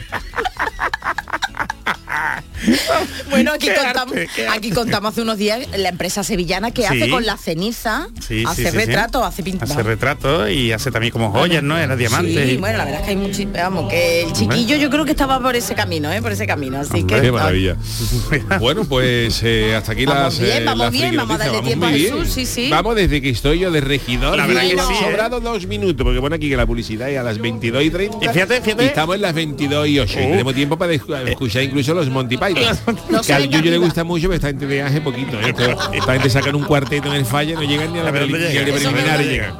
Bueno, 3.29 3.51
aquí 3.53 3.67
contamos, 3.69 4.15
arte, 4.15 4.47
aquí 4.47 4.69
contamos 4.71 5.11
hace 5.11 5.21
unos 5.21 5.37
días 5.37 5.59
la 5.77 5.89
empresa 5.89 6.23
sevillana 6.23 6.71
que 6.71 6.81
Sí. 6.83 6.87
hace 6.87 7.09
con 7.09 7.25
la 7.25 7.37
ceniza, 7.37 8.07
Sí, 8.25 8.43
hace 8.47 8.69
sí, 8.69 8.77
retratos, 8.77 9.25
hace 9.25 9.41
pintura. 9.43 9.71
Hace 9.71 9.83
retratos 9.83 10.49
y 10.51 10.71
hace 10.71 10.91
también 10.91 11.11
como 11.11 11.31
joyas, 11.31 11.63
¿no? 11.63 11.77
Era 11.77 11.95
diamantes. 11.95 12.47
Sí, 12.49 12.55
y- 12.55 12.57
bueno, 12.57 12.77
la 12.77 12.85
verdad 12.85 12.99
es 13.01 13.05
que 13.05 13.11
hay 13.11 13.17
mucho, 13.17 13.41
vamos, 13.53 13.89
que 13.89 14.23
el 14.23 14.33
chiquillo 14.33 14.75
yo 14.77 14.89
creo 14.89 15.05
que 15.05 15.11
estaba 15.11 15.39
por 15.41 15.55
ese 15.55 15.73
camino, 15.75 16.11
¿eh? 16.11 16.21
Por 16.21 16.31
ese 16.31 16.45
camino, 16.45 16.79
así 16.79 16.99
Hombre, 17.01 17.15
que 17.17 17.21
Qué 17.23 17.31
maravilla. 17.31 17.75
Bueno, 18.59 18.83
pues 18.85 19.41
eh, 19.43 19.75
hasta 19.75 19.93
aquí 19.93 20.05
Vamos 20.05 20.23
las, 20.23 20.39
bien, 20.39 20.61
eh, 20.61 20.65
vamos 20.65 20.83
las 20.85 20.91
bien, 20.91 21.15
vamos 21.15 21.35
a 21.35 21.37
darle 21.45 21.61
tiempo 21.61 21.85
a 21.85 21.89
Jesús, 21.89 22.29
sí, 22.29 22.45
sí. 22.45 22.69
Vamos 22.69 22.95
desde 22.95 23.21
que 23.21 23.29
estoy 23.29 23.59
yo 23.59 23.71
de 23.71 23.81
regidor. 23.81 24.37
La 24.37 24.45
verdad 24.45 24.61
que 24.61 24.69
sí, 24.69 24.75
¿eh? 24.93 24.97
sobrado 25.01 25.39
dos 25.39 25.65
minutos, 25.67 26.03
porque 26.03 26.19
pone 26.21 26.35
aquí 26.35 26.49
que 26.49 26.57
la 26.57 26.65
publicidad 26.65 27.09
es 27.09 27.17
a 27.19 27.23
las 27.23 27.37
22 27.39 27.83
y 27.83 27.89
30. 27.89 28.17
Y 28.25 28.29
fíjate, 28.29 28.61
fíjate. 28.61 28.83
y 28.83 28.87
estamos 28.87 29.15
en 29.15 29.21
las 29.21 29.33
22 29.33 29.87
y 29.87 29.99
8. 29.99 30.19
Y 30.19 30.23
Uh. 30.23 30.29
tenemos 30.31 30.53
tiempo 30.55 30.77
para 30.77 30.93
escu- 30.93 31.27
escuchar 31.27 31.63
incluso 31.63 31.93
los 31.93 32.09
Monty 32.09 32.37
Python. 32.37 32.62
No 33.09 33.21
que 33.21 33.33
al 33.33 33.49
Yuyo 33.49 33.71
le 33.71 33.77
gusta 33.77 34.03
mucho, 34.03 34.23
pero 34.23 34.35
esta 34.35 34.47
gente 34.47 34.65
viaje 34.65 35.01
poquito. 35.01 35.39
¿eh? 35.39 35.49
Esto- 35.49 35.93
Esta 35.93 36.13
gente 36.13 36.29
sacan 36.29 36.55
un 36.55 36.63
cuarteto 36.63 37.07
en 37.09 37.15
el 37.15 37.25
falla, 37.25 37.55
no 37.55 37.63
llegan 37.63 37.91
ni 37.93 37.99
a 37.99 38.03
la 38.03 38.11
preliminar 38.11 38.51
y 38.51 38.83
no 38.83 39.21
llegan. 39.21 39.55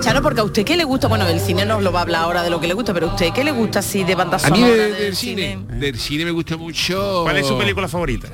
Charo, 0.00 0.20
porque 0.20 0.40
a 0.40 0.44
usted 0.44 0.64
qué 0.64 0.76
le 0.76 0.84
gusta, 0.84 1.08
bueno, 1.08 1.26
el 1.26 1.40
cine 1.40 1.64
nos 1.64 1.82
lo 1.82 1.90
va 1.90 2.00
a 2.00 2.02
hablar 2.02 2.22
ahora 2.24 2.42
de 2.42 2.50
lo 2.50 2.60
que 2.60 2.66
le 2.66 2.74
gusta, 2.74 2.92
pero 2.92 3.08
a 3.08 3.14
usted 3.14 3.32
qué 3.32 3.42
le 3.42 3.52
gusta 3.52 3.78
así 3.78 4.04
de 4.04 4.14
banda 4.14 4.38
A 4.42 4.50
mí 4.50 4.60
de- 4.60 4.92
del 4.92 5.16
cine, 5.16 5.58
del 5.70 5.98
cine 5.98 6.24
me 6.26 6.30
gusta 6.30 6.56
mucho. 6.58 7.20
¿Cuál 7.22 7.38
es 7.38 7.46
su 7.46 7.56
película 7.56 7.88
favorita? 7.88 8.28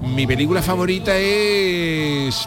Mi 0.00 0.26
película 0.26 0.62
favorita 0.62 1.16
es 1.16 2.46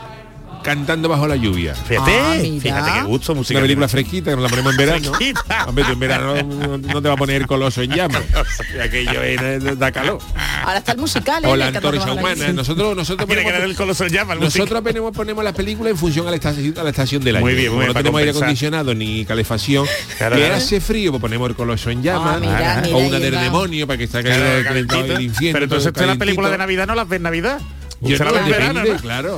Cantando 0.63 1.10
bajo 1.10 1.28
la 1.28 1.36
lluvia. 1.36 1.74
Fíjate, 1.76 2.12
Ah, 2.19 2.36
fíjate 2.62 2.91
qué 3.00 3.02
gusto 3.04 3.32
Una 3.34 3.39
musical. 3.39 3.62
película 3.63 3.88
fresquita, 3.88 4.30
que 4.32 4.36
nos 4.36 4.43
la 4.43 4.50
ponemos 4.50 4.71
en 4.74 4.78
verano. 4.78 5.12
Hombre, 5.67 5.84
tú 5.86 5.91
en 5.93 6.00
verano 6.00 6.36
no, 6.43 6.78
no 6.78 7.02
te 7.02 7.08
va 7.08 7.13
a 7.13 7.17
poner 7.17 7.47
coloso 7.47 7.82
en 7.82 7.91
llamas. 7.91 8.21
Aquello 8.84 9.21
es- 9.24 9.80
da 9.80 9.91
calor. 9.91 10.19
Ahora 10.63 10.78
está 10.78 10.91
el 10.93 10.97
musical, 11.00 11.43
¿eh? 11.43 11.47
O 11.47 11.56
la 11.56 11.67
antorcha 11.67 12.06
la 12.06 12.13
humana. 12.13 12.52
Nosotros, 12.54 12.95
nosotros 12.95 13.28
que 13.28 13.34
ponemos, 13.34 13.52
dar 13.54 13.62
el 13.63 13.76
coloso 13.76 14.06
en 14.06 14.13
llama. 14.13 14.34
el 14.34 14.39
nosotros 14.39 14.82
ponemos, 14.82 15.12
ponemos 15.15 15.43
las 15.43 15.54
películas 15.54 15.91
en 15.91 15.97
función 15.97 16.28
a 16.28 16.30
la 16.30 16.36
estación, 16.36 16.74
a 16.78 16.84
la 16.84 16.89
estación 16.91 17.24
del 17.24 17.38
año. 17.38 17.45
Muy 17.45 17.56
bien, 17.56 17.67
muy 17.71 17.71
Como 17.71 17.80
bien, 17.80 17.88
no 17.88 17.93
tenemos 18.00 18.19
aire 18.19 18.32
acondicionado 18.32 18.93
ni 18.93 19.26
calefacción. 19.26 19.86
Claro, 20.17 20.36
que 20.36 20.41
claro. 20.43 20.56
hace 20.56 20.80
frío, 20.80 21.12
pues 21.12 21.21
ponemos 21.21 21.50
el 21.50 21.56
coloso 21.56 21.89
en 21.89 22.04
llamas. 22.04 22.36
Ah, 22.36 22.39
mira, 22.39 22.82
mira, 22.86 22.95
o 22.95 23.00
una 23.00 23.19
del 23.19 23.34
demonio 23.39 23.88
para 23.88 23.97
que 23.97 24.04
esté 24.06 24.21
Claro, 24.21 24.63
calentado 24.63 25.00
calentito. 25.02 25.17
el 25.19 25.21
infierno. 25.26 25.54
Pero 25.54 25.65
entonces 25.65 26.08
la 26.08 26.15
película 26.15 26.50
de. 26.50 26.58
Navidad 26.58 26.86
no 26.86 26.93
las 26.95 27.08
ve 27.10 27.15
en 27.15 27.24
Navidad. 27.24 27.60
Yo 28.02 28.17
no, 28.17 28.26
la 28.26 28.32
verano, 28.41 28.80
depende, 28.82 28.93
¿no? 28.93 29.00
claro. 29.00 29.38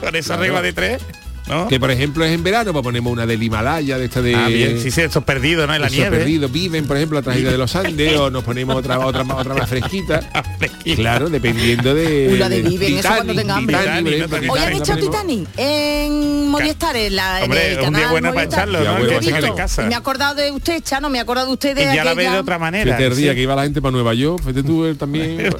Con 0.00 0.14
esa 0.14 0.34
Claro. 0.34 0.42
regla 0.42 0.62
de 0.62 0.72
tres. 0.72 1.02
¿No? 1.46 1.68
Que 1.68 1.78
por 1.80 1.90
ejemplo 1.90 2.24
es 2.24 2.32
en 2.32 2.42
verano, 2.42 2.72
pues 2.72 2.82
ponemos 2.82 3.12
una 3.12 3.26
del 3.26 3.42
Himalaya, 3.42 3.98
de 3.98 4.04
esta 4.06 4.22
de. 4.22 4.34
Ah, 4.34 4.48
bien, 4.48 4.80
sí, 4.80 4.90
sí, 4.90 5.00
estos 5.00 5.24
perdidos, 5.24 5.66
¿no? 5.66 5.74
En 5.74 5.82
la 5.82 5.88
nieve. 5.88 6.16
perdidos 6.18 6.50
viven, 6.52 6.86
por 6.86 6.96
ejemplo, 6.96 7.18
la 7.18 7.22
tragedia 7.22 7.50
de 7.50 7.58
los 7.58 7.74
Andes, 7.76 8.16
o 8.16 8.30
nos 8.30 8.44
ponemos 8.44 8.76
otra 8.76 8.98
otra 8.98 9.22
otra 9.22 9.54
más 9.54 9.68
fresquita. 9.68 10.20
Claro, 10.96 11.28
dependiendo 11.28 11.94
de. 11.94 12.28
Uy, 12.32 12.38
la 12.38 12.48
de 12.48 12.62
Viven, 12.62 12.98
eso 12.98 13.08
cuando 13.08 13.34
tenga 13.34 13.56
hambre. 13.56 13.76
Titanic, 13.76 14.24
Titanic, 14.24 14.52
Hoy 14.52 14.58
han 14.60 14.72
ponemos- 14.72 15.00
Titanic 15.00 15.48
en 15.56 16.48
Movistar, 16.48 16.96
en, 16.96 17.16
la, 17.16 17.38
en 17.38 17.44
Hombre, 17.44 17.72
el 17.72 17.80
un 17.80 17.94
día 17.94 18.10
bueno 18.10 18.32
para 18.32 18.44
echarlo, 18.44 18.80
¿no? 18.84 18.98
bueno, 18.98 19.20
Que 19.20 19.46
en 19.46 19.54
casa. 19.54 19.82
Me 19.82 19.92
he 19.92 19.96
acordado 19.96 20.34
de 20.34 20.50
usted, 20.50 20.82
Chano, 20.82 21.10
me 21.10 21.18
he 21.18 21.20
acordado 21.20 21.48
de 21.48 21.52
usted 21.52 21.74
de 21.74 21.82
Y 21.92 21.96
ya 21.96 22.04
la 22.04 22.14
ve 22.14 22.28
de 22.28 22.38
otra 22.38 22.58
manera. 22.58 22.96
El 22.96 23.16
día 23.16 23.30
sí. 23.30 23.36
que 23.36 23.42
iba 23.42 23.54
la 23.54 23.62
gente 23.64 23.80
para 23.82 23.92
Nueva 23.92 24.14
York, 24.14 24.40
fíjate 24.40 24.62
tú 24.62 24.94
también. 24.94 25.40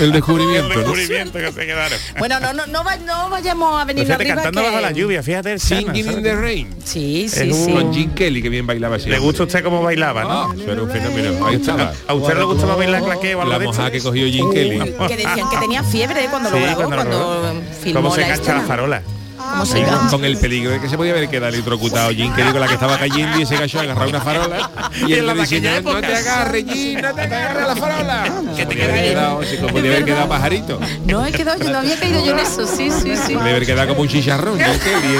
El 0.00 0.12
descubrimiento, 0.12 0.72
El 0.72 0.78
descubrimiento 0.78 1.38
que 1.38 1.52
se 1.52 1.66
quedaron. 1.66 1.98
Bueno, 2.18 2.40
no, 2.40 2.52
no, 2.52 2.66
no, 2.66 2.82
no 2.82 3.30
vayamos 3.30 3.80
a 3.80 3.84
venir 3.84 4.04
Fíjate, 4.04 4.22
arriba 4.22 4.42
cantando 4.42 4.62
bajo 4.62 4.80
la 4.80 4.90
lluvia. 4.92 5.09
Lluvia, 5.10 5.22
fíjate 5.22 5.58
Singing 5.58 6.08
in 6.10 6.22
the 6.22 6.36
Rain. 6.36 6.68
Sí, 6.84 7.24
Es 7.24 7.32
sí, 7.32 7.50
un- 7.50 7.54
sí. 7.54 7.72
Con 7.72 7.92
Jim 7.92 8.10
Kelly, 8.14 8.42
que 8.42 8.48
bien 8.48 8.66
bailaba 8.66 8.96
así. 8.96 9.08
¿Le 9.10 9.18
gusta 9.18 9.42
a 9.42 9.46
usted 9.46 9.62
cómo 9.64 9.82
bailaba, 9.82 10.22
Ah, 10.22 10.48
no? 10.54 10.62
eso 10.62 10.72
era 10.72 10.82
un 10.82 10.90
fenómeno. 10.90 11.46
Ahí 11.46 11.56
estaba. 11.56 11.92
¿A 12.06 12.14
usted 12.14 12.36
le 12.36 12.44
gustaba 12.44 12.76
bailar 12.76 13.02
claqué 13.02 13.34
o 13.34 13.40
algo 13.40 13.52
La 13.52 13.58
de 13.58 13.64
moja 13.66 13.90
que 13.90 14.00
cogió 14.00 14.26
Jim 14.26 14.50
Kelly. 14.52 14.78
Que 15.08 15.16
decían 15.16 15.50
que 15.50 15.56
tenía 15.58 15.82
fiebre 15.82 16.26
cuando 16.30 16.50
lo 16.50 16.56
grabó, 16.60 16.84
cuando 16.84 17.62
filmó 17.82 18.00
¿Cómo 18.02 18.14
se 18.14 18.26
la 18.28 18.60
farola? 18.62 19.02
¿Cómo 19.50 19.66
se 19.66 19.84
con 20.10 20.24
el 20.24 20.36
peligro 20.38 20.70
de 20.70 20.80
que 20.80 20.88
se 20.88 20.96
podía 20.96 21.12
haber 21.12 21.28
quedado 21.28 21.48
electrocutado 21.52 22.10
Jim 22.10 22.32
Kelly 22.34 22.52
con 22.52 22.60
la 22.60 22.68
que 22.68 22.74
estaba 22.74 22.98
cayendo 22.98 23.38
y 23.38 23.42
ese 23.42 23.56
gallo 23.56 23.80
agarró 23.80 24.08
una 24.08 24.20
farola 24.20 24.70
y 25.06 25.12
En 25.12 25.18
él 25.20 25.26
la 25.26 25.34
le 25.34 25.42
aquella 25.42 25.80
no, 25.80 25.92
no 25.92 26.00
te 26.00 26.06
época". 26.06 26.18
agarres 26.18 26.64
Jim, 26.72 27.00
no 27.00 27.14
te 27.14 27.20
agarres 27.22 27.66
la 27.66 27.76
farola 27.76 28.24
que 28.56 28.66
te 28.66 28.82
haber 28.82 29.04
quedado, 29.04 29.42
se 29.42 29.56
podía 29.56 29.90
haber 29.90 30.04
quedado 30.04 30.28
pajarito. 30.28 30.80
No 31.06 31.26
he 31.26 31.32
quedado, 31.32 31.62
yo 31.62 31.70
no 31.70 31.78
había 31.78 31.98
caído 31.98 32.24
yo 32.24 32.32
en 32.32 32.38
eso, 32.38 32.66
sí, 32.66 32.90
sí, 32.90 33.14
sí. 33.16 33.34
podía 33.34 33.50
haber 33.50 33.66
quedado 33.66 33.88
como 33.88 34.02
un 34.02 34.08
chicharrón 34.08 34.58
Kelly 34.58 35.16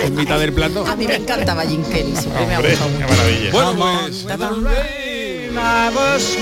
en, 0.00 0.06
en 0.06 0.14
mitad 0.14 0.38
del 0.38 0.52
plató 0.52 0.86
A 0.86 0.96
mí 0.96 1.06
me 1.06 1.16
encantaba 1.16 1.62
Jim 1.62 1.82
Kelly, 1.84 2.14
siempre 2.16 2.46
me 2.46 2.54
ha 2.54 2.60
gustado 2.60 2.90
qué 2.98 3.06
maravilla. 3.06 3.50
bueno 3.52 3.72
pues 5.92 6.38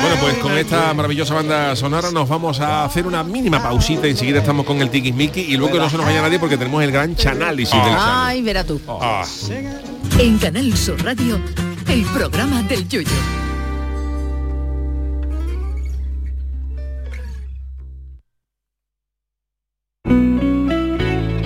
Bueno, 0.00 0.16
pues 0.20 0.38
con 0.38 0.56
esta 0.56 0.94
maravillosa 0.94 1.34
banda 1.34 1.74
sonora 1.76 2.10
nos 2.10 2.28
vamos 2.28 2.60
a 2.60 2.84
hacer 2.84 3.06
una 3.06 3.22
mínima 3.24 3.62
pausita. 3.62 4.06
Enseguida 4.06 4.38
estamos 4.38 4.64
con 4.64 4.80
el 4.80 4.90
Tiki 4.90 5.12
Miki 5.12 5.40
y 5.40 5.56
luego 5.56 5.76
no 5.78 5.90
se 5.90 5.96
nos 5.96 6.06
vaya 6.06 6.22
nadie 6.22 6.38
porque 6.38 6.56
tenemos 6.56 6.82
el 6.82 6.92
gran 6.92 7.16
chanálisis 7.16 7.74
del 7.74 7.82
channel. 7.82 7.98
Ay, 8.00 8.42
verá 8.42 8.64
tú. 8.64 8.80
Ah, 8.88 9.24
En 10.18 10.38
Canal 10.38 10.76
Sur 10.76 11.02
Radio, 11.04 11.40
el 11.88 12.04
programa 12.06 12.62
del 12.62 12.88
Yoyo. 12.88 13.10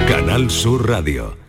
Canal 0.09 0.51
Sur 0.51 0.88
Radio. 0.88 1.41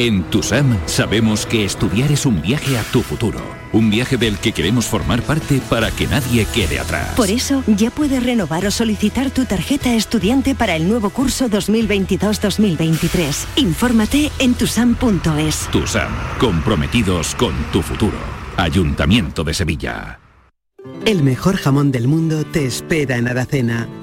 En 0.00 0.22
TUSAM 0.22 0.78
sabemos 0.86 1.44
que 1.44 1.62
estudiar 1.62 2.10
es 2.10 2.24
un 2.24 2.40
viaje 2.40 2.78
a 2.78 2.82
tu 2.84 3.02
futuro, 3.02 3.38
un 3.74 3.90
viaje 3.90 4.16
del 4.16 4.38
que 4.38 4.52
queremos 4.52 4.86
formar 4.86 5.20
parte 5.20 5.60
para 5.68 5.90
que 5.90 6.06
nadie 6.06 6.46
quede 6.54 6.80
atrás. 6.80 7.10
Por 7.16 7.28
eso, 7.28 7.62
ya 7.66 7.90
puedes 7.90 8.24
renovar 8.24 8.64
o 8.64 8.70
solicitar 8.70 9.30
tu 9.30 9.44
tarjeta 9.44 9.94
estudiante 9.94 10.54
para 10.54 10.74
el 10.74 10.88
nuevo 10.88 11.10
curso 11.10 11.50
2022-2023. 11.50 13.44
Infórmate 13.56 14.32
en 14.38 14.54
tusam.es. 14.54 15.68
TUSAM, 15.70 16.10
comprometidos 16.38 17.34
con 17.34 17.52
tu 17.70 17.82
futuro. 17.82 18.16
Ayuntamiento 18.56 19.44
de 19.44 19.52
Sevilla. 19.52 20.18
El 21.04 21.22
mejor 21.22 21.58
jamón 21.58 21.92
del 21.92 22.08
mundo 22.08 22.44
te 22.44 22.64
espera 22.64 23.18
en 23.18 23.28
Aracena. 23.28 23.86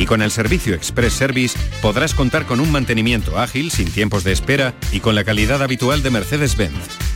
Y 0.00 0.06
con 0.06 0.22
el 0.22 0.30
servicio 0.30 0.74
Express 0.74 1.12
Service 1.12 1.58
podrás 1.82 2.14
contar 2.14 2.46
con 2.46 2.58
un 2.60 2.72
mantenimiento 2.72 3.38
ágil, 3.38 3.70
sin 3.70 3.92
tiempos 3.92 4.24
de 4.24 4.32
espera 4.32 4.72
y 4.92 5.00
con 5.00 5.14
la 5.14 5.24
calidad 5.24 5.62
habitual 5.62 6.02
de 6.02 6.08
Mercedes-Benz. 6.08 6.72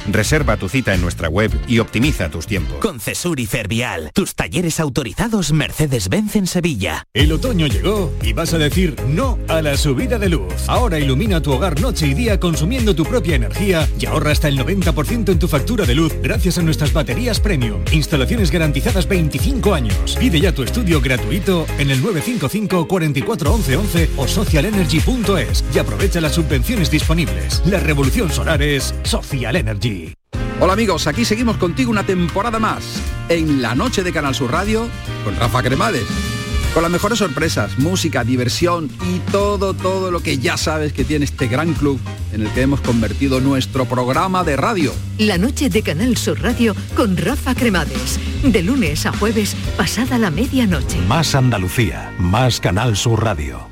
Reserva 0.06 0.58
tu 0.58 0.68
cita 0.68 0.92
en 0.92 1.00
nuestra 1.00 1.30
web 1.30 1.50
y 1.66 1.78
optimiza 1.78 2.28
tus 2.28 2.46
tiempos. 2.46 2.76
Con 2.80 3.00
Cesur 3.00 3.40
y 3.40 3.46
Fervial, 3.46 4.10
tus 4.12 4.34
talleres 4.34 4.80
autorizados 4.80 5.52
Mercedes-Benz 5.52 6.36
en 6.36 6.46
Sevilla. 6.46 7.06
El 7.14 7.32
otoño 7.32 7.66
llegó 7.68 8.12
y 8.20 8.34
vas 8.34 8.52
a 8.52 8.58
decir 8.58 8.96
no 9.08 9.38
a 9.48 9.62
la 9.62 9.78
subida 9.78 10.18
de 10.18 10.28
luz. 10.28 10.52
Ahora 10.68 10.98
ilumina 10.98 11.40
tu 11.40 11.52
hogar 11.52 11.80
noche 11.80 12.06
y 12.06 12.12
día 12.12 12.38
consumiendo 12.38 12.94
tu 12.94 13.04
propia 13.04 13.36
energía 13.36 13.88
y 13.98 14.04
ahorra 14.04 14.32
hasta 14.32 14.48
el 14.48 14.58
90% 14.58 15.32
en 15.32 15.38
tu 15.38 15.48
factura 15.48 15.86
de 15.86 15.94
luz 15.94 16.12
gracias 16.22 16.58
a 16.58 16.62
nuestras 16.62 16.92
baterías 16.92 17.40
premium. 17.40 17.80
Instalaciones 17.90 18.50
garantizadas 18.50 19.08
25 19.08 19.72
años. 19.72 20.16
Pide 20.20 20.38
ya 20.38 20.52
tu 20.52 20.62
estudio 20.62 21.00
gratuito 21.00 21.66
en 21.78 21.90
el 21.90 22.02
955 22.02 22.73
44 22.82 23.52
11 23.52 23.76
11 23.76 24.10
o 24.16 24.26
socialenergy.es 24.26 25.64
y 25.72 25.78
aprovecha 25.78 26.20
las 26.20 26.34
subvenciones 26.34 26.90
disponibles. 26.90 27.62
La 27.66 27.78
revolución 27.78 28.30
solar 28.30 28.62
es 28.62 28.94
Social 29.04 29.56
Energy. 29.56 30.12
Hola 30.60 30.72
amigos, 30.72 31.06
aquí 31.06 31.24
seguimos 31.24 31.56
contigo 31.56 31.90
una 31.90 32.04
temporada 32.04 32.58
más 32.58 33.00
en 33.28 33.62
la 33.62 33.74
noche 33.74 34.02
de 34.02 34.12
Canal 34.12 34.34
Sur 34.34 34.52
Radio 34.52 34.88
con 35.24 35.36
Rafa 35.36 35.62
Cremades. 35.62 36.33
Con 36.74 36.82
las 36.82 36.90
mejores 36.90 37.20
sorpresas, 37.20 37.78
música, 37.78 38.24
diversión 38.24 38.90
y 39.08 39.20
todo, 39.30 39.74
todo 39.74 40.10
lo 40.10 40.18
que 40.18 40.38
ya 40.38 40.56
sabes 40.56 40.92
que 40.92 41.04
tiene 41.04 41.24
este 41.24 41.46
gran 41.46 41.72
club 41.72 42.00
en 42.32 42.42
el 42.42 42.50
que 42.50 42.62
hemos 42.62 42.80
convertido 42.80 43.40
nuestro 43.40 43.84
programa 43.84 44.42
de 44.42 44.56
radio. 44.56 44.92
La 45.18 45.38
noche 45.38 45.70
de 45.70 45.82
Canal 45.82 46.16
Sur 46.16 46.42
Radio 46.42 46.74
con 46.96 47.16
Rafa 47.16 47.54
Cremades. 47.54 48.18
De 48.42 48.64
lunes 48.64 49.06
a 49.06 49.12
jueves, 49.12 49.54
pasada 49.76 50.18
la 50.18 50.32
medianoche. 50.32 51.00
Más 51.06 51.36
Andalucía, 51.36 52.12
más 52.18 52.58
Canal 52.58 52.96
Sur 52.96 53.22
Radio. 53.22 53.68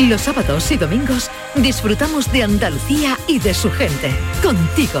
Los 0.00 0.22
sábados 0.22 0.72
y 0.72 0.76
domingos 0.76 1.30
disfrutamos 1.54 2.32
de 2.32 2.42
Andalucía 2.42 3.16
y 3.28 3.38
de 3.38 3.54
su 3.54 3.70
gente. 3.70 4.10
Contigo, 4.42 5.00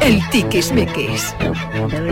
El 0.00 0.26
tiquismiquis. 0.30 1.34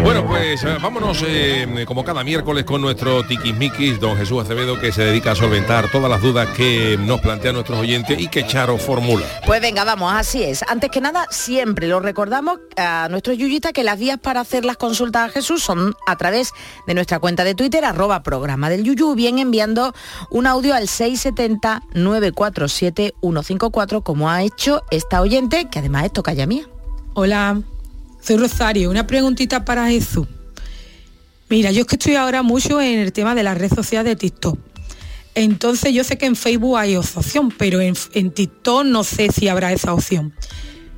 Bueno, 0.02 0.26
pues 0.26 0.62
eh, 0.64 0.76
vámonos 0.83 1.24
eh, 1.26 1.85
como 1.87 2.05
cada 2.05 2.22
miércoles 2.22 2.64
con 2.64 2.83
nuestro 2.83 3.26
tiquismiquis, 3.26 3.98
don 3.98 4.18
Jesús 4.18 4.42
Acevedo, 4.42 4.79
que 4.79 4.92
se 4.92 5.02
dedica 5.02 5.31
a 5.31 5.35
solventar 5.35 5.90
todas 5.90 6.11
las 6.11 6.20
dudas 6.20 6.46
que 6.57 6.98
nos 7.00 7.20
plantean 7.22 7.55
nuestros 7.55 7.79
oyentes 7.79 8.20
y 8.20 8.29
que 8.29 8.46
Charo 8.46 8.76
formula. 8.76 9.24
Pues 9.46 9.62
venga, 9.62 9.85
vamos, 9.85 10.12
así 10.14 10.42
es. 10.42 10.62
Antes 10.68 10.90
que 10.90 11.00
nada, 11.00 11.26
siempre 11.31 11.88
lo 11.88 12.00
recordamos 12.00 12.59
a 12.76 13.09
nuestros 13.11 13.38
yuyita 13.38 13.72
que 13.72 13.83
las 13.83 13.98
vías 13.98 14.18
para 14.18 14.40
hacer 14.40 14.66
las 14.66 14.76
consultas 14.76 15.31
a 15.31 15.33
Jesús 15.33 15.62
son 15.62 15.94
a 16.07 16.16
través 16.16 16.52
de 16.87 16.92
nuestra 16.92 17.18
cuenta 17.18 17.44
de 17.44 17.55
Twitter, 17.55 17.85
arroba 17.85 18.22
programa 18.22 18.68
del 18.68 18.85
yuyu, 18.85 19.14
bien 19.14 19.38
enviando 19.38 19.94
un 20.29 20.46
audio 20.46 20.74
al 20.74 20.87
670-947-154, 22.07 24.03
como 24.03 24.31
ha 24.31 24.42
hecho 24.42 24.83
esta 24.90 25.21
oyente, 25.21 25.69
que 25.71 25.79
además 25.79 26.07
es 26.07 26.12
tocaya 26.12 26.47
mía. 26.47 26.69
Hola, 27.14 27.62
soy 28.21 28.37
Rosario. 28.37 28.90
Una 28.90 29.07
preguntita 29.07 29.64
para 29.64 29.88
Jesús. 29.88 30.27
Mira, 31.49 31.71
yo 31.71 31.83
es 31.83 31.87
que 31.87 31.97
estoy 31.97 32.16
ahora 32.16 32.42
mucho 32.42 32.81
en 32.81 32.99
el 32.99 33.12
tema 33.12 33.35
de 33.35 33.42
la 33.42 33.55
red 33.55 33.73
social 33.73 34.05
de 34.05 34.16
TikTok. 34.16 34.59
Entonces 35.35 35.92
yo 35.92 36.03
sé 36.03 36.19
que 36.19 36.27
en 36.27 36.35
Facebook 36.35 36.79
hay 36.79 36.95
esa 36.95 37.21
opción, 37.21 37.53
pero 37.57 37.81
en, 37.81 37.95
en 38.14 38.31
TikTok 38.31 38.85
no 38.85 39.05
sé 39.05 39.29
si 39.31 39.49
habrá 39.49 39.73
esa 39.73 39.92
opción. 39.92 40.35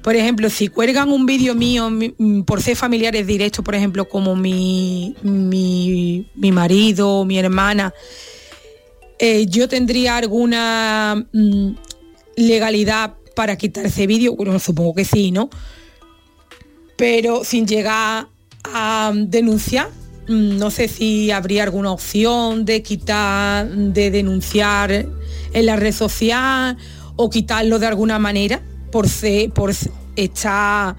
Por 0.02 0.16
ejemplo, 0.16 0.48
si 0.48 0.68
cuelgan 0.68 1.10
un 1.10 1.26
vídeo 1.26 1.54
mío 1.54 1.90
mm, 1.90 2.42
por 2.42 2.62
ser 2.62 2.76
familiares 2.76 3.26
directos, 3.26 3.64
por 3.64 3.74
ejemplo, 3.74 4.08
como 4.08 4.36
mi, 4.36 5.14
mi, 5.22 6.30
mi 6.34 6.52
marido, 6.52 7.24
mi 7.24 7.38
hermana, 7.38 7.92
eh, 9.18 9.46
yo 9.46 9.68
tendría 9.68 10.16
alguna 10.16 11.26
mm, 11.32 11.70
legalidad 12.36 13.14
para 13.34 13.56
quitar 13.56 13.86
ese 13.86 14.06
vídeo, 14.06 14.36
bueno, 14.36 14.58
supongo 14.58 14.94
que 14.94 15.04
sí, 15.04 15.30
¿no? 15.30 15.50
Pero 16.96 17.44
sin 17.44 17.66
llegar 17.66 18.28
a 18.64 19.12
denunciar, 19.14 19.90
mm, 20.28 20.56
no 20.58 20.70
sé 20.70 20.88
si 20.88 21.30
habría 21.30 21.64
alguna 21.64 21.92
opción 21.92 22.64
de 22.64 22.82
quitar, 22.82 23.68
de 23.68 24.10
denunciar 24.10 24.90
en 24.92 25.66
la 25.66 25.76
red 25.76 25.92
social 25.92 26.76
o 27.16 27.30
quitarlo 27.30 27.78
de 27.78 27.86
alguna 27.86 28.18
manera 28.18 28.62
por 28.92 29.08
ser, 29.08 29.50
por 29.50 29.72
estar 30.16 30.96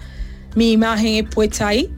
mi 0.55 0.73
imagen 0.73 1.15
expuesta 1.15 1.69
ahí. 1.69 1.89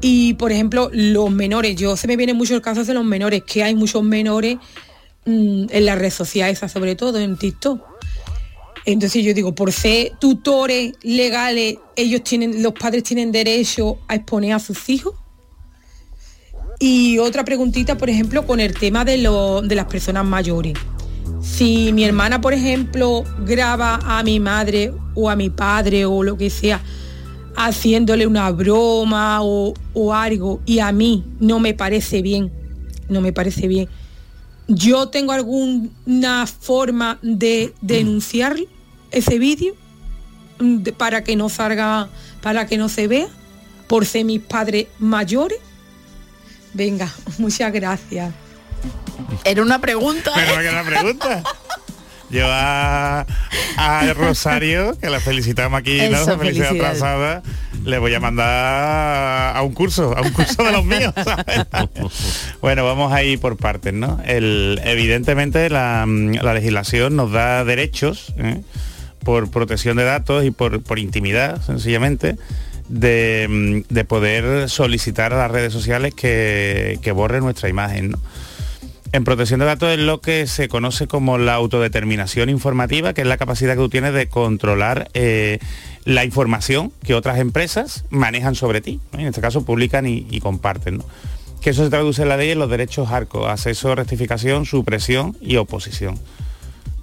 Y 0.00 0.34
por 0.34 0.52
ejemplo, 0.52 0.90
los 0.92 1.30
menores, 1.30 1.76
yo 1.76 1.96
se 1.96 2.06
me 2.06 2.16
vienen 2.16 2.36
muchos 2.36 2.60
casos 2.60 2.86
de 2.86 2.94
los 2.94 3.04
menores, 3.04 3.42
que 3.44 3.62
hay 3.62 3.74
muchos 3.74 4.02
menores 4.02 4.58
mm, 5.26 5.66
en 5.70 5.84
la 5.86 5.94
red 5.94 6.10
social 6.10 6.50
esa, 6.50 6.68
sobre 6.68 6.96
todo 6.96 7.18
en 7.18 7.36
TikTok. 7.36 7.80
Entonces 8.86 9.24
yo 9.24 9.32
digo, 9.32 9.54
por 9.54 9.72
ser 9.72 10.12
tutores 10.20 10.92
legales, 11.02 11.76
ellos 11.96 12.22
tienen, 12.22 12.62
los 12.62 12.74
padres 12.74 13.02
tienen 13.02 13.32
derecho 13.32 13.98
a 14.08 14.16
exponer 14.16 14.52
a 14.52 14.58
sus 14.58 14.88
hijos. 14.90 15.14
Y 16.78 17.18
otra 17.18 17.44
preguntita, 17.44 17.96
por 17.96 18.10
ejemplo, 18.10 18.46
con 18.46 18.60
el 18.60 18.74
tema 18.74 19.04
de, 19.04 19.18
lo- 19.18 19.62
de 19.62 19.74
las 19.74 19.86
personas 19.86 20.24
mayores. 20.26 20.74
Si 21.40 21.92
mi 21.92 22.04
hermana, 22.04 22.40
por 22.40 22.52
ejemplo, 22.52 23.24
graba 23.46 24.00
a 24.02 24.22
mi 24.22 24.40
madre 24.40 24.92
o 25.14 25.30
a 25.30 25.36
mi 25.36 25.50
padre 25.50 26.04
o 26.04 26.22
lo 26.22 26.36
que 26.36 26.50
sea, 26.50 26.82
haciéndole 27.56 28.26
una 28.26 28.50
broma 28.50 29.42
o, 29.42 29.72
o 29.94 30.12
algo, 30.14 30.60
y 30.66 30.80
a 30.80 30.90
mí 30.92 31.24
no 31.40 31.60
me 31.60 31.72
parece 31.74 32.20
bien, 32.22 32.50
no 33.08 33.20
me 33.20 33.32
parece 33.32 33.68
bien, 33.68 33.88
¿yo 34.68 35.08
tengo 35.08 35.32
alguna 35.32 36.46
forma 36.46 37.18
de 37.22 37.74
denunciar 37.80 38.56
ese 39.10 39.38
vídeo 39.38 39.74
Mm, 40.60 40.82
de- 40.84 40.92
para 40.92 41.24
que 41.24 41.34
no 41.34 41.48
salga, 41.48 42.08
para 42.40 42.66
que 42.66 42.78
no 42.78 42.88
se 42.88 43.08
vea, 43.08 43.26
por 43.88 44.06
ser 44.06 44.24
mis 44.24 44.40
padres 44.40 44.86
mayores? 45.00 45.58
Venga, 46.72 47.12
muchas 47.38 47.72
gracias. 47.72 48.32
Era 49.44 49.62
una 49.62 49.80
pregunta. 49.80 50.30
¿eh? 50.30 50.44
Pero 50.46 50.62
que 50.62 50.70
la 50.72 50.84
pregunta. 50.84 51.42
Yo 52.30 52.46
a, 52.48 53.26
a 53.76 54.12
Rosario, 54.14 54.96
que 54.98 55.10
la 55.10 55.20
felicitamos 55.20 55.78
aquí, 55.78 55.98
¿no? 56.10 56.24
Felicidad 56.38 56.70
atrasada, 56.70 57.42
le 57.84 57.98
voy 57.98 58.14
a 58.14 58.20
mandar 58.20 59.56
a 59.56 59.62
un 59.62 59.72
curso, 59.72 60.16
a 60.16 60.22
un 60.22 60.30
curso 60.30 60.62
de 60.64 60.72
los 60.72 60.84
míos. 60.84 61.12
bueno, 62.60 62.84
vamos 62.84 63.12
a 63.12 63.22
ir 63.22 63.38
por 63.40 63.56
partes, 63.56 63.92
¿no? 63.92 64.18
Evidentemente 64.24 65.68
la, 65.70 66.06
la 66.06 66.54
legislación 66.54 67.16
nos 67.16 67.30
da 67.32 67.64
derechos 67.64 68.32
¿eh? 68.38 68.62
por 69.20 69.50
protección 69.50 69.96
de 69.96 70.04
datos 70.04 70.44
y 70.44 70.50
por, 70.50 70.82
por 70.82 70.98
intimidad, 70.98 71.62
sencillamente, 71.62 72.36
de, 72.88 73.84
de 73.88 74.04
poder 74.04 74.68
solicitar 74.68 75.32
a 75.32 75.38
las 75.38 75.50
redes 75.50 75.72
sociales 75.72 76.14
que, 76.14 76.98
que 77.02 77.12
borren 77.12 77.44
nuestra 77.44 77.68
imagen. 77.68 78.16
En 79.14 79.22
protección 79.22 79.60
de 79.60 79.66
datos 79.66 79.92
es 79.92 80.00
lo 80.00 80.20
que 80.20 80.48
se 80.48 80.66
conoce 80.66 81.06
como 81.06 81.38
la 81.38 81.54
autodeterminación 81.54 82.48
informativa, 82.48 83.14
que 83.14 83.20
es 83.20 83.28
la 83.28 83.36
capacidad 83.36 83.74
que 83.74 83.78
tú 83.78 83.88
tienes 83.88 84.12
de 84.12 84.28
controlar 84.28 85.08
eh, 85.14 85.60
la 86.04 86.24
información 86.24 86.92
que 87.02 87.14
otras 87.14 87.38
empresas 87.38 88.04
manejan 88.10 88.54
sobre 88.54 88.80
ti. 88.80 89.00
En 89.12 89.20
este 89.20 89.40
caso 89.40 89.64
publican 89.64 90.06
y, 90.06 90.40
comparten. 90.40 91.02
Que 91.60 91.70
eso 91.70 91.82
se 91.82 91.90
traduce 91.90 92.22
en 92.22 92.28
la 92.28 92.36
ley 92.36 92.50
en 92.50 92.58
los 92.58 92.68
derechos 92.68 93.10
ARCO, 93.10 93.48
acceso, 93.48 93.94
rectificación, 93.94 94.66
supresión 94.66 95.36
y 95.40 95.56
oposición. 95.56 96.18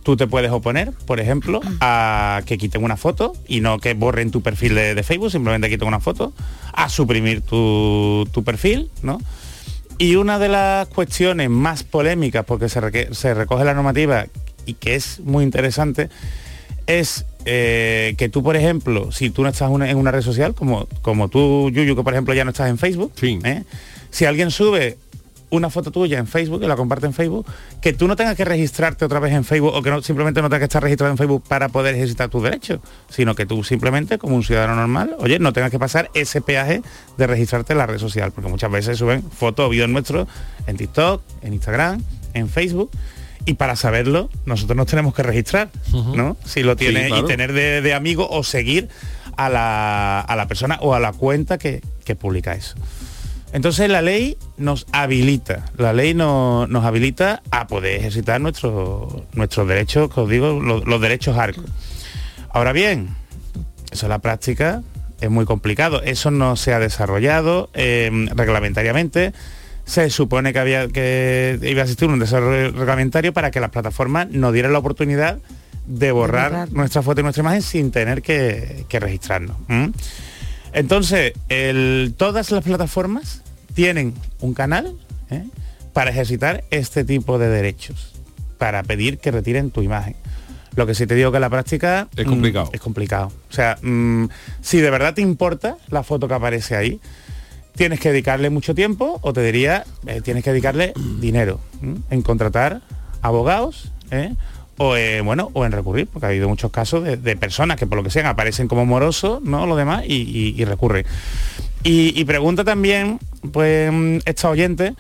Tú 0.04 0.18
te 0.18 0.28
puedes 0.28 0.52
oponer, 0.52 0.92
por 0.92 1.20
ejemplo, 1.20 1.62
a 1.80 2.42
que 2.46 2.58
quiten 2.58 2.84
una 2.84 2.98
foto 2.98 3.34
y 3.48 3.62
no 3.62 3.80
que 3.80 3.94
borren 3.94 4.32
tu 4.32 4.42
perfil 4.42 4.76
de, 4.76 5.04
Facebook, 5.04 5.32
simplemente 5.32 5.70
quiten 5.70 5.88
una 5.88 6.00
foto, 6.00 6.34
a 6.74 6.90
suprimir 6.90 7.42
tu, 7.42 8.28
tu 8.32 8.44
perfil, 8.44 8.90
¿no? 9.04 9.20
Y 10.00 10.16
una 10.16 10.40
de 10.40 10.50
las 10.50 10.88
cuestiones 10.88 11.50
más 11.50 11.84
polémicas, 11.84 12.46
porque 12.46 12.70
se, 12.70 13.14
se 13.14 13.34
recoge 13.36 13.64
la 13.64 13.76
normativa 13.76 14.26
y 14.66 14.74
que 14.74 14.96
es 14.96 15.20
muy 15.20 15.44
interesante, 15.44 16.10
es 16.88 17.26
eh, 17.46 18.16
que 18.18 18.30
tú, 18.30 18.44
por 18.44 18.56
ejemplo, 18.56 19.12
si 19.12 19.30
tú 19.30 19.44
no 19.44 19.50
estás 19.50 19.70
una- 19.70 19.90
en 19.90 19.98
una 19.98 20.12
red 20.12 20.22
social, 20.22 20.54
como, 20.54 20.88
como 21.02 21.28
tú, 21.30 21.70
Yuyu, 21.72 21.96
que 21.96 22.04
por 22.04 22.14
ejemplo 22.14 22.34
ya 22.34 22.44
no 22.46 22.52
estás 22.52 22.70
en 22.70 22.78
Facebook, 22.78 23.12
¿eh? 23.44 23.64
si 24.12 24.26
alguien 24.26 24.52
sube 24.52 24.98
una 25.50 25.70
foto 25.70 25.92
tuya 25.92 26.18
en 26.18 26.28
Facebook 26.28 26.64
y 26.64 26.68
la 26.68 26.78
comparte 26.78 27.08
en 27.08 27.14
Facebook, 27.14 27.46
que 27.82 27.92
tú 27.92 28.08
no 28.08 28.16
tengas 28.16 28.38
que 28.38 28.46
registrarte 28.46 29.04
otra 29.04 29.20
vez 29.20 29.34
en 29.34 29.44
Facebook 29.44 29.74
o 29.76 29.82
que 29.82 29.90
no, 29.90 30.02
simplemente 30.02 30.42
no 30.42 30.48
tengas 30.48 30.60
que 30.60 30.66
estar 30.66 30.82
registrado 30.82 31.12
en 31.12 31.18
Facebook 31.18 31.44
para 31.46 31.68
poder 31.68 31.94
ejercitar 31.96 32.30
tus 32.30 32.42
derechos, 32.42 32.80
sino 33.10 33.36
que 33.36 33.46
tú 33.46 33.62
simplemente, 33.62 34.18
como 34.18 34.38
un 34.38 34.44
ciudadano 34.44 34.76
normal, 34.78 35.16
oye, 35.20 35.40
no 35.40 35.52
tengas 35.52 35.70
que 35.70 35.78
pasar 35.80 36.10
ese 36.14 36.40
peaje 36.40 36.82
de 37.18 37.28
registrarte 37.28 37.74
en 37.74 37.80
la 37.80 37.86
red 37.86 37.98
social, 37.98 38.32
porque 38.32 38.50
muchas 38.50 38.72
veces 38.72 38.98
suben 38.98 39.24
fotos 39.24 39.66
o 39.66 39.70
vídeos 39.70 39.90
nuestros 39.90 40.26
en 40.68 40.78
TikTok, 40.78 41.22
en 41.42 41.54
Instagram, 41.54 42.02
en 42.34 42.48
Facebook. 42.48 42.90
Y 43.46 43.56
para 43.56 43.76
saberlo, 43.76 44.30
nosotros 44.46 44.78
nos 44.78 44.88
tenemos 44.88 45.14
que 45.16 45.24
registrar, 45.24 45.70
¿no? 45.92 46.38
Si 46.46 46.62
lo 46.64 46.76
tiene 46.76 47.04
Sí, 47.04 47.08
claro. 47.10 47.24
y 47.24 47.28
tener 47.28 47.54
de, 47.54 47.82
de 47.82 47.94
amigo 47.94 48.28
o 48.30 48.44
seguir 48.44 48.90
a 49.36 49.50
la, 49.50 50.20
a 50.22 50.36
la 50.36 50.48
persona 50.48 50.78
o 50.82 50.94
a 50.94 51.00
la 51.00 51.12
cuenta 51.14 51.58
que, 51.58 51.82
que 52.06 52.16
publica 52.16 52.54
eso. 52.54 52.76
Entonces 53.54 53.90
la 53.90 54.02
ley 54.02 54.38
nos 54.58 54.86
habilita, 54.94 55.66
la 55.78 55.92
ley 55.92 56.14
no- 56.14 56.68
nos 56.68 56.86
habilita 56.86 57.42
a 57.52 57.68
poder 57.68 58.00
ejercitar 58.00 58.40
nuestros 58.40 59.12
nuestros 59.34 59.68
derechos, 59.68 60.14
que 60.14 60.22
os 60.22 60.30
digo, 60.30 60.60
lo- 60.62 60.86
los, 60.86 61.02
derechos 61.02 61.38
arcos. 61.38 61.66
Ahora 62.54 62.72
bien, 62.74 63.10
eso 63.92 64.06
en 64.06 64.12
la 64.12 64.20
práctica 64.20 64.84
es 65.20 65.30
muy 65.30 65.46
complicado. 65.46 66.02
Eso 66.04 66.32
no 66.32 66.56
se 66.56 66.74
ha 66.74 66.80
desarrollado 66.80 67.70
eh, 67.74 68.10
reglamentariamente. 68.36 69.34
Se 69.92 70.10
supone 70.10 70.54
que 70.54 70.60
había 70.60 70.88
que 70.88 71.60
iba 71.64 71.82
a 71.82 71.84
existir 71.84 72.08
un 72.08 72.18
desarrollo 72.18 72.72
reglamentario 72.72 73.34
para 73.34 73.52
que 73.52 73.60
las 73.60 73.72
plataformas 73.72 74.30
nos 74.30 74.54
dieran 74.54 74.72
la 74.72 74.80
oportunidad 74.80 75.40
de 75.86 76.12
borrar 76.14 76.52
borrar. 76.52 76.72
nuestra 76.72 77.02
foto 77.02 77.20
y 77.20 77.24
nuestra 77.24 77.42
imagen 77.42 77.62
sin 77.62 77.92
tener 77.92 78.22
que, 78.22 78.86
que 78.88 79.00
registrarnos. 79.02 79.58
Entonces, 80.74 81.34
el- 81.50 82.14
todas 82.16 82.52
las 82.52 82.64
plataformas 82.64 83.42
tienen 83.74 84.14
un 84.40 84.54
canal 84.54 84.96
¿eh? 85.30 85.44
para 85.92 86.12
ejercitar 86.12 86.64
este 86.70 87.04
tipo 87.04 87.38
de 87.38 87.50
derechos, 87.50 88.14
para 88.58 88.84
pedir 88.84 89.18
que 89.18 89.32
retiren 89.32 89.72
tu 89.72 89.82
imagen. 89.82 90.16
Lo 90.78 90.88
que 90.88 90.96
sí 90.96 91.06
te 91.06 91.16
digo 91.16 91.32
que 91.32 91.38
en 91.38 91.42
la 91.42 91.50
práctica 91.50 92.08
Es 92.16 92.26
mm, 92.26 92.30
complicado. 92.30 92.70
es 92.72 92.80
complicado. 92.80 93.28
O 93.50 93.54
sea, 93.54 93.78
mm, 93.82 94.28
si 94.62 94.80
de 94.80 94.90
verdad 94.90 95.14
te 95.14 95.22
importa 95.22 95.76
la 95.90 96.04
foto 96.04 96.30
que 96.30 96.34
aparece 96.34 96.78
ahí, 96.78 97.02
tienes 97.76 98.00
que 98.00 98.10
dedicarle 98.10 98.50
mucho 98.50 98.76
tiempo 98.76 99.20
o 99.22 99.34
te 99.34 99.42
diría, 99.42 99.86
eh, 100.08 100.22
tienes 100.22 100.44
que 100.44 100.52
dedicarle 100.52 100.94
dinero 101.20 101.60
en 102.10 102.22
contratar 102.22 102.82
abogados 103.22 103.92
¿eh? 104.12 104.34
o, 104.78 104.96
eh, 104.96 105.22
bueno, 105.22 105.50
o 105.54 105.66
en 105.66 105.72
recurrir, 105.72 106.08
porque 106.12 106.26
ha 106.26 106.30
habido 106.30 106.50
muchos 106.50 106.72
casos 106.72 107.04
de, 107.04 107.18
de 107.18 107.36
personas 107.38 107.78
que 107.78 107.86
por 107.88 107.98
lo 107.98 108.04
que 108.04 108.10
sean 108.10 108.26
aparecen 108.26 108.68
como 108.68 108.86
morosos, 108.86 109.42
¿no? 109.44 109.66
Lo 109.68 109.76
demás 109.76 110.04
y, 110.08 110.16
y, 110.16 110.56
y 110.62 110.66
recurren. 110.66 111.06
Y, 111.84 112.20
y 112.20 112.26
pregunta 112.26 112.64
también, 112.64 113.20
pues, 113.52 113.92
mm, 113.92 114.18
esta 114.26 114.50
oyente 114.50 114.94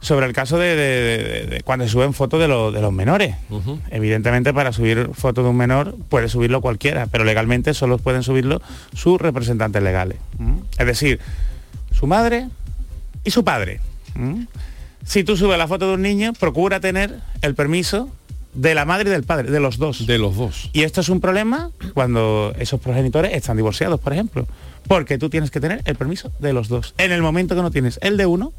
sobre 0.00 0.26
el 0.26 0.32
caso 0.32 0.58
de, 0.58 0.76
de- 0.76 1.18
de- 1.18 1.46
de 1.46 1.60
cuando 1.62 1.84
se 1.84 1.90
suben 1.90 2.12
fotos 2.14 2.38
de, 2.40 2.46
los- 2.48 2.72
de 2.72 2.80
los 2.80 2.92
menores. 2.92 3.34
Evidentemente 3.90 4.54
para 4.54 4.72
subir 4.72 5.10
fotos 5.12 5.44
de 5.44 5.50
un 5.50 5.56
menor 5.56 5.96
puede 6.08 6.28
subirlo 6.28 6.60
cualquiera, 6.60 7.06
pero 7.06 7.24
legalmente 7.24 7.74
solo 7.74 7.98
pueden 7.98 8.22
subirlo 8.22 8.62
sus 8.94 9.20
representantes 9.20 9.82
legales. 9.82 10.18
Es 10.78 10.86
decir, 10.86 11.18
su 11.98 12.06
madre 12.06 12.48
y 13.24 13.30
su 13.30 13.44
padre. 13.44 13.80
¿m? 14.14 14.46
Si 15.04 15.24
tú 15.24 15.36
subes 15.36 15.58
la 15.58 15.66
foto 15.66 15.88
de 15.88 15.94
un 15.94 16.02
niño, 16.02 16.32
procura 16.32 16.80
tener 16.80 17.18
el 17.42 17.54
permiso 17.54 18.10
de 18.54 18.74
la 18.74 18.84
madre 18.84 19.10
y 19.10 19.12
del 19.12 19.24
padre, 19.24 19.50
de 19.50 19.60
los 19.60 19.78
dos. 19.78 20.06
De 20.06 20.18
los 20.18 20.36
dos. 20.36 20.70
Y 20.72 20.82
esto 20.82 21.00
es 21.00 21.08
un 21.08 21.20
problema 21.20 21.70
cuando 21.94 22.52
esos 22.58 22.80
progenitores 22.80 23.32
están 23.34 23.56
divorciados, 23.56 24.00
por 24.00 24.12
ejemplo. 24.12 24.46
Porque 24.86 25.18
tú 25.18 25.28
tienes 25.28 25.50
que 25.50 25.60
tener 25.60 25.82
el 25.84 25.96
permiso 25.96 26.32
de 26.38 26.52
los 26.52 26.68
dos. 26.68 26.94
En 26.98 27.12
el 27.12 27.20
momento 27.20 27.54
que 27.54 27.62
no 27.62 27.70
tienes 27.70 27.98
el 28.02 28.16
de 28.16 28.26
uno, 28.26 28.52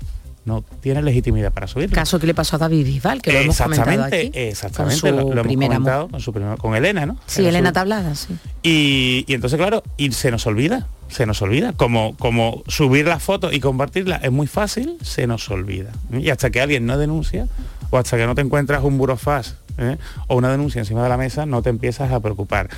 no 0.46 0.64
tienes 0.82 1.04
legitimidad 1.04 1.52
para 1.54 1.68
subirlo. 1.68 1.94
Caso 1.96 2.20
que 2.20 2.26
le 2.28 2.34
pasó 2.34 2.56
a 2.56 2.60
David 2.60 2.86
Bisbal, 2.86 3.22
que 3.22 3.32
lo 3.32 3.40
hemos 3.40 3.60
comentado 3.62 4.04
aquí. 4.06 4.32
exactamente. 4.34 5.00
con 5.02 5.12
su 5.12 5.16
lo, 5.16 5.34
lo 5.36 5.42
hemos 5.42 5.56
comentado 5.56 6.08
con, 6.10 6.20
su 6.22 6.34
con 6.58 6.76
Elena, 6.76 7.06
¿no? 7.06 7.18
Sí, 7.28 7.42
Era 7.42 7.50
Elena 7.50 7.70
su- 7.70 7.74
Tablada, 7.74 8.16
sí. 8.16 8.36
y, 8.64 9.26
y 9.28 9.34
entonces, 9.34 9.58
claro, 9.58 9.84
y 9.98 10.12
se 10.12 10.32
nos 10.32 10.48
olvida, 10.48 10.88
se 11.10 11.26
nos 11.26 11.42
olvida. 11.42 11.74
Como, 11.74 12.16
como 12.18 12.64
subir 12.68 13.06
la 13.08 13.20
foto 13.20 13.52
y 13.52 13.60
compartirla 13.60 14.18
es 14.18 14.32
muy 14.32 14.48
fácil, 14.48 14.98
se 15.02 15.28
nos 15.28 15.50
olvida. 15.50 15.92
Y 16.12 16.30
hasta 16.30 16.50
que 16.50 16.62
alguien 16.62 16.86
no 16.86 16.98
denuncia, 16.98 17.48
o 17.92 17.98
hasta 17.98 18.18
que 18.18 18.26
no 18.26 18.36
te 18.36 18.42
encuentras 18.42 18.84
un 18.84 18.98
burofax 18.98 19.56
¿eh? 19.78 19.98
o 20.28 20.36
una 20.36 20.50
denuncia 20.52 20.80
encima 20.80 21.04
de 21.04 21.10
la 21.10 21.18
mesa, 21.18 21.46
no 21.46 21.62
te 21.62 21.70
empiezas 21.70 22.12
a 22.12 22.20
preocupar. 22.20 22.70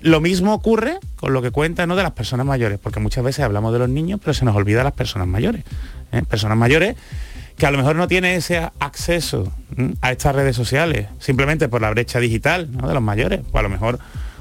Lo 0.00 0.20
mismo 0.20 0.52
ocurre 0.52 0.98
con 1.16 1.32
lo 1.32 1.40
que 1.40 1.50
cuenta 1.50 1.86
¿no? 1.86 1.96
de 1.96 2.02
las 2.02 2.12
personas 2.12 2.44
mayores, 2.44 2.78
porque 2.78 3.00
muchas 3.00 3.24
veces 3.24 3.42
hablamos 3.44 3.72
de 3.72 3.78
los 3.78 3.88
niños, 3.88 4.20
pero 4.22 4.34
se 4.34 4.44
nos 4.44 4.54
olvida 4.54 4.84
las 4.84 4.92
personas 4.92 5.26
mayores. 5.26 5.64
¿Eh? 6.14 6.22
Personas 6.28 6.56
mayores 6.56 6.96
que 7.56 7.66
a 7.66 7.70
lo 7.70 7.78
mejor 7.78 7.96
no 7.96 8.08
tienen 8.08 8.32
ese 8.36 8.68
acceso 8.80 9.52
a 10.00 10.10
estas 10.10 10.34
redes 10.34 10.56
sociales, 10.56 11.08
simplemente 11.20 11.68
por 11.68 11.80
la 11.80 11.90
brecha 11.90 12.18
digital 12.18 12.70
de 12.70 12.94
los 12.94 13.02
mayores. 13.02 13.40
O 13.52 13.58
a 13.58 13.62
lo 13.62 13.68
mejor 13.68 13.98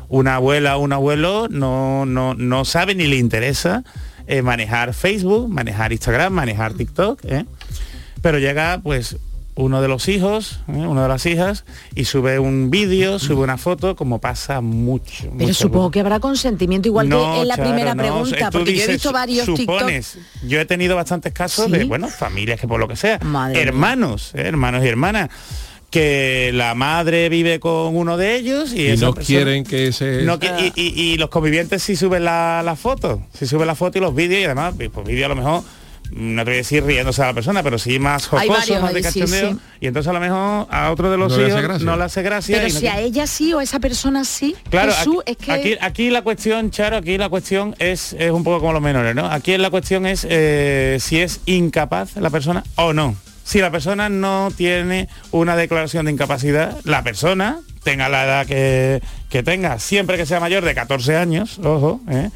una 0.10 0.36
abuela 0.36 0.78
o 0.78 0.82
un 0.82 0.94
abuelo 0.94 1.48
no, 1.50 2.06
no, 2.06 2.34
no 2.34 2.66
sabe 2.66 2.96
ni 2.96 3.06
le 3.06 3.18
interesa 3.18 3.84
eh, 4.26 4.42
manejar 4.42 4.94
Facebook, 4.94 5.50
manejar 5.50 5.92
Instagram, 5.92 6.34
manejar 6.34 6.74
TikTok. 6.74 7.20
¿eh? 7.26 7.46
Pero 8.22 8.40
llega 8.40 8.80
pues 8.82 9.18
uno 9.56 9.82
de 9.82 9.88
los 9.88 10.08
hijos, 10.08 10.62
¿eh? 10.68 10.72
una 10.88 11.04
de 11.04 11.08
las 11.10 11.26
hijas, 11.28 11.64
y 11.94 12.06
sube 12.06 12.40
un 12.40 12.70
vídeo, 12.72 13.20
sube 13.20 13.42
una 13.44 13.58
foto, 13.58 13.96
como 13.96 14.20
pasa 14.20 14.62
mucho. 14.62 15.24
Pero 15.24 15.34
mucho, 15.36 15.54
supongo 15.54 15.92
que 15.92 16.00
habrá 16.00 16.20
consentimiento 16.20 16.88
igual 16.88 17.08
no, 17.10 17.36
que 17.36 17.42
en 17.42 17.48
la 17.48 17.56
Charo, 17.58 17.70
primera 17.70 17.94
no. 17.96 18.02
pregunta, 18.04 18.50
Tú 18.50 18.58
porque 18.60 18.72
yo 18.72 18.78
he 18.78 18.82
dices, 18.88 18.94
visto 18.96 19.12
varios 19.12 19.46
supones. 19.46 20.14
TikTok. 20.14 20.50
Yo 20.50 20.60
he 20.60 20.66
tenido 20.66 20.96
bastantes 20.96 21.34
casos 21.34 21.66
¿Sí? 21.66 21.72
de, 21.72 21.84
bueno, 21.86 22.08
familias 22.08 22.60
que 22.60 22.68
por 22.68 22.80
lo 22.80 22.88
que 22.88 22.96
sea, 22.96 23.20
Madre 23.20 23.62
hermanos, 23.62 24.32
¿eh? 24.34 24.42
hermanos 24.46 24.84
y 24.84 24.88
hermanas, 24.88 25.30
que 25.92 26.50
la 26.54 26.74
madre 26.74 27.30
vive 27.30 27.60
con 27.60 27.96
uno 27.96 28.18
de 28.18 28.36
ellos 28.36 28.74
y, 28.74 28.88
Y 28.88 28.98
no 28.98 29.14
persona- 29.14 29.26
quieren 29.26 29.64
que 29.64 29.92
se... 29.92 30.24
no 30.24 30.40
y, 30.42 30.72
y- 30.82 31.02
y 31.14 31.18
los 31.18 31.30
convivientes 31.30 31.84
sí 31.84 31.96
suben 31.96 32.24
la, 32.26 32.64
la 32.66 32.76
foto, 32.76 33.22
sí 33.34 33.46
suben 33.46 33.68
la 33.68 33.76
foto 33.76 34.00
y 34.00 34.02
los 34.02 34.16
vídeos 34.16 34.42
y 34.42 34.46
además, 34.46 34.74
pues 34.92 35.06
vídeo 35.08 35.28
a 35.28 35.30
lo 35.30 35.36
mejor, 35.36 35.62
no 36.16 36.44
te 36.44 36.52
voy 36.52 36.54
a 36.56 36.58
decir 36.58 36.84
riéndose 36.84 37.22
a 37.24 37.28
la 37.28 37.34
persona, 37.34 37.64
pero 37.64 37.78
sí 37.78 38.00
más 38.00 38.28
jocoso, 38.28 38.82
más 38.82 38.94
de 38.94 39.04
sí, 39.04 39.20
cachondeo. 39.20 39.52
sí. 39.54 39.60
Y 39.82 39.88
entonces 39.88 40.10
a 40.10 40.14
lo 40.14 40.20
mejor 40.20 40.68
a 40.70 40.92
otro 40.92 41.10
de 41.12 41.18
los 41.18 41.32
No 41.32 41.38
le 41.38 41.44
hace 41.46 41.52
hijos 41.52 41.64
gracia. 41.64 41.86
no 41.86 41.98
le 41.98 42.04
hace 42.04 42.22
gracia. 42.22 42.56
Pero 42.58 42.68
y 42.70 42.74
no 42.74 42.80
si 42.80 42.88
a 42.88 43.00
ella 43.00 43.28
sí 43.28 43.54
o 43.54 43.60
a 43.60 43.64
esa 43.64 43.80
persona 43.80 44.24
sí, 44.24 44.56
Claro, 44.70 44.94
Jesús, 44.94 45.18
aquí, 45.22 45.32
es 45.32 45.38
que... 45.38 45.52
aquí, 45.52 45.78
aquí 45.82 46.10
la 46.10 46.22
cuestión, 46.22 46.72
Charo, 46.72 46.98
aquí 46.98 47.18
la 47.18 47.30
cuestión 47.30 47.76
es, 47.80 48.14
es 48.14 48.32
un 48.32 48.44
poco 48.44 48.60
como 48.60 48.74
los 48.74 48.82
menores, 48.82 49.16
¿no? 49.16 49.26
Aquí 49.26 49.58
la 49.58 49.70
cuestión 49.70 50.06
es 50.06 50.26
eh, 50.30 50.98
si 51.00 51.20
es 51.20 51.42
incapaz 51.46 52.16
la 52.18 52.30
persona 52.30 52.64
o 52.76 52.94
no. 52.94 53.16
Si 53.44 53.60
la 53.60 53.72
persona 53.72 54.08
no 54.08 54.50
tiene 54.56 55.10
una 55.32 55.56
declaración 55.58 56.06
de 56.06 56.14
incapacidad, 56.14 56.78
la 56.86 57.04
persona, 57.04 57.60
tenga 57.84 58.08
la 58.08 58.24
edad 58.24 58.46
que, 58.48 59.02
que 59.30 59.44
tenga, 59.44 59.80
siempre 59.80 60.16
que 60.16 60.26
sea 60.26 60.40
mayor 60.40 60.64
de 60.64 60.74
14 60.74 61.18
años, 61.18 61.60
ojo, 61.62 62.00
¿eh? 62.10 62.30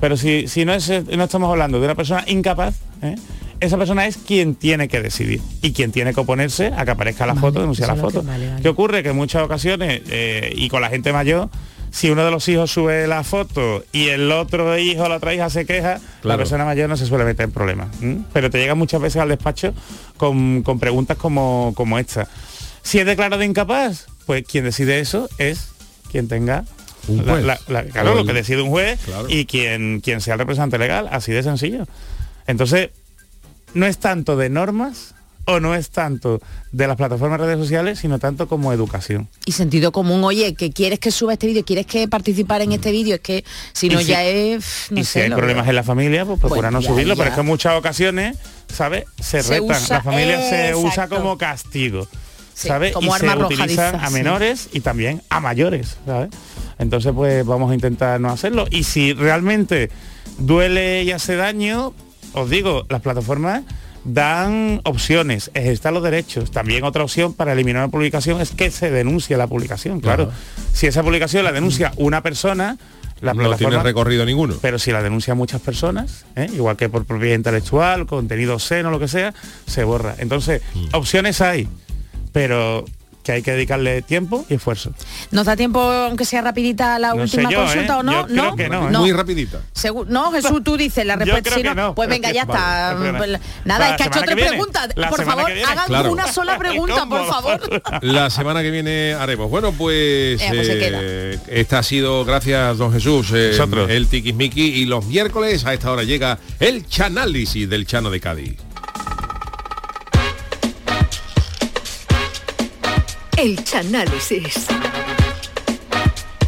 Pero 0.00 0.16
si, 0.16 0.48
si 0.48 0.64
no, 0.64 0.74
es, 0.74 0.88
no 0.88 1.24
estamos 1.24 1.50
hablando 1.50 1.78
de 1.78 1.84
una 1.86 1.94
persona 1.94 2.24
incapaz, 2.26 2.74
¿eh? 3.02 3.16
esa 3.60 3.78
persona 3.78 4.06
es 4.06 4.16
quien 4.18 4.54
tiene 4.54 4.88
que 4.88 5.00
decidir 5.00 5.40
y 5.62 5.72
quien 5.72 5.92
tiene 5.92 6.12
que 6.12 6.20
oponerse 6.20 6.72
a 6.76 6.84
que 6.84 6.90
aparezca 6.90 7.26
la 7.26 7.34
foto, 7.34 7.60
denunciar 7.60 7.88
la 7.88 7.96
foto. 7.96 8.20
que- 8.20 8.26
vale, 8.26 8.48
vale. 8.50 8.62
¿Qué 8.62 8.68
ocurre? 8.68 9.02
Que 9.02 9.10
en 9.10 9.16
muchas 9.16 9.42
ocasiones, 9.42 10.02
eh, 10.10 10.52
y 10.54 10.68
con 10.68 10.80
la 10.82 10.90
gente 10.90 11.12
mayor, 11.12 11.48
si 11.90 12.10
uno 12.10 12.24
de 12.24 12.30
los 12.32 12.46
hijos 12.48 12.72
sube 12.72 13.06
la 13.06 13.22
foto 13.22 13.84
y 13.92 14.08
el 14.08 14.30
otro 14.32 14.76
hijo 14.76 15.04
o 15.04 15.08
la 15.08 15.16
otra 15.16 15.32
hija 15.32 15.48
se 15.48 15.64
queja, 15.64 16.00
la 16.24 16.36
persona 16.36 16.64
mayor 16.64 16.88
no 16.88 16.96
se 16.96 17.06
suele 17.06 17.24
meter 17.24 17.44
en 17.44 17.52
problemas. 17.52 17.88
Pero 18.32 18.50
te 18.50 18.58
llega 18.58 18.74
muchas 18.74 19.00
veces 19.00 19.22
al 19.22 19.28
despacho 19.28 19.72
con, 20.16 20.62
con 20.64 20.80
preguntas 20.80 21.16
como, 21.16 21.72
como 21.76 21.98
esta. 22.00 22.26
Si 22.82 22.98
es 22.98 23.06
declarado 23.06 23.44
incapaz, 23.44 24.06
pues 24.26 24.44
quien 24.44 24.64
decide 24.64 24.98
eso 24.98 25.28
es 25.38 25.68
quien 26.10 26.26
tenga 26.26 26.64
Un 27.08 27.24
la- 27.26 27.32
juez. 27.32 27.44
la- 27.44 27.60
la- 27.68 27.84
claro, 27.84 28.14
lo 28.14 28.24
que 28.24 28.32
decide 28.32 28.62
un 28.62 28.70
juez 28.70 28.98
Claro. 29.04 29.26
y 29.28 29.44
quien, 29.46 30.00
quien 30.00 30.20
sea 30.20 30.34
el 30.34 30.38
representante 30.40 30.78
legal, 30.78 31.08
así 31.10 31.32
de 31.32 31.42
sencillo. 31.42 31.86
Entonces, 32.46 32.90
no 33.74 33.86
es 33.86 33.98
tanto 33.98 34.36
de 34.36 34.48
normas 34.50 35.14
o 35.46 35.60
no 35.60 35.74
es 35.74 35.90
tanto 35.90 36.40
de 36.72 36.86
las 36.86 36.96
plataformas 36.96 37.38
de 37.38 37.46
redes 37.46 37.58
sociales, 37.58 37.98
sino 37.98 38.18
tanto 38.18 38.48
como 38.48 38.72
educación. 38.72 39.28
Y 39.44 39.52
sentido 39.52 39.92
común, 39.92 40.24
oye, 40.24 40.54
que 40.54 40.72
quieres 40.72 40.98
que 41.00 41.10
suba 41.10 41.34
este 41.34 41.46
vídeo, 41.46 41.64
quieres 41.66 41.84
que 41.84 42.08
participar 42.08 42.62
en 42.62 42.72
este 42.72 42.90
vídeo, 42.92 43.16
es 43.16 43.20
que 43.20 43.44
si 43.74 43.90
no 43.90 43.98
si- 44.00 44.06
ya 44.06 44.24
es... 44.24 44.86
No 44.90 45.00
y 45.00 45.04
sé, 45.04 45.12
si 45.12 45.20
hay 45.20 45.30
problemas 45.30 45.64
veo. 45.64 45.70
en 45.72 45.76
la 45.76 45.82
familia, 45.82 46.24
pues 46.24 46.40
procura 46.40 46.60
Bueno, 46.62 46.78
no 46.78 46.80
ya, 46.80 46.88
subirlo, 46.88 47.12
ya. 47.14 47.18
pero 47.18 47.28
es 47.28 47.34
que 47.34 47.40
en 47.42 47.46
muchas 47.46 47.74
ocasiones, 47.76 48.38
¿sabes? 48.72 49.04
Se, 49.20 49.42
Se 49.42 49.60
retan. 49.60 49.82
usa- 49.82 49.96
la 49.98 50.02
familia 50.02 50.40
se 50.48 50.74
usa 50.76 51.08
como 51.08 51.36
castigo, 51.36 52.08
Sí, 52.54 52.68
¿sabes? 52.68 52.92
como 52.92 53.14
y 53.16 53.18
se 53.20 53.26
arma 53.28 53.46
utilizan 53.46 53.86
arrojadiza, 53.86 54.06
a 54.06 54.08
sí. 54.08 54.14
menores 54.14 54.68
y 54.72 54.80
también 54.80 55.22
a 55.28 55.40
mayores, 55.40 55.98
¿sabes? 56.06 56.30
Entonces, 56.78 57.12
pues 57.14 57.44
vamos 57.44 57.70
a 57.70 57.74
intentar 57.74 58.20
no 58.20 58.30
hacerlo. 58.30 58.66
Y 58.70 58.84
si 58.84 59.12
realmente 59.12 59.90
duele 60.38 61.02
y 61.02 61.10
hace 61.12 61.36
daño, 61.36 61.92
os 62.32 62.48
digo, 62.50 62.86
las 62.88 63.00
plataformas 63.00 63.62
dan 64.04 64.80
opciones, 64.84 65.50
ejercitar 65.54 65.92
los 65.92 66.02
derechos. 66.02 66.50
También 66.50 66.84
otra 66.84 67.02
opción 67.04 67.32
para 67.32 67.52
eliminar 67.54 67.82
una 67.84 67.90
publicación 67.90 68.40
es 68.40 68.50
que 68.50 68.70
se 68.70 68.90
denuncie 68.90 69.36
la 69.36 69.46
publicación, 69.46 70.00
claro. 70.00 70.30
Si 70.72 70.86
esa 70.86 71.02
publicación 71.02 71.42
la 71.44 71.52
denuncia 71.52 71.92
una 71.96 72.22
persona, 72.22 72.76
la 73.22 73.32
no 73.32 73.38
tiene 73.40 73.48
plataforma 73.56 73.82
recorrido 73.82 74.26
ninguno. 74.26 74.56
pero 74.60 74.78
si 74.78 74.92
la 74.92 75.02
denuncia 75.02 75.34
muchas 75.34 75.60
personas, 75.62 76.26
¿eh? 76.36 76.48
igual 76.52 76.76
que 76.76 76.88
por 76.90 77.04
propiedad 77.06 77.36
intelectual, 77.36 78.04
contenido 78.06 78.58
seno, 78.58 78.90
lo 78.90 78.98
que 78.98 79.08
sea, 79.08 79.32
se 79.66 79.84
borra. 79.84 80.16
Entonces, 80.18 80.60
Mm. 80.74 80.84
opciones 80.92 81.40
hay, 81.40 81.66
pero 82.34 82.84
que 83.22 83.32
hay 83.32 83.40
que 83.42 83.52
dedicarle 83.52 84.02
tiempo 84.02 84.44
y 84.50 84.54
esfuerzo. 84.56 84.92
¿Nos 85.30 85.46
da 85.46 85.56
tiempo, 85.56 85.80
aunque 85.80 86.26
sea 86.26 86.42
rapidita, 86.42 86.98
la 86.98 87.14
No 87.14 87.22
última 87.22 87.50
yo, 87.50 87.60
consulta 87.60 87.94
¿eh? 87.94 87.96
o 87.96 88.02
no? 88.02 88.28
Yo 88.28 88.34
creo 88.34 88.56
que 88.56 88.68
no, 88.68 88.88
¿eh? 88.90 88.98
Muy 88.98 89.12
rapidita. 89.12 89.60
Segu- 89.74 90.04
no, 90.06 90.30
Jesús, 90.30 90.62
tú 90.62 90.76
dices 90.76 91.06
la 91.06 91.16
respuesta. 91.20 91.54
si 91.54 91.62
no. 91.62 91.94
Pues 91.94 92.06
venga, 92.10 92.30
ya 92.32 92.44
Vale, 92.44 93.12
está. 93.22 93.40
Nada, 93.64 93.90
es 93.92 93.96
que 93.96 94.02
ha 94.02 94.06
hecho 94.08 94.20
tres 94.26 94.46
preguntas. 94.46 94.90
La 94.94 95.08
Por 95.08 95.24
favor, 95.24 95.50
hagan 95.50 95.86
Claro. 95.86 96.12
una 96.12 96.30
sola 96.30 96.58
pregunta, 96.58 97.06
por 97.06 97.26
favor. 97.26 97.60
La 98.02 98.28
semana 98.28 98.60
que 98.60 98.70
viene 98.70 99.14
haremos. 99.14 99.48
Bueno, 99.48 99.72
pues, 99.72 100.42
Eh, 100.42 100.46
pues 100.50 100.68
eh, 100.70 101.38
esta 101.48 101.78
ha 101.78 101.82
sido, 101.82 102.26
gracias 102.26 102.76
don 102.76 102.92
Jesús, 102.92 103.30
eh, 103.32 103.56
el 103.88 104.06
Tiquismiqui 104.08 104.60
y 104.60 104.84
los 104.84 105.06
miércoles 105.06 105.64
a 105.64 105.72
esta 105.72 105.90
hora 105.90 106.02
llega 106.02 106.36
el 106.60 106.86
Chanálisis 106.86 107.70
del 107.70 107.86
Chano 107.86 108.10
de 108.10 108.20
Cádiz. 108.20 108.56
El 113.36 113.62
Chanálisis. 113.64 114.66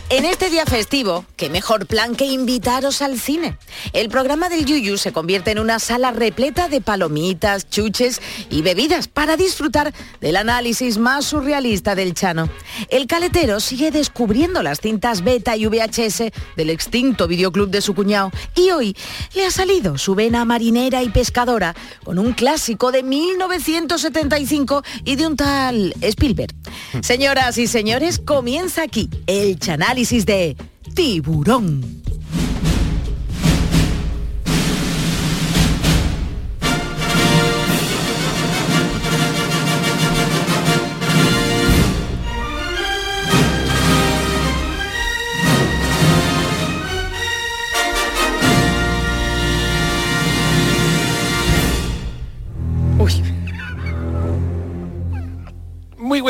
En 0.09 0.25
este 0.25 0.51
día 0.51 0.65
festivo, 0.67 1.25
qué 1.35 1.51
mejor 1.51 1.87
plan 1.87 2.15
que 2.15 2.27
invitaros 2.27 3.03
al 3.03 3.19
cine. 3.19 3.59
El 3.93 4.09
programa 4.09 4.49
del 4.49 4.65
Yuyu 4.65 4.99
se 4.99 5.13
convierte 5.13 5.51
en 5.51 5.59
una 5.59 5.81
sala 5.81 6.13
repleta 6.13 6.69
de 6.69 6.81
palomitas, 6.81 7.69
chuches 7.69 8.23
y 8.49 8.63
bebidas 8.63 9.09
para 9.09 9.37
disfrutar 9.37 9.93
del 10.21 10.37
análisis 10.37 10.99
más 10.99 11.25
surrealista 11.25 11.97
del 11.97 12.15
Chano. 12.15 12.49
El 12.89 13.09
caletero 13.09 13.59
sigue 13.59 13.91
descubriendo 13.91 14.63
las 14.63 14.81
cintas 14.81 15.25
beta 15.25 15.57
y 15.57 15.67
VHS 15.67 16.31
del 16.57 16.71
extinto 16.71 17.27
videoclub 17.27 17.71
de 17.71 17.83
su 17.83 17.93
cuñado 17.93 18.31
y 18.55 18.71
hoy 18.71 18.97
le 19.35 19.45
ha 19.45 19.51
salido 19.51 19.99
su 19.99 20.15
vena 20.15 20.45
marinera 20.45 21.03
y 21.03 21.09
pescadora 21.09 21.75
con 22.05 22.21
un 22.21 22.33
clásico 22.33 22.93
de 22.93 23.03
1975 23.03 24.85
y 25.05 25.17
de 25.17 25.27
un 25.27 25.35
tal 25.35 25.95
Spielberg. 26.01 26.55
Señoras 27.03 27.59
y 27.59 27.67
señores, 27.67 28.21
comienza 28.25 28.83
aquí 28.83 29.11
el 29.27 29.59
chanálisis 29.97 30.27
de 30.27 30.55
Tiburón. 30.95 31.81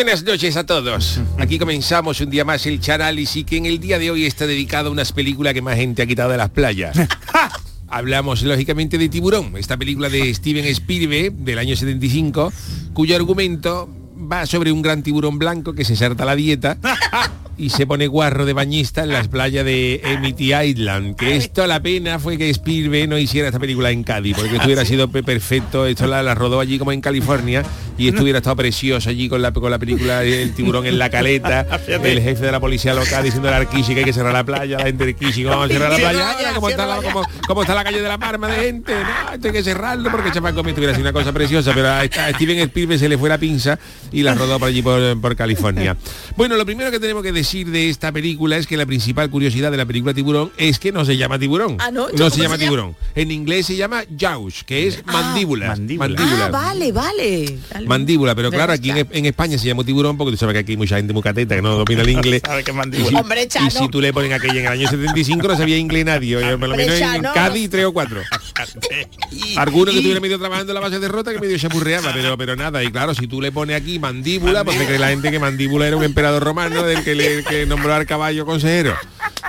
Buenas 0.06 0.22
noches 0.22 0.56
a 0.56 0.64
todos. 0.64 1.18
Aquí 1.36 1.58
comenzamos 1.58 2.20
un 2.20 2.30
día 2.30 2.44
más 2.44 2.64
el 2.66 2.78
Chanálisis 2.78 3.44
que 3.44 3.56
en 3.56 3.66
el 3.66 3.80
día 3.80 3.98
de 3.98 4.12
hoy 4.12 4.24
está 4.24 4.46
dedicado 4.46 4.88
a 4.88 4.92
unas 4.92 5.10
películas 5.10 5.52
que 5.52 5.62
más 5.62 5.74
gente 5.74 6.00
ha 6.00 6.06
quitado 6.06 6.30
de 6.30 6.36
las 6.36 6.50
playas. 6.50 6.96
Hablamos 7.88 8.44
lógicamente 8.44 8.98
de 8.98 9.08
Tiburón, 9.08 9.56
esta 9.56 9.76
película 9.76 10.08
de 10.08 10.32
Steven 10.34 10.64
Spielberg 10.66 11.32
del 11.32 11.58
año 11.58 11.74
75, 11.74 12.52
cuyo 12.92 13.16
argumento 13.16 13.88
va 14.30 14.46
sobre 14.46 14.72
un 14.72 14.82
gran 14.82 15.02
tiburón 15.02 15.38
blanco 15.38 15.72
que 15.72 15.84
se 15.84 15.96
salta 15.96 16.24
la 16.24 16.36
dieta 16.36 16.76
y 17.58 17.70
se 17.70 17.86
pone 17.86 18.06
guarro 18.06 18.44
de 18.44 18.52
bañista 18.52 19.02
en 19.04 19.10
las 19.10 19.28
playas 19.28 19.64
de 19.64 20.02
Amity 20.04 20.54
Island. 20.54 21.16
Que 21.16 21.36
esto 21.36 21.66
la 21.66 21.80
pena 21.80 22.18
fue 22.18 22.36
que 22.36 22.50
Spielberg 22.50 23.08
no 23.08 23.18
hiciera 23.18 23.48
esta 23.48 23.58
película 23.58 23.90
en 23.90 24.02
Cádiz, 24.04 24.36
porque 24.36 24.54
esto 24.56 24.66
hubiera 24.66 24.84
sido 24.84 25.08
pe- 25.08 25.22
perfecto. 25.22 25.86
Esto 25.86 26.06
la, 26.06 26.22
la 26.22 26.34
rodó 26.34 26.60
allí 26.60 26.78
como 26.78 26.92
en 26.92 27.00
California 27.00 27.64
y 27.98 28.08
esto 28.08 28.22
hubiera 28.22 28.38
estado 28.38 28.56
precioso 28.56 29.08
allí 29.08 29.28
con 29.28 29.40
la, 29.40 29.52
con 29.52 29.70
la 29.70 29.78
película 29.78 30.22
El 30.22 30.54
tiburón 30.54 30.86
en 30.86 30.98
la 30.98 31.08
caleta, 31.08 31.66
el 31.88 32.20
jefe 32.20 32.44
de 32.44 32.52
la 32.52 32.60
policía 32.60 32.92
local 32.92 33.24
diciendo 33.24 33.48
al 33.48 33.54
Arquishi 33.54 33.94
que 33.94 34.00
hay 34.00 34.04
que 34.04 34.12
cerrar 34.12 34.32
la 34.32 34.44
playa, 34.44 34.78
la 34.78 34.84
gente 34.84 35.14
¿cómo 35.14 35.48
vamos 35.50 35.70
a 35.70 35.72
cerrar 35.72 35.90
la 35.90 35.96
playa? 35.96 36.52
¿cómo, 36.54 36.68
está 36.68 36.86
la, 36.86 36.96
está 36.98 37.84
calle 37.84 38.02
de 38.02 38.08
la 38.08 38.18
Parma 38.18 38.48
de 38.48 38.56
gente? 38.56 38.92
No, 38.92 39.32
esto 39.34 39.46
hay 39.48 39.52
que 39.52 39.62
cerrarlo 39.62 40.10
porque 40.10 40.30
Chapan 40.30 40.54
Gómez 40.54 40.76
hubiera 40.76 40.92
sido 40.92 41.02
una 41.04 41.12
cosa 41.12 41.32
preciosa, 41.32 41.72
pero 41.74 41.88
a, 41.88 42.04
Steven 42.04 42.58
Spielberg 42.58 43.00
se 43.00 43.08
le 43.08 43.16
fue 43.16 43.28
la 43.28 43.38
pinza 43.38 43.78
y 44.12 44.15
la 44.22 44.34
rodó 44.34 44.58
por 44.58 44.68
allí 44.68 44.82
por, 44.82 45.20
por 45.20 45.36
California. 45.36 45.96
Bueno, 46.36 46.56
lo 46.56 46.64
primero 46.66 46.90
que 46.90 47.00
tenemos 47.00 47.22
que 47.22 47.32
decir 47.32 47.70
de 47.70 47.88
esta 47.90 48.12
película 48.12 48.56
es 48.56 48.66
que 48.66 48.76
la 48.76 48.86
principal 48.86 49.30
curiosidad 49.30 49.70
de 49.70 49.76
la 49.76 49.86
película 49.86 50.14
Tiburón 50.14 50.52
es 50.56 50.78
que 50.78 50.92
no 50.92 51.04
se 51.04 51.16
llama 51.16 51.38
tiburón. 51.38 51.76
Ah, 51.80 51.90
¿no? 51.90 52.08
no 52.08 52.12
¿Cómo 52.12 52.30
se 52.30 52.36
se 52.36 52.42
llama 52.42 52.56
llama? 52.56 52.64
tiburón. 52.64 52.96
En 53.14 53.30
inglés 53.30 53.66
se 53.66 53.76
llama 53.76 54.02
jaws, 54.18 54.64
que 54.64 54.86
es 54.86 55.04
mandíbula. 55.06 55.68
mandíbula. 55.68 56.46
Ah, 56.46 56.48
vale, 56.50 56.92
vale. 56.92 57.58
Dale. 57.70 57.86
Mandíbula, 57.86 58.34
pero 58.34 58.50
claro, 58.50 58.72
aquí 58.72 58.90
en, 58.90 59.26
España 59.26 59.58
se 59.58 59.66
llama 59.66 59.84
tiburón 59.84 60.16
porque 60.16 60.32
tú 60.32 60.36
sabes 60.36 60.54
que 60.54 60.60
aquí 60.60 60.72
hay 60.72 60.76
mucha 60.76 60.96
gente 60.96 61.12
muy 61.12 61.22
cateta 61.22 61.54
que 61.56 61.62
no 61.62 61.76
domina 61.76 62.02
el 62.02 62.10
inglés. 62.10 62.42
¿Sabe 62.46 62.64
qué 62.64 62.70
Y 62.70 62.74
mandíbula? 62.74 63.10
si, 63.10 63.16
Hombre, 63.16 63.48
Chano. 63.48 63.68
y 63.68 63.70
si 63.70 63.88
tú 63.88 64.00
le 64.00 64.12
pones 64.12 64.32
aquella 64.32 64.60
en 64.60 64.66
el 64.66 64.72
año 64.72 64.88
75 64.88 65.48
no 65.48 65.56
sabía 65.56 65.76
inglés 65.76 66.04
nadie, 66.04 66.36
por 66.56 66.68
lo 66.68 66.76
menos 66.76 67.00
en. 67.00 67.22
Cádiz 67.22 67.70
tres 67.70 67.84
o 67.84 67.92
cuatro. 67.92 68.20
Alguno 69.56 69.90
que 69.90 69.98
estuviera 69.98 70.20
medio 70.20 70.38
trabajando 70.38 70.72
en 70.72 70.74
la 70.74 70.80
base 70.80 70.98
de 70.98 71.08
rota 71.08 71.32
que 71.32 71.38
medio 71.40 71.58
se 71.58 71.66
aburreaba, 71.66 72.12
pero, 72.12 72.36
pero 72.36 72.56
nada. 72.56 72.82
Y 72.82 72.90
claro, 72.90 73.14
si 73.14 73.26
tú 73.26 73.40
le 73.40 73.52
pones 73.52 73.76
aquí 73.76 73.98
mandíbula, 74.06 74.64
se 74.64 74.86
cree 74.86 74.98
la 75.00 75.08
gente 75.08 75.32
que 75.32 75.40
mandíbula 75.40 75.88
era 75.88 75.96
un 75.96 76.04
emperador 76.04 76.44
romano 76.44 76.84
del 76.84 77.02
que, 77.02 77.16
le, 77.16 77.42
que 77.42 77.66
nombró 77.66 77.92
al 77.92 78.06
caballo 78.06 78.46
consejero. 78.46 78.94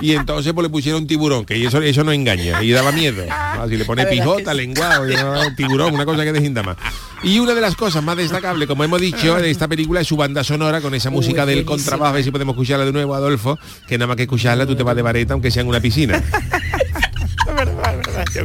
Y 0.00 0.12
entonces 0.12 0.52
pues 0.52 0.64
le 0.64 0.68
pusieron 0.70 1.06
tiburón, 1.06 1.44
que 1.44 1.64
eso, 1.64 1.80
eso 1.80 2.02
no 2.02 2.12
engaña, 2.12 2.62
y 2.62 2.70
daba 2.70 2.90
miedo. 2.90 3.24
Ah, 3.30 3.66
Si 3.68 3.76
le 3.76 3.84
pone 3.84 4.04
pijota, 4.06 4.54
lenguado, 4.54 5.08
y, 5.08 5.14
ah, 5.14 5.52
tiburón, 5.56 5.94
una 5.94 6.04
cosa 6.04 6.24
que 6.24 6.32
desinda 6.32 6.62
más. 6.62 6.76
Y 7.22 7.38
una 7.38 7.54
de 7.54 7.60
las 7.60 7.74
cosas 7.74 8.02
más 8.02 8.16
destacables, 8.16 8.68
como 8.68 8.84
hemos 8.84 9.00
dicho, 9.00 9.36
de 9.36 9.50
esta 9.50 9.68
película 9.68 10.00
es 10.00 10.06
su 10.08 10.16
banda 10.16 10.42
sonora 10.42 10.80
con 10.80 10.94
esa 10.94 11.10
música 11.10 11.46
del 11.46 11.64
contrabajo, 11.64 12.10
a 12.10 12.12
ver 12.12 12.24
si 12.24 12.30
podemos 12.30 12.54
escucharla 12.54 12.84
de 12.84 12.92
nuevo, 12.92 13.14
Adolfo, 13.14 13.58
que 13.86 13.96
nada 13.96 14.08
más 14.08 14.16
que 14.16 14.22
escucharla 14.22 14.66
tú 14.66 14.74
te 14.74 14.82
vas 14.82 14.96
de 14.96 15.02
vareta, 15.02 15.34
aunque 15.34 15.50
sea 15.50 15.62
en 15.62 15.68
una 15.68 15.80
piscina. 15.80 16.22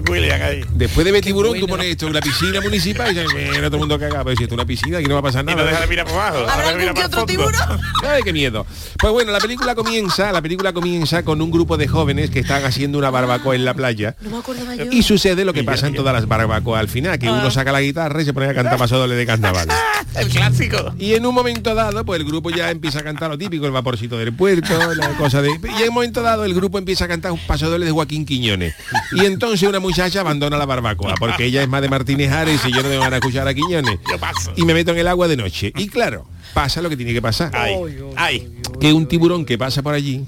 William 0.10 0.42
ahí. 0.42 0.64
Después 0.74 1.06
de 1.06 1.12
ver 1.12 1.24
tiburón, 1.24 1.60
tú 1.60 1.68
pones 1.68 1.88
esto 1.88 2.06
en 2.06 2.12
una 2.12 2.22
piscina 2.22 2.62
municipal 2.62 3.12
y 3.12 3.20
dices, 3.20 3.34
"Mira, 3.34 3.64
todo 3.68 3.76
el 3.76 3.80
mundo 3.80 4.00
cagado, 4.00 4.24
pero 4.26 4.38
si 4.38 4.44
esto 4.44 4.56
es 4.56 4.58
una 4.58 4.66
piscina, 4.66 4.98
aquí 4.98 5.08
no 5.08 5.16
va 5.16 5.20
a 5.20 5.24
pasar 5.24 5.44
Y 5.44 5.48
nada. 5.48 5.62
no 5.64 5.68
deja 5.70 5.82
de 5.82 5.88
mirar 5.88 6.06
por 6.06 6.16
abajo. 6.16 6.38
¿Habrá 6.50 6.70
algún 6.70 6.94
que 6.94 7.04
otro 7.06 7.26
tiburón? 7.26 7.54
Ay, 8.08 8.24
qué 8.24 8.34
miedo. 8.34 8.66
Pues 9.00 9.14
bueno, 9.14 9.32
la 9.32 9.40
película 9.40 9.76
comienza, 9.76 10.32
la 10.32 10.42
película 10.42 10.74
comienza 10.74 11.24
con 11.24 11.42
un 11.42 11.52
grupo 11.52 11.78
de 11.78 11.88
jóvenes 11.88 12.30
que 12.30 12.40
están 12.40 12.64
haciendo 12.66 12.98
una 12.98 13.10
barbacoa 13.10 13.56
en 13.56 13.66
la 13.66 13.74
playa. 13.74 14.16
No 14.22 14.30
me 14.32 14.38
acordaba 14.38 14.76
yo. 14.76 14.86
Y 14.92 15.04
sucede 15.04 15.46
lo 15.46 15.54
que 15.54 15.64
pasa 15.64 15.88
en 15.88 15.94
todas 15.96 16.14
las 16.14 16.28
barbacoas 16.28 16.80
al 16.80 16.90
final, 16.90 17.18
que 17.20 17.30
uno 17.30 17.50
saca 17.52 17.72
la 17.72 17.82
guitarra 17.82 18.22
y 18.22 18.26
se 18.26 18.34
pone 18.34 18.48
a 18.48 18.54
cantar 18.54 18.78
paso 18.78 18.98
doble 18.98 19.16
de 19.16 19.26
carnaval. 19.26 19.68
El 20.16 20.30
clásico. 20.30 20.94
Y 21.00 21.14
en 21.16 21.26
un 21.26 21.34
momento 21.34 21.74
dado, 21.74 22.06
pues 22.06 22.20
el 22.20 22.26
grupo 22.28 22.52
ya 22.52 22.70
empieza 22.70 23.00
a 23.00 23.04
cantar 23.04 23.32
lo 23.32 23.38
típico, 23.38 23.66
el 23.66 23.72
vaporcito 23.72 24.16
del 24.18 24.32
puerto, 24.32 24.94
la 24.94 25.10
cosa 25.18 25.42
de... 25.42 25.50
Y 25.50 25.82
en 25.82 25.90
un 25.90 25.96
momento 25.96 26.22
dado 26.22 26.46
el 26.46 26.54
grupo 26.54 26.78
empieza 26.78 27.06
a 27.06 27.08
cantar 27.08 27.32
un 27.32 27.40
paso 27.48 27.68
doble 27.68 27.86
de 27.86 27.92
Joaquín 27.92 28.24
Quiñones. 28.26 28.76
Y 29.14 29.26
entonces 29.26 29.68
una 29.74 29.80
muchacha 29.80 30.20
abandona 30.20 30.56
la 30.56 30.68
barbacoa, 30.68 31.16
porque 31.16 31.46
ella 31.46 31.64
es 31.64 31.68
más 31.68 31.82
de 31.82 31.90
Martínez 31.90 32.32
Ares 32.32 32.62
y 32.64 32.72
yo 32.72 32.84
no 32.84 32.90
me 32.90 32.98
van 32.98 33.12
a 33.12 33.16
escuchar 33.16 33.48
a 33.48 33.56
Quiñones. 33.56 33.98
Yo 34.08 34.20
paso. 34.20 34.54
Y 34.56 34.66
me 34.66 34.74
meto 34.76 34.92
en 34.92 35.00
el 35.00 35.08
agua 35.08 35.28
de 35.28 35.36
noche. 35.36 35.74
Y 35.76 35.88
claro, 35.88 36.28
pasa 36.54 36.80
lo 36.80 36.90
que 36.90 36.98
tiene 36.98 37.12
que 37.12 37.24
pasar. 37.24 37.50
Ay, 37.56 37.76
ay. 38.16 38.60
Que 38.80 38.94
un 38.94 39.08
tiburón 39.08 39.46
que 39.46 39.58
pasa 39.58 39.82
por 39.82 39.96
allí 39.96 40.24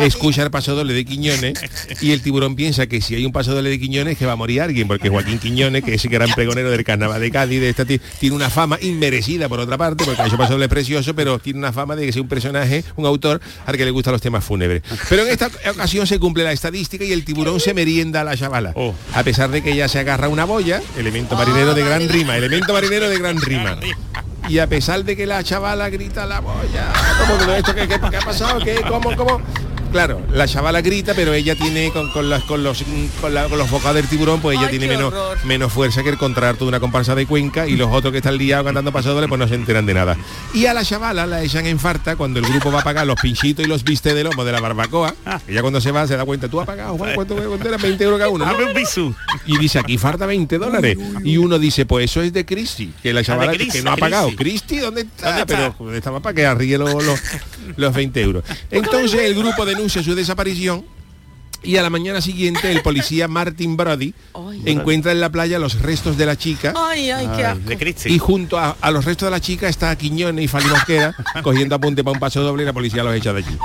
escucha 0.00 0.42
el 0.42 0.50
paso 0.50 0.74
doble 0.74 0.94
de 0.94 1.04
Quiñones 1.04 1.54
y 2.00 2.12
el 2.12 2.22
tiburón 2.22 2.56
piensa 2.56 2.86
que 2.86 3.00
si 3.00 3.14
hay 3.14 3.24
un 3.24 3.32
paso 3.32 3.54
doble 3.54 3.70
de 3.70 3.78
Quiñones 3.78 4.16
que 4.18 4.26
va 4.26 4.32
a 4.32 4.36
morir 4.36 4.60
alguien 4.62 4.88
porque 4.88 5.08
Joaquín 5.08 5.38
Quiñones 5.38 5.82
que 5.84 5.94
es 5.94 6.04
el 6.04 6.10
gran 6.10 6.30
pregonero 6.32 6.70
del 6.70 6.84
carnaval 6.84 7.20
de 7.20 7.30
Cádiz 7.30 7.60
de 7.60 7.68
esta 7.68 7.84
ti- 7.84 8.00
tiene 8.20 8.36
una 8.36 8.50
fama 8.50 8.78
inmerecida 8.80 9.48
por 9.48 9.60
otra 9.60 9.78
parte 9.78 10.04
porque 10.04 10.22
ha 10.22 10.26
hecho 10.26 10.36
paso 10.36 10.52
doble 10.54 10.68
precioso 10.68 11.14
pero 11.14 11.38
tiene 11.38 11.58
una 11.58 11.72
fama 11.72 11.96
de 11.96 12.06
que 12.06 12.12
sea 12.12 12.22
un 12.22 12.28
personaje 12.28 12.84
un 12.96 13.06
autor 13.06 13.40
al 13.66 13.76
que 13.76 13.84
le 13.84 13.90
gustan 13.90 14.12
los 14.12 14.20
temas 14.22 14.44
fúnebres. 14.44 14.82
Pero 15.08 15.22
en 15.24 15.28
esta 15.30 15.50
ocasión 15.70 16.06
se 16.06 16.18
cumple 16.18 16.44
la 16.44 16.52
estadística 16.52 17.04
y 17.04 17.12
el 17.12 17.24
tiburón 17.24 17.60
se 17.60 17.74
merienda 17.74 18.20
a 18.22 18.24
la 18.24 18.36
chavala. 18.36 18.72
Oh. 18.74 18.94
a 19.14 19.22
pesar 19.24 19.50
de 19.50 19.62
que 19.62 19.72
ella 19.72 19.88
se 19.88 19.98
agarra 19.98 20.28
una 20.28 20.44
boya 20.44 20.80
elemento 20.98 21.36
marinero 21.36 21.74
de 21.74 21.84
gran 21.84 22.08
rima 22.08 22.36
elemento 22.36 22.72
marinero 22.72 23.08
de 23.08 23.18
gran 23.18 23.40
rima 23.40 23.78
y 24.48 24.58
a 24.58 24.66
pesar 24.66 25.04
de 25.04 25.16
que 25.16 25.26
la 25.26 25.42
chavala 25.44 25.88
grita 25.90 26.26
la 26.26 26.40
boya, 26.40 26.86
¿cómo 27.20 27.38
que 27.38 27.46
no, 27.46 27.54
esto 27.54 27.74
qué, 27.74 27.88
qué- 27.88 28.00
qué 28.10 28.16
ha 28.16 28.20
pasado? 28.20 28.58
¿Qué? 28.60 28.80
¿Cómo? 28.88 29.14
¿Cómo? 29.16 29.40
Claro, 29.92 30.22
la 30.32 30.48
chavala 30.48 30.80
grita, 30.80 31.12
pero 31.14 31.34
ella 31.34 31.54
tiene 31.54 31.90
con, 31.92 32.10
con 32.12 32.30
las- 32.30 32.42
con 32.44 32.62
los 32.62 32.82
con, 33.20 33.34
la- 33.34 33.44
con 33.48 33.58
los 33.58 33.70
bocados 33.70 33.96
del 33.96 34.08
tiburón, 34.08 34.40
pues 34.40 34.56
ella 34.58 34.68
Ay, 34.70 34.78
tiene 34.78 34.88
menos, 34.88 35.12
horror. 35.12 35.38
menos 35.44 35.72
fuerza 35.72 36.02
que 36.02 36.08
el 36.08 36.16
contrato 36.16 36.64
de 36.64 36.68
una 36.70 36.80
comparsa 36.80 37.14
de 37.14 37.26
Cuenca 37.26 37.66
y 37.68 37.76
los 37.76 37.90
otros 37.92 38.10
que 38.10 38.18
están 38.18 38.38
liados 38.38 38.64
cantando 38.64 38.90
pasadores 38.90 39.28
pues 39.28 39.38
no 39.38 39.46
se 39.46 39.54
enteran 39.54 39.84
de 39.84 39.94
nada. 39.94 40.16
Y 40.54 40.64
a 40.66 40.72
la 40.74 40.84
chavala 40.84 41.26
la 41.26 41.42
echan 41.42 41.66
en 41.66 41.78
farta 41.78 42.16
cuando 42.16 42.40
el 42.40 42.46
grupo 42.46 42.72
va 42.72 42.80
a 42.80 42.84
pagar 42.84 43.06
los 43.06 43.20
pinchitos 43.20 43.64
y 43.64 43.68
los 43.68 43.84
vistes 43.84 44.14
de 44.14 44.24
lomo 44.24 44.44
de 44.44 44.52
la 44.52 44.60
barbacoa. 44.60 45.14
Ella 45.46 45.60
cuando 45.60 45.80
se 45.80 45.90
va 45.92 46.06
se 46.06 46.16
da 46.16 46.24
cuenta, 46.24 46.48
tú 46.48 46.58
has 46.60 46.66
pagado, 46.66 46.96
Juan, 46.96 47.14
¿cuánto, 47.14 47.36
era? 47.68 47.76
20 47.76 48.02
euros 48.04 48.18
cada 48.18 48.30
uno. 48.30 48.46
¿no? 48.46 48.52
Dame 48.52 48.64
un 48.64 48.74
bisú. 48.74 49.14
Y 49.46 49.58
dice, 49.58 49.78
aquí 49.78 49.98
falta 49.98 50.24
20 50.26 50.56
dólares. 50.58 50.96
Y 51.22 51.36
uno 51.36 51.58
dice, 51.58 51.84
pues 51.84 52.06
eso 52.10 52.22
es 52.22 52.32
de 52.32 52.46
Cristi, 52.46 52.92
que 53.02 53.12
la 53.12 53.22
chavala 53.22 53.52
que- 53.52 53.82
no 53.82 53.92
ha 53.92 53.96
pagado. 53.96 54.30
Cristi. 54.36 54.78
¿dónde 54.78 55.02
está? 55.02 55.26
¿Dónde 55.38 55.52
está? 55.54 55.74
Pero 55.78 55.94
estaba 55.94 56.20
para 56.20 56.34
que 56.34 56.46
arríe 56.46 56.78
los, 56.78 56.92
los, 57.04 57.20
los 57.76 57.94
20 57.94 58.22
euros. 58.22 58.44
Entonces 58.70 59.20
el 59.20 59.34
grupo 59.34 59.66
denuncia 59.82 60.02
su 60.04 60.14
desaparición 60.14 60.84
y 61.64 61.76
a 61.76 61.82
la 61.82 61.90
mañana 61.90 62.20
siguiente 62.20 62.70
el 62.70 62.82
policía 62.82 63.26
Martin 63.28 63.76
Brody 63.76 64.14
Ay. 64.32 64.62
encuentra 64.66 65.10
en 65.10 65.20
la 65.20 65.28
playa 65.30 65.58
los 65.58 65.80
restos 65.80 66.16
de 66.16 66.24
la 66.24 66.36
chica 66.36 66.72
Ay, 66.76 67.10
ay, 67.10 67.28
qué 67.36 67.44
asco. 67.44 68.08
Y 68.08 68.18
junto 68.20 68.58
a, 68.58 68.76
a 68.80 68.90
los 68.92 69.04
restos 69.04 69.26
de 69.26 69.30
la 69.32 69.40
chica 69.40 69.68
está 69.68 69.94
Quiñones 69.96 70.44
y 70.44 70.46
Fali 70.48 70.66
Mosquera 70.68 71.16
cogiendo 71.42 71.74
apunte 71.74 72.04
para 72.04 72.12
un 72.14 72.20
paso 72.20 72.42
doble 72.42 72.62
y 72.62 72.66
la 72.66 72.72
policía 72.72 73.02
los 73.02 73.12
echa 73.14 73.32
de 73.32 73.40
allí. 73.40 73.58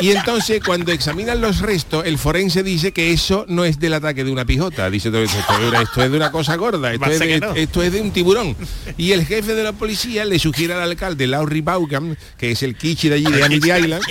Y 0.00 0.10
entonces 0.10 0.60
cuando 0.64 0.92
examinan 0.92 1.40
los 1.40 1.60
restos, 1.60 2.04
el 2.06 2.18
forense 2.18 2.62
dice 2.62 2.92
que 2.92 3.12
eso 3.12 3.44
no 3.48 3.64
es 3.64 3.78
del 3.78 3.94
ataque 3.94 4.24
de 4.24 4.32
una 4.32 4.44
pijota. 4.44 4.90
Dice 4.90 5.08
esto, 5.08 5.22
esto 5.22 6.02
es, 6.04 6.10
de 6.10 6.16
una 6.16 6.30
cosa 6.32 6.56
gorda, 6.56 6.92
esto 6.92 7.06
es 7.10 7.18
de, 7.20 7.26
que 7.28 7.40
no. 7.40 7.54
esto 7.54 7.82
es 7.82 7.92
de 7.92 8.00
un 8.00 8.10
tiburón. 8.10 8.56
Y 8.96 9.12
el 9.12 9.24
jefe 9.24 9.54
de 9.54 9.62
la 9.62 9.72
policía 9.72 10.24
le 10.24 10.38
sugiere 10.38 10.74
al 10.74 10.82
alcalde 10.82 11.26
Laurie 11.26 11.62
Baucam, 11.62 12.16
que 12.36 12.50
es 12.52 12.62
el 12.62 12.76
Kichi 12.76 13.08
de 13.08 13.14
allí 13.16 13.24
de 13.30 13.44
Amity 13.44 13.70
Island, 13.72 14.02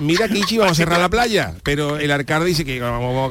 mira 0.00 0.28
Kichi, 0.28 0.58
vamos 0.58 0.72
a 0.72 0.74
cerrar 0.74 0.98
la 1.00 1.08
playa. 1.08 1.54
Pero 1.62 1.98
el 1.98 2.10
alcalde 2.10 2.46
dice 2.48 2.64
que 2.64 2.78
¿cómo, 2.80 2.98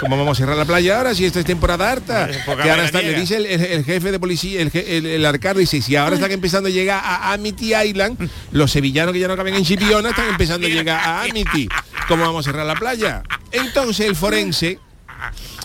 cómo 0.00 0.16
vamos, 0.16 0.36
a 0.38 0.40
cerrar 0.40 0.56
la 0.56 0.64
playa 0.64 0.98
ahora 0.98 1.14
si 1.14 1.24
esto 1.24 1.38
es 1.40 1.44
temporada 1.46 1.90
harta. 1.90 2.28
Que 2.28 2.70
ahora 2.70 2.84
está, 2.84 3.00
le 3.02 3.18
dice 3.18 3.36
el, 3.36 3.46
el- 3.46 3.64
el 3.64 3.84
jefe 3.84 4.12
de 4.12 4.18
policía, 4.20 4.60
el, 4.60 4.70
el 5.06 5.24
alcalde 5.24 5.60
dice, 5.60 5.80
si 5.82 5.96
ahora 5.96 6.16
están 6.16 6.30
empezando 6.32 6.68
a 6.68 6.72
llegar 6.72 7.00
a 7.02 7.32
Amity 7.32 7.74
Island, 7.74 8.28
los 8.52 8.70
sevillanos 8.70 9.12
que 9.12 9.20
ya 9.20 9.28
no 9.28 9.36
caben 9.36 9.54
en 9.54 9.64
Chipiona 9.64 10.10
están 10.10 10.28
empezando 10.28 10.66
a 10.66 10.70
llegar 10.70 10.97
a 10.98 11.22
Amity. 11.22 11.68
¿Cómo 12.06 12.24
vamos 12.24 12.46
a 12.46 12.50
cerrar 12.50 12.66
la 12.66 12.74
playa? 12.74 13.22
Entonces 13.52 14.06
el 14.06 14.16
forense 14.16 14.78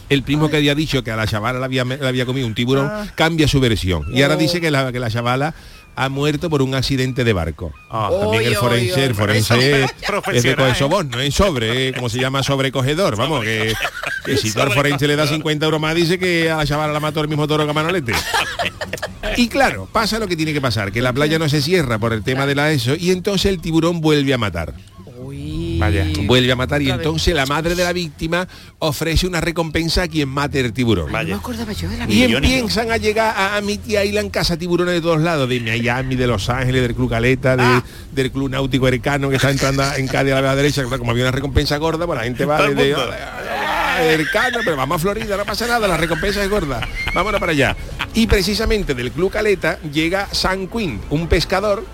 el 0.10 0.24
primo 0.24 0.50
que 0.50 0.58
había 0.58 0.76
dicho 0.76 1.04
que 1.04 1.12
a 1.12 1.16
la 1.16 1.28
chavala 1.28 1.60
le 1.68 1.80
había, 2.08 2.26
comido 2.26 2.48
un 2.48 2.54
tiburón, 2.54 2.90
cambia 3.16 3.48
su 3.48 3.60
versión. 3.60 4.06
Y 4.14 4.22
ahora 4.22 4.36
dice 4.36 4.62
que 4.62 4.72
la, 4.72 4.92
que 4.92 5.00
la 5.00 5.10
chavala 5.10 5.54
ha 5.96 6.10
muerto 6.10 6.50
por 6.50 6.62
un 6.62 6.74
accidente 6.76 7.24
de 7.24 7.34
barco. 7.34 7.72
Ah, 7.90 8.10
también 8.20 8.44
el 8.44 8.56
forense, 8.56 9.06
el 9.06 9.16
forense 9.16 9.84
es, 9.84 10.44
de 10.44 10.52
¿eh? 10.52 10.76
soborno, 10.76 11.20
es 11.20 11.36
sobre, 11.36 11.90
eh, 11.90 11.94
como 11.94 12.10
se 12.10 12.20
llama 12.20 12.42
sobrecogedor, 12.42 13.16
vamos, 13.16 13.44
que, 13.44 13.74
que 14.26 14.38
si 14.38 14.52
tú 14.52 14.62
al 14.62 14.72
forense 14.72 15.08
le 15.08 15.16
da 15.16 15.28
50 15.28 15.66
euros 15.66 15.80
más, 15.80 15.94
dice 15.96 16.18
que 16.18 16.50
a 16.50 16.58
la 16.58 16.66
chavala 16.66 16.94
la 16.94 17.00
mató 17.00 17.22
el 17.22 17.28
mismo 17.28 17.48
toro 17.48 17.66
que 17.66 17.72
a 17.72 17.74
Manolete. 17.74 18.14
Y 19.38 19.48
claro, 19.48 19.88
pasa 19.92 20.20
lo 20.20 20.28
que 20.28 20.36
tiene 20.36 20.54
que 20.54 20.62
pasar, 20.62 20.92
que 20.92 21.02
la 21.02 21.14
playa 21.14 21.40
no 21.40 21.48
se 21.50 21.62
cierra 21.62 21.98
por 22.00 22.14
el 22.14 22.24
tema 22.24 22.46
de 22.46 22.56
la 22.56 22.72
ESO 22.72 22.96
y 22.96 23.12
entonces 23.12 23.52
el 23.52 23.62
tiburón 23.62 24.02
vuelve 24.02 24.34
a 24.34 24.38
matar. 24.38 24.74
Vaya. 25.80 26.06
Vuelve 26.26 26.52
a 26.52 26.56
matar 26.56 26.82
y 26.82 26.90
entonces 26.90 27.34
la 27.34 27.46
madre 27.46 27.76
de 27.76 27.84
la 27.84 27.94
víctima 27.94 28.48
ofrece 28.80 29.28
una 29.28 29.42
recompensa 29.42 30.04
a 30.04 30.08
quien 30.08 30.30
mate 30.30 30.60
el 30.60 30.74
tiburón. 30.74 31.12
No 31.12 31.24
me 31.24 31.34
acordaba 31.34 31.72
yo 31.74 31.90
de 31.90 31.98
la 31.98 32.04
Y 32.06 32.08
Millones, 32.26 32.52
empiezan 32.52 32.92
a 32.92 32.98
llegar 32.98 33.36
a 33.38 33.58
Amity 33.58 33.98
Island 33.98 34.32
casa 34.32 34.58
tiburones 34.58 34.94
de 34.96 35.02
todos 35.02 35.22
lados, 35.22 35.48
de 35.50 35.60
Miami, 35.60 36.16
de 36.16 36.28
Los 36.28 36.50
Ángeles, 36.50 36.82
del 36.82 36.96
Club 36.96 37.10
Caleta, 37.10 37.56
de- 37.58 37.64
Ah. 37.64 37.84
del 38.12 38.32
Club 38.32 38.50
Náutico 38.50 38.88
Ercano 38.88 39.30
que 39.30 39.36
está 39.38 39.50
entrando 39.52 39.84
en 39.96 40.08
Cádiz 40.08 40.34
a 40.34 40.42
la 40.42 40.56
derecha. 40.56 40.84
Como 40.84 41.12
había 41.12 41.24
una 41.24 41.32
recompensa 41.32 41.78
gorda, 41.78 42.06
pues 42.06 42.18
la 42.18 42.24
gente 42.26 42.46
va 42.46 42.62
desde 42.68 42.96
mundo. 42.96 43.10
ah, 43.12 44.04
Ercano, 44.04 44.60
pero 44.64 44.76
vamos 44.76 44.96
a 44.96 45.00
Florida, 45.00 45.38
no 45.38 45.46
pasa 45.46 45.68
nada, 45.68 45.88
la 45.88 45.98
recompensa 45.98 46.44
es 46.44 46.50
gorda. 46.50 46.82
Vámonos 47.14 47.40
para 47.40 47.52
allá. 47.52 47.76
Y 48.16 48.28
precisamente 48.28 48.94
del 48.94 49.12
Club 49.12 49.32
Caleta 49.32 49.80
llega 49.92 50.28
San 50.32 50.68
Quinn, 50.68 51.00
un 51.10 51.28
pescador 51.28 51.86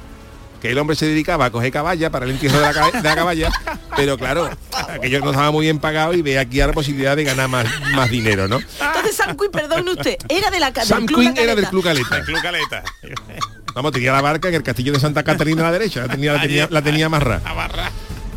que 0.62 0.70
el 0.72 0.78
hombre 0.78 0.96
se 0.96 1.06
dedicaba 1.08 1.46
a 1.46 1.52
coger 1.52 1.72
caballa 1.72 2.10
para 2.10 2.26
el 2.26 2.32
entierro 2.32 2.58
de 2.60 2.66
la, 2.66 2.74
ca- 2.74 2.92
de 3.02 3.10
la 3.10 3.16
caballa, 3.16 3.52
pero 3.96 4.18
claro, 4.18 4.50
aquello 4.90 5.20
no 5.22 5.32
estaba 5.32 5.52
muy 5.52 5.66
bien 5.66 5.80
pagado 5.80 6.14
y 6.14 6.22
ve 6.22 6.38
aquí 6.40 6.58
la 6.58 6.72
posibilidad 6.74 7.16
de 7.16 7.24
ganar 7.24 7.48
más, 7.50 7.66
más 7.94 8.10
dinero, 8.10 8.48
¿no? 8.48 8.58
Entonces 8.60 9.16
Sam 9.16 9.38
Quinn, 9.38 9.52
perdón 9.52 9.88
usted, 9.90 10.18
era 10.28 10.50
de 10.52 10.60
la 10.60 10.72
del 10.72 10.84
Sam 10.86 11.06
Club 11.06 11.22
Quinn 11.22 11.38
era 11.38 11.56
del. 11.56 11.68
Club 11.68 11.84
Caleta. 11.84 12.22
Club 12.24 12.42
Caleta. 12.42 12.84
Vamos, 13.74 13.92
tenía 13.92 14.12
la 14.12 14.22
barca 14.22 14.48
en 14.50 14.56
el 14.56 14.64
castillo 14.64 14.92
de 14.94 15.00
Santa 15.00 15.24
Catarina 15.24 15.62
a 15.62 15.66
la 15.66 15.72
derecha, 15.72 16.02
la 16.02 16.08
tenía, 16.10 16.34
la 16.34 16.42
tenía, 16.42 16.68
la 16.70 16.82
tenía. 16.82 17.06
Amarra. 17.06 17.42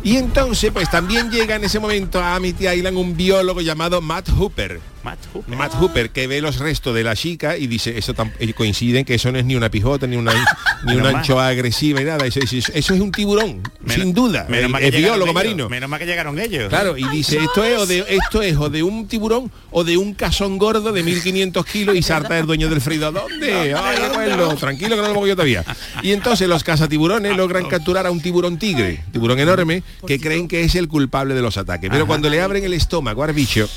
Y 0.03 0.17
entonces, 0.17 0.71
pues 0.71 0.89
también 0.91 1.31
llega 1.31 1.55
en 1.55 1.63
ese 1.63 1.79
momento 1.79 2.21
a 2.21 2.35
Amity 2.35 2.67
Island 2.67 2.97
un 2.97 3.15
biólogo 3.17 3.61
llamado 3.61 4.01
Matt 4.01 4.29
Hooper. 4.29 4.79
Matt 5.03 5.19
Hooper. 5.33 5.55
Matt 5.57 5.73
Hooper, 5.75 6.09
que 6.11 6.27
ve 6.27 6.39
los 6.41 6.59
restos 6.59 6.95
de 6.95 7.03
la 7.03 7.15
chica 7.15 7.57
y 7.57 7.67
dice, 7.67 7.97
eso 7.97 8.13
coinciden 8.55 9.03
que 9.05 9.15
eso 9.15 9.31
no 9.31 9.37
es 9.39 9.45
ni 9.45 9.55
una 9.55 9.69
pijota, 9.69 10.07
ni 10.07 10.15
una, 10.15 10.31
ni 10.85 10.95
una 10.95 11.09
anchoa 11.09 11.47
agresiva 11.47 12.01
y 12.01 12.05
nada. 12.05 12.25
Eso, 12.25 12.39
eso- 12.39 12.55
eso 12.73 12.93
es 12.93 12.99
un 13.01 13.11
tiburón, 13.11 13.61
Menos- 13.81 13.93
sin 13.95 14.13
duda. 14.13 14.45
Menos 14.49 14.65
Es- 14.65 14.71
mal 14.71 14.81
que 14.81 14.91
biólogo 14.91 15.23
ellos, 15.23 15.33
marino. 15.33 15.69
Menos 15.69 15.89
mal 15.89 15.99
que 15.99 16.05
llegaron 16.05 16.39
ellos. 16.39 16.69
Claro, 16.69 16.97
y 16.97 17.03
dice, 17.09 17.37
esto 17.37 17.63
es, 17.63 17.77
o 17.79 17.85
de, 17.85 18.05
esto 18.07 18.41
es 18.41 18.55
o 18.57 18.69
de 18.69 18.83
un 18.83 19.07
tiburón 19.07 19.51
o 19.71 19.83
de 19.83 19.97
un 19.97 20.13
cazón 20.13 20.57
gordo 20.57 20.91
de 20.91 21.03
1500 21.03 21.65
kilos 21.65 21.95
y 21.95 22.01
sarta 22.01 22.37
el 22.39 22.45
dueño 22.45 22.69
del 22.69 22.79
frido. 22.81 23.11
¿Dónde? 23.11 23.73
Ay, 23.73 24.03
abuelo, 24.03 24.55
tranquilo 24.55 24.95
que 24.95 25.01
no 25.01 25.07
lo 25.09 25.13
pongo 25.15 25.27
yo 25.27 25.35
todavía. 25.35 25.63
Y 26.01 26.11
entonces 26.11 26.47
los 26.47 26.63
cazatiburones 26.63 27.35
logran 27.35 27.65
capturar 27.67 28.07
a 28.07 28.11
un 28.11 28.21
tiburón 28.21 28.57
tigre, 28.57 29.03
tiburón 29.11 29.39
enorme, 29.39 29.83
que 30.07 30.19
creen 30.19 30.47
que 30.47 30.61
es 30.63 30.75
el 30.75 30.87
culpable 30.87 31.33
de 31.33 31.41
los 31.41 31.57
ataques. 31.57 31.89
Pero 31.91 32.07
cuando 32.07 32.29
le 32.29 32.41
abren 32.41 32.63
el 32.63 32.73
estómago 32.73 33.23
al 33.23 33.33
bicho, 33.33 33.67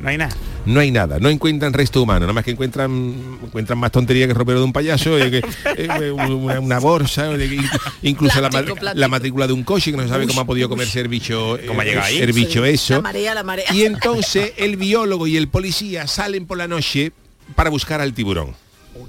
No 0.00 0.08
hay 0.08 0.16
nada. 0.16 0.34
no 0.64 0.80
hay 0.80 0.90
nada, 0.90 1.18
no 1.18 1.28
encuentran 1.28 1.72
resto 1.72 2.02
humano, 2.02 2.20
nada 2.20 2.32
más 2.32 2.44
que 2.44 2.50
encuentran 2.52 3.38
encuentran 3.42 3.78
más 3.78 3.92
tontería 3.92 4.26
que 4.26 4.32
el 4.32 4.38
ropero 4.38 4.58
de 4.58 4.64
un 4.64 4.72
payaso, 4.72 5.18
eh, 5.18 5.30
que, 5.30 5.42
eh, 5.76 6.10
una, 6.10 6.60
una 6.60 6.78
bolsa, 6.78 7.30
eh, 7.34 7.60
incluso 8.02 8.40
la, 8.40 8.48
Plástico, 8.50 9.08
matrícula 9.08 9.46
de 9.46 9.52
un 9.52 9.62
coche 9.62 9.90
que 9.90 9.96
no 9.96 10.02
se 10.04 10.08
sabe 10.08 10.26
cómo 10.26 10.40
ha 10.40 10.44
podido 10.46 10.68
comerse 10.68 11.00
el 11.00 11.08
bicho, 11.08 11.58
eh, 11.58 11.66
¿Cómo 11.66 11.80
ha 11.82 11.84
llegado 11.84 12.06
ahí? 12.06 12.18
el 12.18 12.32
bicho 12.32 12.64
eso. 12.64 12.94
La 12.94 13.00
marea, 13.02 13.34
la 13.34 13.42
marea. 13.42 13.66
Y 13.72 13.84
entonces 13.84 14.52
el 14.56 14.76
biólogo 14.76 15.26
y 15.26 15.36
el 15.36 15.48
policía 15.48 16.06
salen 16.06 16.46
por 16.46 16.58
la 16.58 16.68
noche 16.68 17.12
para 17.54 17.68
buscar 17.70 18.00
al 18.00 18.14
tiburón. 18.14 18.54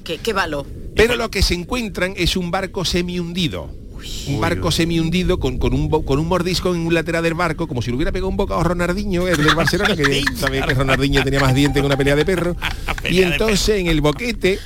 ¿Qué, 0.04 0.18
qué 0.18 0.34
valor? 0.34 0.68
Pero 0.96 1.16
lo 1.16 1.32
que 1.32 1.42
se 1.42 1.54
encuentran 1.54 2.14
es 2.18 2.36
un 2.36 2.52
barco 2.52 2.86
semi 2.86 3.20
hundido. 3.20 3.81
Un 4.28 4.40
barco 4.42 4.72
semi 4.72 5.00
hundido 5.00 5.40
con, 5.40 5.58
con 5.58 5.74
un 5.74 5.90
con 6.04 6.20
un 6.20 6.28
mordisco 6.28 6.74
en 6.74 6.82
un 6.86 6.94
lateral 6.94 7.24
del 7.24 7.34
barco, 7.34 7.68
como 7.68 7.82
si 7.82 7.90
le 7.92 7.96
hubiera 7.98 8.12
pegado 8.12 8.30
un 8.30 8.38
bocado 8.38 8.60
a 8.62 8.64
Ronaldinho, 8.64 9.28
el 9.28 9.38
del 9.38 9.56
Barcelona, 9.56 9.96
que 9.96 10.24
sabéis 10.36 10.66
que 10.66 10.74
Ronaldinho 10.74 11.24
tenía 11.24 11.40
más 11.40 11.54
dientes 11.56 11.82
que 11.82 11.86
una 11.86 11.98
pelea 11.98 12.16
de 12.16 12.26
perro. 12.26 12.56
Y 13.10 13.22
entonces 13.24 13.80
en 13.80 13.88
el 13.88 14.00
boquete 14.02 14.60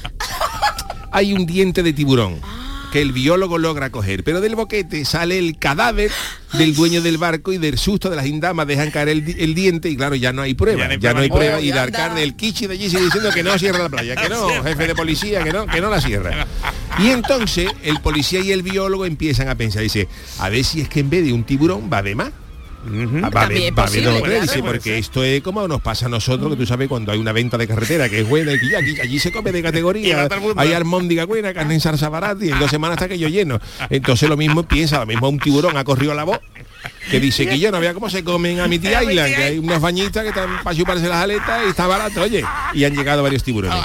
hay 1.12 1.34
un 1.34 1.46
diente 1.46 1.84
de 1.84 1.94
tiburón 1.94 2.36
que 2.92 3.02
el 3.02 3.12
biólogo 3.12 3.58
logra 3.58 3.90
coger, 3.90 4.24
pero 4.24 4.40
del 4.40 4.56
boquete 4.56 5.04
sale 5.04 5.38
el 5.38 5.58
cadáver 5.58 6.12
del 6.54 6.74
dueño 6.76 7.02
del 7.02 7.18
barco 7.18 7.52
y 7.52 7.58
del 7.58 7.78
susto 7.78 8.10
de 8.10 8.16
las 8.16 8.26
indamas 8.26 8.68
dejan 8.68 8.90
caer 8.90 9.10
el, 9.10 9.26
di- 9.26 9.36
el 9.38 9.54
diente 9.54 9.90
y 9.90 9.98
claro, 9.98 10.16
ya 10.16 10.32
no 10.32 10.42
hay 10.44 10.54
prueba, 10.54 10.96
ya 10.96 11.14
no 11.14 11.20
hay 11.20 11.30
prueba, 11.30 11.60
y 11.60 11.72
el 11.72 11.78
alcalde 11.78 12.22
del 12.22 12.36
Kichi 12.36 12.68
de 12.68 12.74
allí 12.76 12.90
sigue 12.90 13.04
diciendo 13.04 13.32
que 13.34 13.44
no 13.44 13.58
cierra 13.60 13.80
la 13.80 13.90
playa, 13.90 14.16
que 14.16 14.30
no, 14.30 14.48
jefe 14.64 14.88
de 14.88 14.96
policía, 14.96 15.44
que 15.44 15.52
no, 15.52 15.66
que 15.66 15.82
no 15.82 15.90
la 15.90 16.00
cierra. 16.00 16.48
Y 17.00 17.10
entonces 17.10 17.70
el 17.84 18.00
policía 18.00 18.40
y 18.40 18.52
el 18.52 18.64
biólogo 18.64 19.06
empiezan 19.06 19.50
a 19.50 19.56
pensar, 19.56 19.84
dice, 19.84 20.08
a 20.40 20.50
ver 20.50 20.64
si 20.64 20.82
es 20.82 20.90
que 20.90 21.02
en 21.02 21.10
vez 21.10 21.26
de 21.26 21.34
un 21.34 21.44
tiburón 21.44 21.90
va 21.92 22.02
de 22.02 22.16
más. 22.16 22.32
Va 22.88 23.42
a 23.42 23.46
haber, 23.46 23.72
También 23.72 23.76
va 23.76 23.84
a 23.84 23.88
haber 23.88 24.04
posible, 24.04 24.22
claro. 24.22 24.42
dice, 24.42 24.62
porque 24.62 24.98
esto 25.00 25.24
es 25.24 25.42
como 25.42 25.68
nos 25.68 25.82
pasa 25.82 26.06
a 26.06 26.10
nosotros, 26.10 26.52
que 26.52 26.56
tú 26.56 26.66
sabes 26.68 26.88
cuando 26.88 27.12
hay 27.12 27.18
una 27.18 27.32
venta 27.32 27.58
de 27.58 27.68
carretera 27.68 28.10
que 28.10 28.20
es 28.20 28.30
buena 28.30 28.54
y 28.54 28.60
que 28.60 28.76
allí, 28.76 29.00
allí 29.02 29.18
se 29.18 29.32
come 29.32 29.52
de 29.52 29.64
categoría, 29.64 30.28
va 30.28 30.38
hay 30.58 30.74
almóndiga 30.74 31.26
buena, 31.26 31.52
carne 31.52 31.74
en 31.74 31.82
salsa 31.82 32.10
barata 32.10 32.46
y 32.46 32.50
en 32.50 32.60
dos 32.60 32.70
semanas 32.70 32.98
está 32.98 33.10
que 33.10 33.18
yo 33.18 33.28
lleno. 33.28 33.60
Entonces 33.90 34.30
lo 34.30 34.38
mismo 34.38 34.64
piensa, 34.64 35.00
lo 35.00 35.08
mismo 35.08 35.30
un 35.30 35.40
tiburón 35.40 35.78
ha 35.78 35.84
corrido 35.84 36.12
a 36.12 36.16
la 36.16 36.26
voz 36.26 36.40
que 37.10 37.20
dice 37.20 37.48
que 37.48 37.60
yo 37.60 37.72
no 37.72 37.80
vea 37.80 37.94
cómo 37.94 38.10
se 38.10 38.24
comen 38.24 38.60
a 38.60 38.68
mi 38.68 38.80
tía 38.80 39.04
Island, 39.12 39.36
que 39.36 39.44
hay 39.44 39.58
unos 39.58 39.82
bañistas 39.82 40.24
que 40.24 40.30
están 40.30 40.64
para 40.64 40.76
chuparse 40.76 41.08
las 41.08 41.24
aletas 41.24 41.62
y 41.66 41.70
está 41.70 41.88
barato, 41.88 42.22
oye. 42.22 42.44
Y 42.74 42.84
han 42.84 42.96
llegado 42.96 43.24
varios 43.24 43.44
tiburones. 43.44 43.78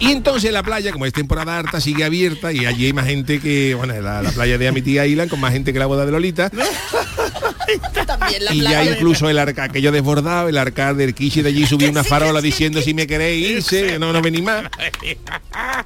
Y 0.00 0.10
entonces 0.12 0.52
la 0.52 0.62
playa, 0.62 0.92
como 0.92 1.06
es 1.06 1.12
temporada 1.12 1.58
harta, 1.58 1.80
sigue 1.80 2.04
abierta 2.04 2.52
y 2.52 2.66
allí 2.66 2.86
hay 2.86 2.92
más 2.92 3.06
gente 3.06 3.38
que, 3.38 3.74
bueno, 3.74 3.94
la, 4.00 4.22
la 4.22 4.30
playa 4.30 4.58
de 4.58 4.66
Amitía 4.66 5.06
Island 5.06 5.30
con 5.30 5.38
más 5.40 5.52
gente 5.52 5.72
que 5.72 5.78
la 5.78 5.86
boda 5.86 6.06
de 6.06 6.12
Lolita. 6.12 6.50
También 8.06 8.44
la 8.44 8.54
Y 8.54 8.60
ya 8.60 8.84
incluso 8.84 9.28
el 9.28 9.38
arca, 9.38 9.64
aquello 9.64 9.92
desbordado, 9.92 10.48
el 10.48 10.58
arcade 10.58 10.94
del 10.94 11.14
Kishi 11.14 11.42
de 11.42 11.50
allí 11.50 11.66
subió 11.66 11.88
una 11.90 12.04
farola 12.10 12.40
diciendo 12.40 12.82
si 12.82 12.94
me 12.94 13.06
queréis 13.06 13.50
irse, 13.50 13.98
no, 13.98 14.12
no 14.12 14.20
venís 14.22 14.42
más. 14.42 14.64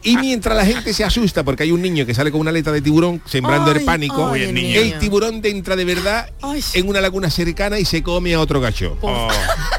Y 0.02 0.16
mientras 0.16 0.56
la 0.56 0.64
gente 0.64 0.92
se 0.92 1.04
asusta 1.04 1.42
porque 1.42 1.64
hay 1.64 1.72
un 1.72 1.82
niño 1.82 2.06
que 2.06 2.14
sale 2.14 2.30
con 2.30 2.40
una 2.40 2.50
aleta 2.50 2.72
de 2.72 2.80
tiburón 2.80 3.20
sembrando 3.26 3.70
el 3.72 3.84
pánico, 3.84 4.28
ay, 4.28 4.76
el 4.76 4.98
tiburón 4.98 5.40
entra 5.44 5.76
de 5.76 5.84
verdad 5.84 6.30
en 6.74 6.88
una 6.88 7.00
laguna 7.00 7.30
cercana 7.30 7.78
y 7.78 7.84
se 7.84 8.02
come 8.02 8.34
a 8.34 8.40
otro 8.40 8.60
gacho. 8.60 8.96
Oh. 9.02 9.28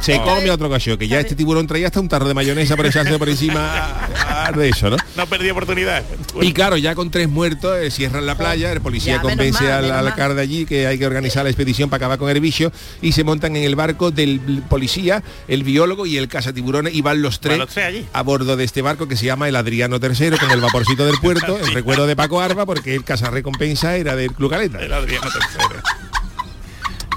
Se 0.02 0.18
come 0.18 0.50
a 0.50 0.54
otro 0.54 0.70
gacho, 0.70 0.98
que 0.98 1.08
ya 1.08 1.20
este 1.20 1.36
tiburón 1.36 1.68
traía 1.68 1.88
hasta 1.88 2.00
un 2.00 2.10
tarro 2.10 2.28
de 2.28 2.34
mayonesa 2.34 2.76
por 2.76 2.86
echarse 2.86 3.18
por 3.18 3.30
encima 3.30 4.08
de 4.56 4.70
eso, 4.70 4.90
¿no? 4.90 4.98
No 5.16 5.26
perdí 5.28 5.50
oportunidad. 5.50 6.04
Y 6.42 6.54
claro, 6.54 6.78
ya 6.78 6.96
con 6.96 7.12
tres 7.12 7.28
muertos 7.30 7.78
eh, 7.78 7.92
cierran 7.92 8.26
la 8.26 8.38
playa, 8.38 8.72
el 8.72 8.82
policía 8.82 9.16
Ya, 9.16 9.22
convence 9.22 9.64
mal, 9.64 9.92
al 9.92 10.08
alcalde 10.08 10.42
allí 10.42 10.66
que 10.66 10.88
hay 10.88 10.98
que 10.98 11.06
organizar 11.06 11.44
la 11.44 11.50
expedición 11.50 11.90
para 11.90 11.98
acabar 11.98 12.20
con 12.20 12.30
el 12.30 12.40
bicho 12.40 12.72
y 13.02 13.12
se 13.12 13.24
montan 13.24 13.56
en 13.56 13.64
el 13.64 13.76
barco 13.76 14.12
del 14.12 14.40
policía, 14.70 15.24
el 15.48 15.64
biólogo 15.64 16.06
y 16.06 16.18
el 16.18 16.28
cazatiburones 16.28 16.94
y 16.94 17.02
van 17.02 17.22
los 17.22 17.40
tres 17.40 17.54
Van 17.54 17.60
los 17.60 17.70
tres 17.70 17.86
allí. 17.86 18.06
a 18.14 18.22
bordo 18.22 18.56
de 18.56 18.64
este 18.64 18.82
barco 18.82 19.08
que 19.08 19.16
se 19.16 19.26
llama 19.26 19.48
el 19.48 19.56
Adriano 19.56 19.98
III 20.02 20.38
con 20.38 20.52
el 20.52 20.62
vaporcito 20.62 21.06
del 21.06 21.18
puerto, 21.18 21.58
en 21.64 21.74
recuerdo 21.74 22.08
de 22.08 22.16
Paco 22.16 22.42
Arba 22.42 22.66
porque 22.66 22.96
el 22.96 23.04
recompensa 23.32 23.96
era 23.96 24.16
del 24.16 24.32
Club 24.34 24.52
Caleta. 24.52 24.80
El 24.82 24.94
Adriano 24.94 25.28
tercero. 25.32 25.82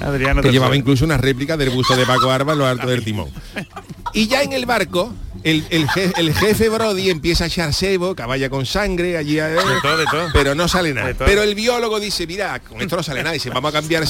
Adriano 0.01 0.43
que 0.43 0.51
llevaba 0.53 0.77
incluso 0.77 1.05
una 1.05 1.17
réplica 1.17 1.57
del 1.57 1.71
busto 1.71 1.97
de 1.97 2.07
Paco 2.07 2.31
Arba 2.31 2.53
en 2.53 2.59
lo 2.59 2.67
alto 2.67 2.87
del 2.87 3.05
timón. 3.05 3.29
Y 4.15 4.27
ya 4.27 4.43
en 4.43 4.55
el 4.55 4.65
barco, 4.65 5.13
el, 5.45 5.67
el 5.69 5.87
je- 5.87 6.13
el 6.17 6.33
jefe 6.35 6.71
Brody 6.71 7.11
empieza 7.11 7.45
a 7.45 7.47
echar 7.49 7.75
cebo, 7.75 8.15
caballa 8.15 8.49
con 8.49 8.65
sangre, 8.65 9.19
allí 9.19 9.39
a- 9.39 9.49
De 9.49 9.61
todo, 9.83 9.99
de 9.99 10.07
todo. 10.07 10.29
pero 10.33 10.55
no 10.55 10.67
sale 10.67 10.95
nada. 10.95 11.13
Pero 11.19 11.43
el 11.43 11.55
biólogo 11.55 12.01
dice, 12.01 12.27
mira, 12.27 12.59
con 12.61 12.81
esto 12.81 12.97
no 12.97 13.03
sale 13.03 13.23
nada, 13.23 13.35
dice, 13.35 13.51
vamos 13.51 13.69
a 13.69 13.73
cambiar. 13.73 14.05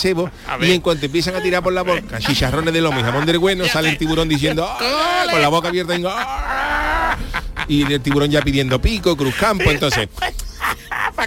A 0.47 0.57
ver. 0.57 0.69
Y 0.69 0.73
en 0.73 0.81
cuanto 0.83 1.05
empiezan 1.07 1.35
a 1.35 1.43
tirar 1.43 1.65
por 1.65 1.73
la 1.73 1.83
boca, 1.83 2.21
chicharrones 2.21 2.73
de 2.73 2.81
lomo 2.81 3.01
y 3.01 3.03
jamón 3.03 3.27
del 3.27 3.39
bueno, 3.41 3.65
sale 3.67 3.89
el 3.89 3.99
tiburón 3.99 4.29
diciendo, 4.29 4.69
"Ah", 4.71 5.25
con 5.29 5.43
la 5.43 5.49
boca 5.49 5.69
abierta, 5.69 5.97
y, 5.97 6.05
"Ah". 6.07 7.17
y 7.67 7.83
el 7.93 8.01
tiburón 8.01 8.31
ya 8.31 8.41
pidiendo 8.43 8.81
pico, 8.81 9.17
cruz 9.17 9.35
campo, 9.35 9.69
entonces 9.71 10.09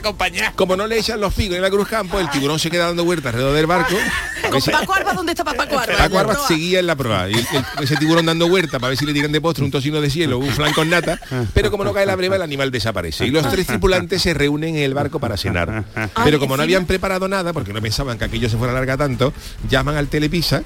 acompañar. 0.01 0.53
como 0.55 0.75
no 0.75 0.85
le 0.87 0.97
echan 0.99 1.19
los 1.19 1.33
picos 1.33 1.55
en 1.55 1.61
la 1.61 1.69
cruz 1.69 1.87
campo, 1.87 2.19
el 2.19 2.29
tiburón 2.29 2.59
se 2.59 2.69
queda 2.69 2.87
dando 2.87 3.03
vueltas 3.05 3.27
alrededor 3.33 3.55
del 3.55 3.65
barco. 3.67 3.95
Paco 4.71 4.93
Arba, 4.93 5.13
¿dónde 5.13 5.31
estaba 5.33 5.53
Paco 5.53 5.77
Arba? 5.79 5.95
Paco 5.97 6.13
La 6.15 6.19
Arba 6.21 6.33
proa. 6.33 6.47
seguía 6.47 6.79
en 6.79 6.87
la 6.87 6.95
prueba. 6.95 7.29
Y 7.29 7.33
el- 7.33 7.39
el- 7.39 7.83
ese 7.83 7.95
tiburón 7.97 8.25
dando 8.25 8.47
vuelta 8.49 8.79
para 8.79 8.89
ver 8.89 8.97
si 8.97 9.05
le 9.05 9.13
tiran 9.13 9.31
de 9.31 9.39
postre 9.39 9.63
un 9.63 9.71
tocino 9.71 10.01
de 10.01 10.09
cielo, 10.09 10.39
un 10.39 10.49
flan 10.49 10.73
con 10.73 10.89
nata, 10.89 11.19
pero 11.53 11.71
como 11.71 11.83
no 11.83 11.93
cae 11.93 12.05
la 12.05 12.15
breva, 12.15 12.35
el 12.35 12.41
animal 12.41 12.71
desaparece. 12.71 13.25
Y 13.25 13.29
los 13.31 13.49
tres 13.49 13.67
tripulantes 13.67 14.21
se 14.21 14.33
reúnen 14.33 14.75
en 14.75 14.83
el 14.83 14.93
barco 14.93 15.19
para 15.19 15.37
cenar. 15.37 15.83
Pero 16.23 16.39
como 16.39 16.57
no 16.57 16.63
habían 16.63 16.85
preparado 16.85 17.27
nada, 17.27 17.53
porque 17.53 17.71
no 17.73 17.81
pensaban 17.81 18.17
que 18.17 18.25
aquello 18.25 18.49
se 18.49 18.57
fuera 18.57 18.71
a 18.73 18.75
larga 18.75 18.97
tanto, 18.97 19.33
llaman 19.69 19.95
al 19.95 20.07
telepisa 20.07 20.63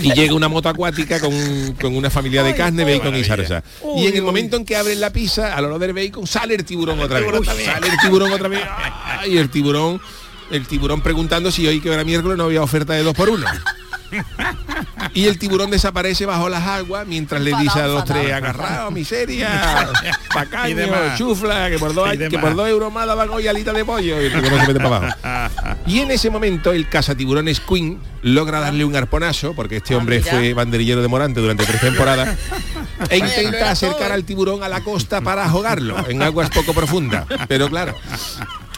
y 0.00 0.12
llega 0.14 0.34
una 0.34 0.48
moto 0.48 0.68
acuática 0.68 1.20
con, 1.20 1.74
con 1.80 1.94
una 1.94 2.10
familia 2.10 2.42
de 2.42 2.54
carne, 2.54 2.84
bacon 2.84 3.14
y 3.16 3.24
salsa. 3.24 3.62
Y 3.96 4.06
en 4.06 4.16
el 4.16 4.22
momento 4.22 4.56
en 4.56 4.64
que 4.64 4.76
abren 4.76 5.00
la 5.00 5.10
pizza, 5.10 5.54
al 5.54 5.66
olor 5.66 5.78
del 5.78 5.92
bacon, 5.92 6.26
sale 6.26 6.54
el 6.54 6.64
tiburón 6.64 6.98
otra 7.00 7.20
vez. 7.20 7.28
Sale 7.64 7.88
el 7.88 7.98
otra 8.30 8.48
vez. 8.48 8.60
Y 9.26 9.38
el 9.38 9.48
tiburón, 9.50 10.00
el 10.50 10.66
tiburón 10.66 11.00
preguntando 11.00 11.50
si 11.50 11.66
hoy 11.66 11.80
que 11.80 11.92
era 11.92 12.04
miércoles 12.04 12.36
no 12.36 12.44
había 12.44 12.62
oferta 12.62 12.92
de 12.92 13.02
dos 13.02 13.14
por 13.14 13.30
uno. 13.30 13.46
Y 15.14 15.26
el 15.26 15.38
tiburón 15.38 15.70
desaparece 15.70 16.26
bajo 16.26 16.48
las 16.48 16.66
aguas 16.66 17.06
mientras 17.06 17.40
le 17.42 17.54
dice 17.56 17.80
a 17.80 17.86
los 17.86 18.04
tres, 18.04 18.32
agarrado, 18.32 18.90
miseria, 18.90 19.90
pacaño, 20.34 21.16
chufla, 21.16 21.68
que 21.68 21.78
por 21.78 21.92
dos, 21.92 22.10
que 22.10 22.38
por 22.38 22.54
dos 22.54 22.68
euros 22.68 22.92
más 22.92 23.06
daban 23.06 23.28
hoy 23.30 23.46
alita 23.46 23.72
de 23.72 23.84
pollo. 23.84 24.20
Y 24.20 24.26
el 24.26 24.32
tiburón 24.32 24.60
se 24.60 24.66
mete 24.68 24.80
para 24.80 24.96
abajo. 24.96 25.78
Y 25.86 26.00
en 26.00 26.10
ese 26.10 26.30
momento 26.30 26.72
el 26.72 26.88
cazatiburones 26.88 27.60
Queen 27.60 28.00
logra 28.22 28.60
darle 28.60 28.84
un 28.84 28.94
arponazo, 28.94 29.52
porque 29.52 29.78
este 29.78 29.94
hombre 29.94 30.20
mira. 30.20 30.30
fue 30.30 30.54
banderillero 30.54 31.02
de 31.02 31.08
Morante 31.08 31.40
durante 31.40 31.64
tres 31.64 31.80
temporadas, 31.80 32.38
e 33.10 33.18
intenta 33.18 33.70
acercar 33.70 34.12
al 34.12 34.24
tiburón 34.24 34.62
a 34.62 34.68
la 34.68 34.82
costa 34.82 35.20
para 35.20 35.44
ahogarlo 35.44 36.08
en 36.08 36.22
aguas 36.22 36.50
poco 36.50 36.72
profundas. 36.72 37.26
Pero 37.48 37.68
claro, 37.68 37.96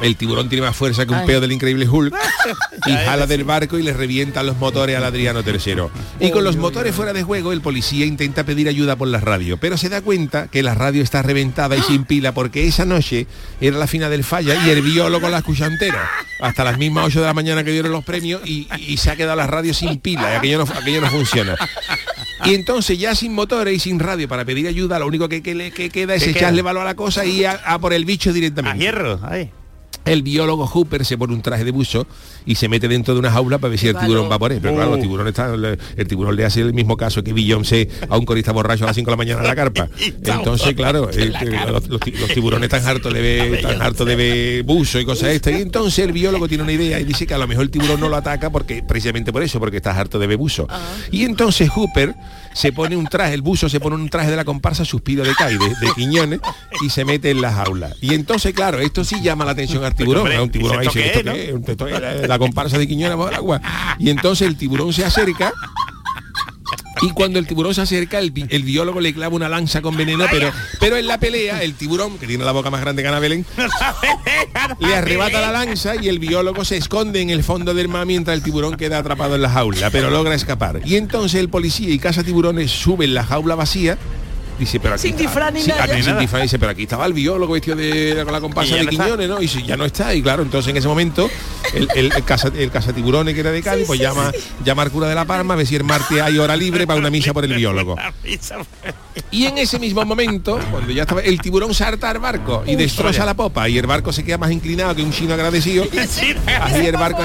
el 0.03 0.16
tiburón 0.16 0.49
tiene 0.49 0.66
más 0.66 0.76
fuerza 0.76 1.07
que 1.07 1.12
un 1.12 1.24
peo 1.24 1.40
del 1.40 1.53
increíble 1.53 1.88
Hulk 1.88 2.14
y 2.86 2.92
jala 2.92 3.26
del 3.26 3.45
barco 3.45 3.78
y 3.78 3.82
le 3.82 3.92
revienta 3.92 4.42
los 4.42 4.57
motores 4.59 4.97
al 4.97 5.05
Adriano 5.05 5.40
III. 5.47 5.84
Y 6.20 6.30
con 6.30 6.45
los 6.45 6.57
motores 6.57 6.95
fuera 6.95 7.12
de 7.12 7.22
juego, 7.22 7.53
el 7.53 7.61
policía 7.61 8.05
intenta 8.07 8.45
pedir 8.45 8.68
ayuda 8.68 8.97
por 8.97 9.09
la 9.09 9.20
radio, 9.20 9.57
pero 9.57 9.76
se 9.76 9.88
da 9.88 10.01
cuenta 10.03 10.49
que 10.49 10.62
la 10.62 10.74
radio 10.74 11.03
está 11.03 11.22
reventada 11.22 11.76
y 11.76 11.82
sin 11.82 12.05
pila 12.07 12.32
porque 12.32 12.66
esa 12.66 12.84
noche 12.84 13.26
era 13.61 13.78
la 13.78 13.86
final 13.86 14.11
del 14.11 14.24
falla 14.24 14.55
y 14.66 14.70
el 14.70 14.82
biólogo 14.82 15.28
la 15.28 15.38
escucha 15.38 15.66
entera. 15.66 16.11
Hasta 16.40 16.64
las 16.64 16.78
mismas 16.78 17.07
8 17.07 17.20
de 17.20 17.26
la 17.26 17.34
mañana 17.34 17.62
que 17.64 17.70
dieron 17.70 17.92
los 17.92 18.05
premios 18.05 18.42
y, 18.45 18.68
y 18.78 18.97
se 18.97 19.11
ha 19.11 19.16
quedado 19.16 19.36
la 19.36 19.47
radio 19.47 19.72
sin 19.72 20.01
pila 20.01 20.32
y 20.32 20.36
aquello 20.36 20.59
no, 20.59 20.64
aquello 20.64 21.01
no 21.01 21.11
funciona. 21.11 21.57
Y 22.45 22.55
entonces 22.55 22.99
ya 22.99 23.14
sin 23.14 23.32
motores 23.32 23.74
y 23.74 23.78
sin 23.78 23.99
radio 23.99 24.28
para 24.28 24.45
pedir 24.45 24.66
ayuda, 24.66 24.99
lo 24.99 25.07
único 25.07 25.28
que, 25.28 25.42
que 25.42 25.55
le 25.55 25.70
que 25.70 25.88
queda 25.88 26.14
es 26.14 26.24
¿Qué 26.24 26.30
echarle 26.30 26.57
queda? 26.57 26.64
valor 26.64 26.82
a 26.82 26.86
la 26.86 26.95
cosa 26.95 27.24
y 27.24 27.45
a, 27.45 27.53
a 27.53 27.78
por 27.78 27.95
el 27.95 28.05
bicho 28.05 28.30
A 28.30 28.32
directamente. 28.34 28.78
hierro. 28.78 29.20
Ahí. 29.22 29.51
El 30.05 30.22
biólogo 30.22 30.66
Hooper 30.66 31.05
se 31.05 31.16
pone 31.16 31.32
un 31.34 31.42
traje 31.42 31.64
de 31.64 31.70
buzo 31.70 32.07
y 32.46 32.57
se 32.57 32.68
mete 32.68 32.88
dentro 32.88 33.14
de 33.14 33.20
una 33.20 33.30
jaula 33.30 33.59
para 33.59 33.70
ver 33.70 33.78
si 33.78 33.88
el 33.88 33.96
tiburón 33.96 34.30
va 34.30 34.38
por 34.38 34.52
él. 34.52 34.59
Pero 34.61 34.74
claro, 34.74 34.90
los 34.90 34.98
Uh. 34.98 35.02
tiburones 35.02 35.30
están, 35.30 35.61
le- 35.61 35.78
el 35.96 36.07
tiburón 36.09 36.36
le 36.36 36.44
hace 36.44 36.61
el 36.61 36.74
mismo 36.74 36.96
caso 36.96 37.22
que 37.24 37.32
Beyoncé 37.32 37.88
a 38.09 38.16
un 38.18 38.24
corista 38.26 38.52
borracho 38.52 38.84
a 38.84 38.88
las 38.88 38.96
5 38.96 39.07
de 39.11 39.12
la 39.12 39.16
mañana 39.16 39.40
en 39.40 39.46
la 39.46 39.55
carpa. 39.57 39.88
Entonces, 40.24 40.74
claro, 40.74 41.11
eh, 41.11 41.32
eh, 41.40 41.59
los, 41.70 41.88
los 41.88 42.00
ti- 42.00 42.12
los 42.12 42.28
tiburones 42.32 42.64
están 42.72 42.86
hartos 42.86 43.12
de 43.12 43.20
ver, 43.20 43.55
están 43.55 43.80
hartos 43.80 44.07
de 44.07 44.16
ver 44.16 44.62
buzo 44.64 45.00
y 45.00 45.05
cosas 45.05 45.30
estas. 45.30 45.55
Y 45.55 45.62
entonces 45.62 46.05
el 46.05 46.12
biólogo 46.12 46.48
tiene 46.48 46.62
una 46.64 46.72
idea 46.72 47.00
y 47.00 47.05
dice 47.05 47.26
que 47.26 47.34
a 47.34 47.38
lo 47.38 47.46
mejor 47.46 47.64
el 47.64 47.70
tiburón 47.70 48.00
no 48.00 48.09
lo 48.09 48.16
ataca 48.16 48.50
porque 48.50 48.82
precisamente 48.82 49.32
por 49.32 49.42
eso, 49.42 49.59
porque 49.59 49.78
está 49.78 49.98
harto 49.98 50.18
de 50.18 50.26
ver 50.26 50.36
buzo. 50.36 50.68
Y 51.11 51.24
entonces 51.24 51.70
Hooper 51.70 52.14
se 52.52 52.72
pone 52.72 52.96
un 52.96 53.07
traje, 53.07 53.34
el 53.34 53.42
buzo 53.42 53.68
se 53.68 53.80
pone 53.80 53.96
un 53.96 54.09
traje 54.09 54.30
de 54.30 54.36
la 54.36 54.44
comparsa 54.44 54.84
suspiro 54.84 55.24
de 55.24 55.34
Cai, 55.34 55.57
de, 55.57 55.66
de 55.68 55.92
Quiñones, 55.94 56.40
y 56.84 56.90
se 56.90 57.05
mete 57.05 57.30
en 57.30 57.40
la 57.40 57.52
jaula. 57.52 57.90
Y 58.00 58.14
entonces, 58.14 58.55
claro, 58.55 58.78
esto 58.80 59.02
sí 59.05 59.20
llama 59.22 59.44
la 59.44 59.52
atención 59.52 59.82
tiburón. 59.95 60.30
Un 60.40 60.51
tiburón 60.51 60.80
ahí 60.80 60.86
¿esto 60.86 60.99
dice, 60.99 61.12
qué 61.12 61.18
¿esto 61.18 61.30
es, 61.30 61.36
qué 61.36 61.51
es? 61.51 61.68
Esto 61.68 61.86
es 61.88 62.01
la, 62.01 62.14
la 62.26 62.38
comparsa 62.38 62.78
de 62.78 62.86
Quiñones 62.86 63.16
bajo 63.16 63.28
el 63.30 63.34
agua. 63.36 63.61
Y 63.99 64.11
entonces 64.11 64.47
el 64.49 64.57
tiburón 64.57 64.92
se 64.92 65.05
acerca 65.05 65.53
y 67.03 67.11
cuando 67.11 67.38
el 67.38 67.47
tiburón 67.47 67.74
se 67.74 67.82
acerca, 67.82 68.18
el, 68.18 68.30
bi- 68.30 68.47
el 68.49 68.62
biólogo 68.62 68.99
le 69.01 69.12
clava 69.12 69.34
una 69.34 69.49
lanza 69.49 69.82
con 69.82 69.95
veneno, 69.97 70.24
pero, 70.30 70.51
pero 70.80 70.97
en 70.97 71.07
la 71.07 71.18
pelea, 71.18 71.62
el 71.62 71.74
tiburón, 71.74 72.16
que 72.18 72.26
tiene 72.26 72.45
la 72.45 72.53
boca 72.53 72.70
más 72.70 72.80
grande 72.80 73.03
que 73.03 73.09
Ana 73.09 73.18
Belén, 73.18 73.45
le 74.78 74.95
arrebata 74.97 75.40
la 75.40 75.53
lanza 75.53 75.97
y 76.01 76.09
el 76.09 76.18
biólogo 76.18 76.64
se 76.64 76.76
esconde 76.78 77.20
en 77.20 77.28
el 77.30 77.42
fondo 77.45 77.74
del 77.74 77.88
mar 77.88 78.07
mientras 78.07 78.34
el 78.36 78.42
tiburón 78.42 78.76
queda 78.76 78.99
atrapado 78.99 79.34
en 79.34 79.42
la 79.42 79.51
jaula, 79.51 79.90
pero 79.90 80.09
logra 80.09 80.34
escapar. 80.34 80.80
Y 80.84 80.97
entonces 80.97 81.40
el 81.40 81.51
policía 81.51 81.90
y 81.90 81.99
caza 81.99 82.22
tiburones 82.22 82.70
suben 82.70 83.12
la 83.12 83.24
jaula 83.24 83.55
vacía 83.55 83.99
dice, 84.59 84.80
pero 84.80 84.94
aquí 84.94 85.02
Sin 85.02 85.11
está- 85.12 85.22
disfraz 85.22 85.52
ni 85.52 85.61
sí, 85.62 85.68
nada. 85.68 85.84
aquí 85.84 85.92
Ni 85.94 85.98
sin 86.02 86.11
nada. 86.11 86.20
disfraz, 86.20 86.42
dice, 86.42 86.59
pero 86.59 86.72
aquí 86.72 86.82
estaba 86.84 87.07
el 87.07 87.12
biólogo 87.12 87.52
vestido 87.55 87.76
de 87.76 88.20
con 88.24 88.32
la 88.32 88.38
Y 88.38 88.40
comparsa 88.42 88.76
de 88.76 88.84
no. 88.84 88.90
Quiñones, 88.90 89.28
¿no? 89.28 89.38
Y 89.38 89.42
dice, 89.42 89.62
ya 89.62 89.76
no 89.76 89.84
está. 89.84 90.14
Y 90.14 90.22
claro, 90.22 90.42
entonces 90.42 90.70
en 90.70 90.76
ese 90.76 90.88
momento 90.88 91.30
el, 91.72 91.88
el, 91.94 92.12
el 92.12 92.24
casa, 92.24 92.50
el 92.57 92.70
cazatiburones 92.70 93.34
que 93.34 93.40
era 93.40 93.50
de 93.50 93.62
Cádiz, 93.62 93.86
pues 93.86 94.00
llama, 94.00 94.30
llama 94.64 94.82
al 94.82 94.90
cura 94.90 95.09
de 95.09 95.14
la 95.14 95.24
Palma 95.24 95.55
a 95.55 95.57
ver 95.57 95.66
si 95.66 95.76
el 95.76 95.84
martes 95.84 96.20
hay 96.20 96.38
hora 96.38 96.57
libre 96.57 96.86
para 96.86 96.98
una 96.98 97.11
misa 97.11 97.32
por 97.32 97.44
el 97.44 97.55
biólogo. 97.57 97.96
Y 99.30 99.46
en 99.46 99.59
ese 99.59 99.78
mismo 99.78 100.05
momento, 100.05 100.59
cuando 100.70 100.92
ya 100.92 101.02
estaba, 101.02 101.20
el 101.20 101.40
tiburón 101.40 101.74
salta 101.74 102.11
al 102.11 102.18
barco 102.18 102.62
y 102.66 102.76
destroza 102.76 103.24
la 103.24 103.34
popa 103.34 103.68
y 103.68 103.78
el 103.78 103.86
barco 103.86 104.12
se 104.12 104.24
queda 104.24 104.38
más 104.38 104.50
inclinado 104.52 104.94
que 104.94 105.02
un 105.02 105.12
chino 105.12 105.34
agradecido. 105.34 105.84
Así 106.61 106.86
el 106.86 106.96
barco 106.96 107.22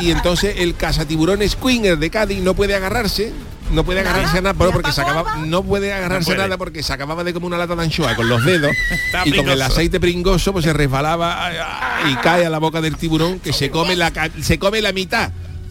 y 0.00 0.10
entonces 0.10 0.54
el 0.58 0.74
cazatiburón 0.74 1.46
Squinger 1.48 1.98
de 1.98 2.10
Cádiz 2.10 2.38
no 2.40 2.54
puede 2.54 2.74
agarrarse. 2.74 3.32
No 3.72 3.84
puede 3.84 4.00
agarrarse 4.00 4.38
a 4.38 4.40
nada 4.40 4.52
bueno, 4.54 4.72
porque 4.72 4.92
se 4.92 5.00
acababa, 5.00 5.36
no 5.36 5.62
puede 5.62 5.92
agarrarse 5.92 6.26
puede. 6.26 6.38
nada 6.38 6.58
porque 6.58 6.82
se 6.82 6.92
acababa 6.92 7.24
de 7.24 7.32
como 7.32 7.46
una 7.46 7.56
lata 7.58 7.76
de 7.76 7.82
anchoa 7.82 8.14
con 8.16 8.28
los 8.28 8.44
dedos 8.44 8.72
y 9.24 9.32
con 9.32 9.48
el 9.48 9.62
aceite 9.62 10.00
pringoso 10.00 10.52
pues 10.52 10.64
se 10.64 10.72
resbalaba 10.72 11.46
ah, 11.48 12.00
ah, 12.04 12.10
y 12.10 12.14
cae 12.16 12.44
a 12.46 12.50
la 12.50 12.58
boca 12.58 12.80
del 12.80 12.96
tiburón 12.96 13.38
que 13.40 13.52
se 13.52 13.70
come 13.70 13.96
la 13.96 14.12
se 14.42 14.58
come 14.58 14.80
la 14.82 14.92
mitad. 14.92 15.30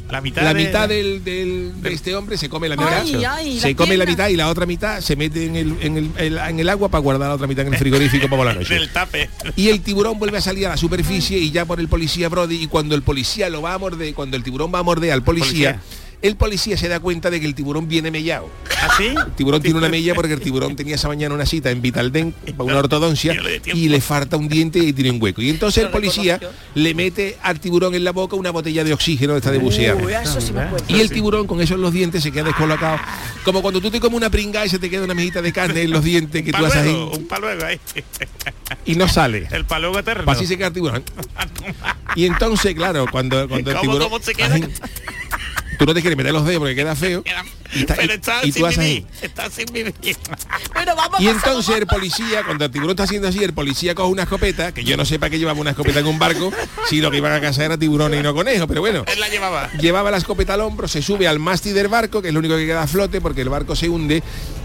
La 0.10 0.22
mitad, 0.22 0.41
la 0.41 0.56
de- 0.56 0.66
mitad 0.66 0.89
del, 0.89 1.24
del- 1.24 1.74
de 1.84 1.93
este 1.93 2.16
hombre 2.16 2.36
se 2.36 2.50
come 2.50 2.68
la 2.68 2.76
mitad. 2.76 3.02
Ay, 3.04 3.24
ay, 3.26 3.60
se 3.60 3.70
la 3.70 3.76
come 3.76 3.95
la 3.95 4.08
mitad 4.08 4.28
y 4.30 4.36
la 4.36 4.47
otra 4.50 4.66
mitad 4.66 5.02
se 5.02 5.16
mete 5.16 5.45
en 5.45 5.56
el, 5.56 5.76
en 5.82 5.97
el, 5.97 6.10
el- 6.18 6.38
en 6.39 6.60
el 6.60 6.68
agua 6.70 6.89
para 6.89 7.00
guardar 7.04 7.30
la 7.30 7.36
otra 7.36 7.45
mitad 7.45 7.68
en 7.68 7.74
el 7.74 7.80
frigorífico 7.80 8.24
para 8.28 8.38
por 8.38 8.45
la 8.47 8.54
noche. 8.56 8.74
Del 8.80 8.89
tape. 8.89 9.30
y 9.56 9.70
el 9.70 9.82
tiburón 9.82 10.18
vuelve 10.18 10.39
a 10.39 10.41
salir 10.41 10.66
a 10.66 10.70
la 10.70 10.78
superficie 10.78 11.38
y 11.38 11.52
ya 11.52 11.66
por 11.66 11.80
el 11.80 11.88
policía 11.88 12.28
Brody 12.28 12.56
y 12.64 12.66
cuando 12.66 12.95
el 12.95 13.04
policía 13.04 13.50
lo 13.52 13.62
va 13.62 13.76
a 13.76 13.78
morder 13.78 14.16
cuando 14.16 14.36
el 14.36 14.41
tiburón 14.41 14.72
va 14.74 14.80
a 14.80 14.84
morder 14.84 15.12
al 15.12 15.22
policía, 15.22 15.74
Policía. 15.80 16.09
El 16.22 16.36
policía 16.36 16.78
se 16.78 16.88
da 16.88 17.00
cuenta 17.00 17.30
de 17.30 17.40
que 17.40 17.46
el 17.46 17.56
tiburón 17.56 17.88
viene 17.88 18.12
mellado 18.12 18.50
¿Así? 18.82 19.08
el 19.08 19.32
tiburón 19.36 19.62
tiene 19.62 19.78
una 19.78 19.90
mella 19.90 20.14
porque 20.14 20.34
el 20.34 20.42
tiburón 20.42 20.76
tenía 20.76 20.96
esa 20.96 21.08
mañana 21.08 21.34
una 21.36 21.46
cita 21.46 21.72
en 21.72 21.82
Vitaldent 21.82 22.36
para 22.52 22.64
una 22.64 22.80
ortodoncia 22.80 23.36
y 23.66 23.90
le 23.90 24.02
falta 24.02 24.38
un 24.38 24.48
diente 24.48 24.80
y 24.80 24.94
tiene 24.94 25.12
un 25.12 25.22
hueco. 25.22 25.42
Y 25.42 25.50
entonces 25.50 25.84
el 25.84 25.90
policía 25.90 26.40
le 26.76 26.94
mete 26.94 27.38
al 27.42 27.60
tiburón 27.60 27.96
en 27.96 28.04
la 28.04 28.12
boca 28.12 28.36
una 28.36 28.52
botella 28.52 28.84
de 28.84 28.94
oxígeno 28.94 29.34
de 29.34 29.40
esta 29.40 29.52
de 29.52 29.58
bucear. 29.58 29.96
Uy, 29.96 30.14
eso 30.14 30.40
sí 30.40 30.54
me 30.54 30.62
acuerdo. 30.62 30.86
Y 30.88 31.00
el 31.00 31.10
tiburón 31.10 31.48
con 31.48 31.62
eso 31.62 31.76
en 31.76 31.82
los 31.82 31.92
dientes 31.92 32.24
se 32.24 32.32
queda 32.32 32.46
descolocado. 32.46 33.00
Como 33.44 33.62
cuando 33.62 33.82
tú 33.82 33.92
te 33.92 34.00
comes 34.00 34.18
una 34.18 34.30
pringa 34.30 34.66
y 34.66 34.70
se 34.70 34.80
te 34.80 34.90
queda 34.90 35.04
una 35.04 35.14
mejita 35.14 35.42
de 35.42 35.52
carne 35.52 35.82
en 35.82 35.92
los 35.92 36.04
dientes 36.04 36.44
que 36.44 36.52
tú 36.52 36.66
haces 36.66 36.84
ahí 36.84 36.94
un 36.94 37.28
paluego 37.28 37.66
ahí. 37.66 37.80
y 38.86 38.96
no 38.96 39.08
sale. 39.08 39.48
El 39.52 39.66
paluego 39.66 40.00
eterno. 40.00 40.32
Así 40.32 40.46
se 40.46 40.58
queda 40.58 40.68
el 40.68 40.74
tiburón. 40.74 41.04
Y 42.16 42.26
entonces, 42.26 42.74
claro, 42.74 43.06
cuando, 43.12 43.48
cuando 43.48 43.70
el 43.70 43.78
¿Cómo, 43.78 43.92
tiburón... 43.92 44.10
cómo 44.10 44.24
se 44.24 44.34
queda? 44.34 44.56
Así, 44.56 44.64
tú 45.80 45.86
no 45.86 45.94
te 45.96 46.02
quieres 46.02 46.18
meter 46.18 46.32
los 46.34 46.46
dedos 46.46 46.60
porque 46.60 46.76
queda 46.76 46.96
feo. 46.96 47.24
Y, 47.74 47.80
está- 47.80 47.96
Pero 47.96 48.14
y- 48.14 48.16
está 48.16 48.40
y 48.44 48.52
sin 48.52 48.62
tú 48.62 48.68
haces 48.68 48.80
ahí. 48.80 48.88
vivir. 48.96 49.08
Está 49.22 49.50
sin 49.50 49.66
vivir. 49.74 49.94
Bueno, 50.74 50.96
vamos 50.96 51.20
Y 51.22 51.28
entonces 51.30 51.76
el 51.78 51.88
policía, 51.88 52.44
cuando 52.44 52.66
el 52.66 52.72
tiburón 52.72 52.92
está 52.92 53.04
haciendo 53.04 53.28
así, 53.28 53.44
el 53.44 53.54
policía 53.54 53.96
coge 53.96 54.12
una 54.12 54.24
escopeta, 54.24 54.72
que 54.74 54.84
yo 54.84 54.98
no 54.98 55.06
sé 55.06 55.18
para 55.20 55.30
qué 55.30 55.40
llevaba 55.40 55.60
una 55.60 55.72
escopeta 55.72 56.00
en 56.00 56.08
un 56.08 56.20
barco, 56.20 56.52
si 56.90 57.00
lo 57.02 57.10
que 57.10 57.18
iban 57.18 57.32
a 57.32 57.40
cazar 57.42 57.66
era 57.66 57.78
tiburones 57.78 58.20
y 58.20 58.24
no 58.24 58.34
conejos, 58.34 58.68
pero 58.68 58.82
bueno. 58.82 59.04
Él 59.08 59.20
la 59.20 59.30
llevaba. 59.30 59.72
Llevaba 59.80 60.12
la 60.12 60.18
escopeta 60.18 60.54
al 60.56 60.62
hombro, 60.62 60.88
se 60.88 61.02
sube 61.02 61.28
al 61.28 61.40
mástil 61.40 61.74
del 61.74 61.88
barco, 61.88 62.22
que 62.22 62.28
es 62.28 62.34
lo 62.34 62.40
único 62.40 62.56
que 62.58 62.66
queda 62.66 62.84
a 62.84 62.88
flote 62.88 63.22
porque 63.22 63.42
el 63.42 63.50
barco 63.50 63.76
se 63.76 63.88
hunde, 63.90 64.22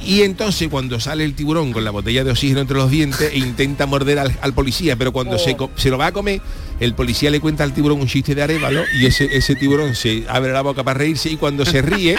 y 0.06 0.22
entonces 0.22 0.68
cuando 0.68 1.00
sale 1.00 1.24
el 1.24 1.34
tiburón 1.34 1.72
con 1.72 1.84
la 1.84 1.90
botella 1.90 2.24
de 2.24 2.30
oxígeno 2.30 2.60
entre 2.60 2.76
los 2.76 2.90
dientes 2.90 3.30
e 3.32 3.38
intenta 3.38 3.86
morder 3.86 4.18
al, 4.18 4.36
al 4.40 4.52
policía, 4.52 4.96
pero 4.96 5.12
cuando 5.12 5.38
se, 5.38 5.56
co- 5.56 5.70
se 5.76 5.90
lo 5.90 5.98
va 5.98 6.06
a 6.08 6.12
comer, 6.12 6.40
el 6.80 6.94
policía 6.94 7.30
le 7.30 7.40
cuenta 7.40 7.64
al 7.64 7.72
tiburón 7.74 8.00
un 8.00 8.06
chiste 8.06 8.34
de 8.34 8.42
arévalo 8.42 8.82
y 9.00 9.06
ese, 9.06 9.28
ese 9.36 9.54
tiburón 9.54 9.94
se 9.94 10.24
abre 10.28 10.52
la 10.52 10.62
boca 10.62 10.82
para 10.84 10.98
reírse 10.98 11.30
y 11.30 11.36
cuando 11.36 11.64
se 11.64 11.80
ríe, 11.82 12.16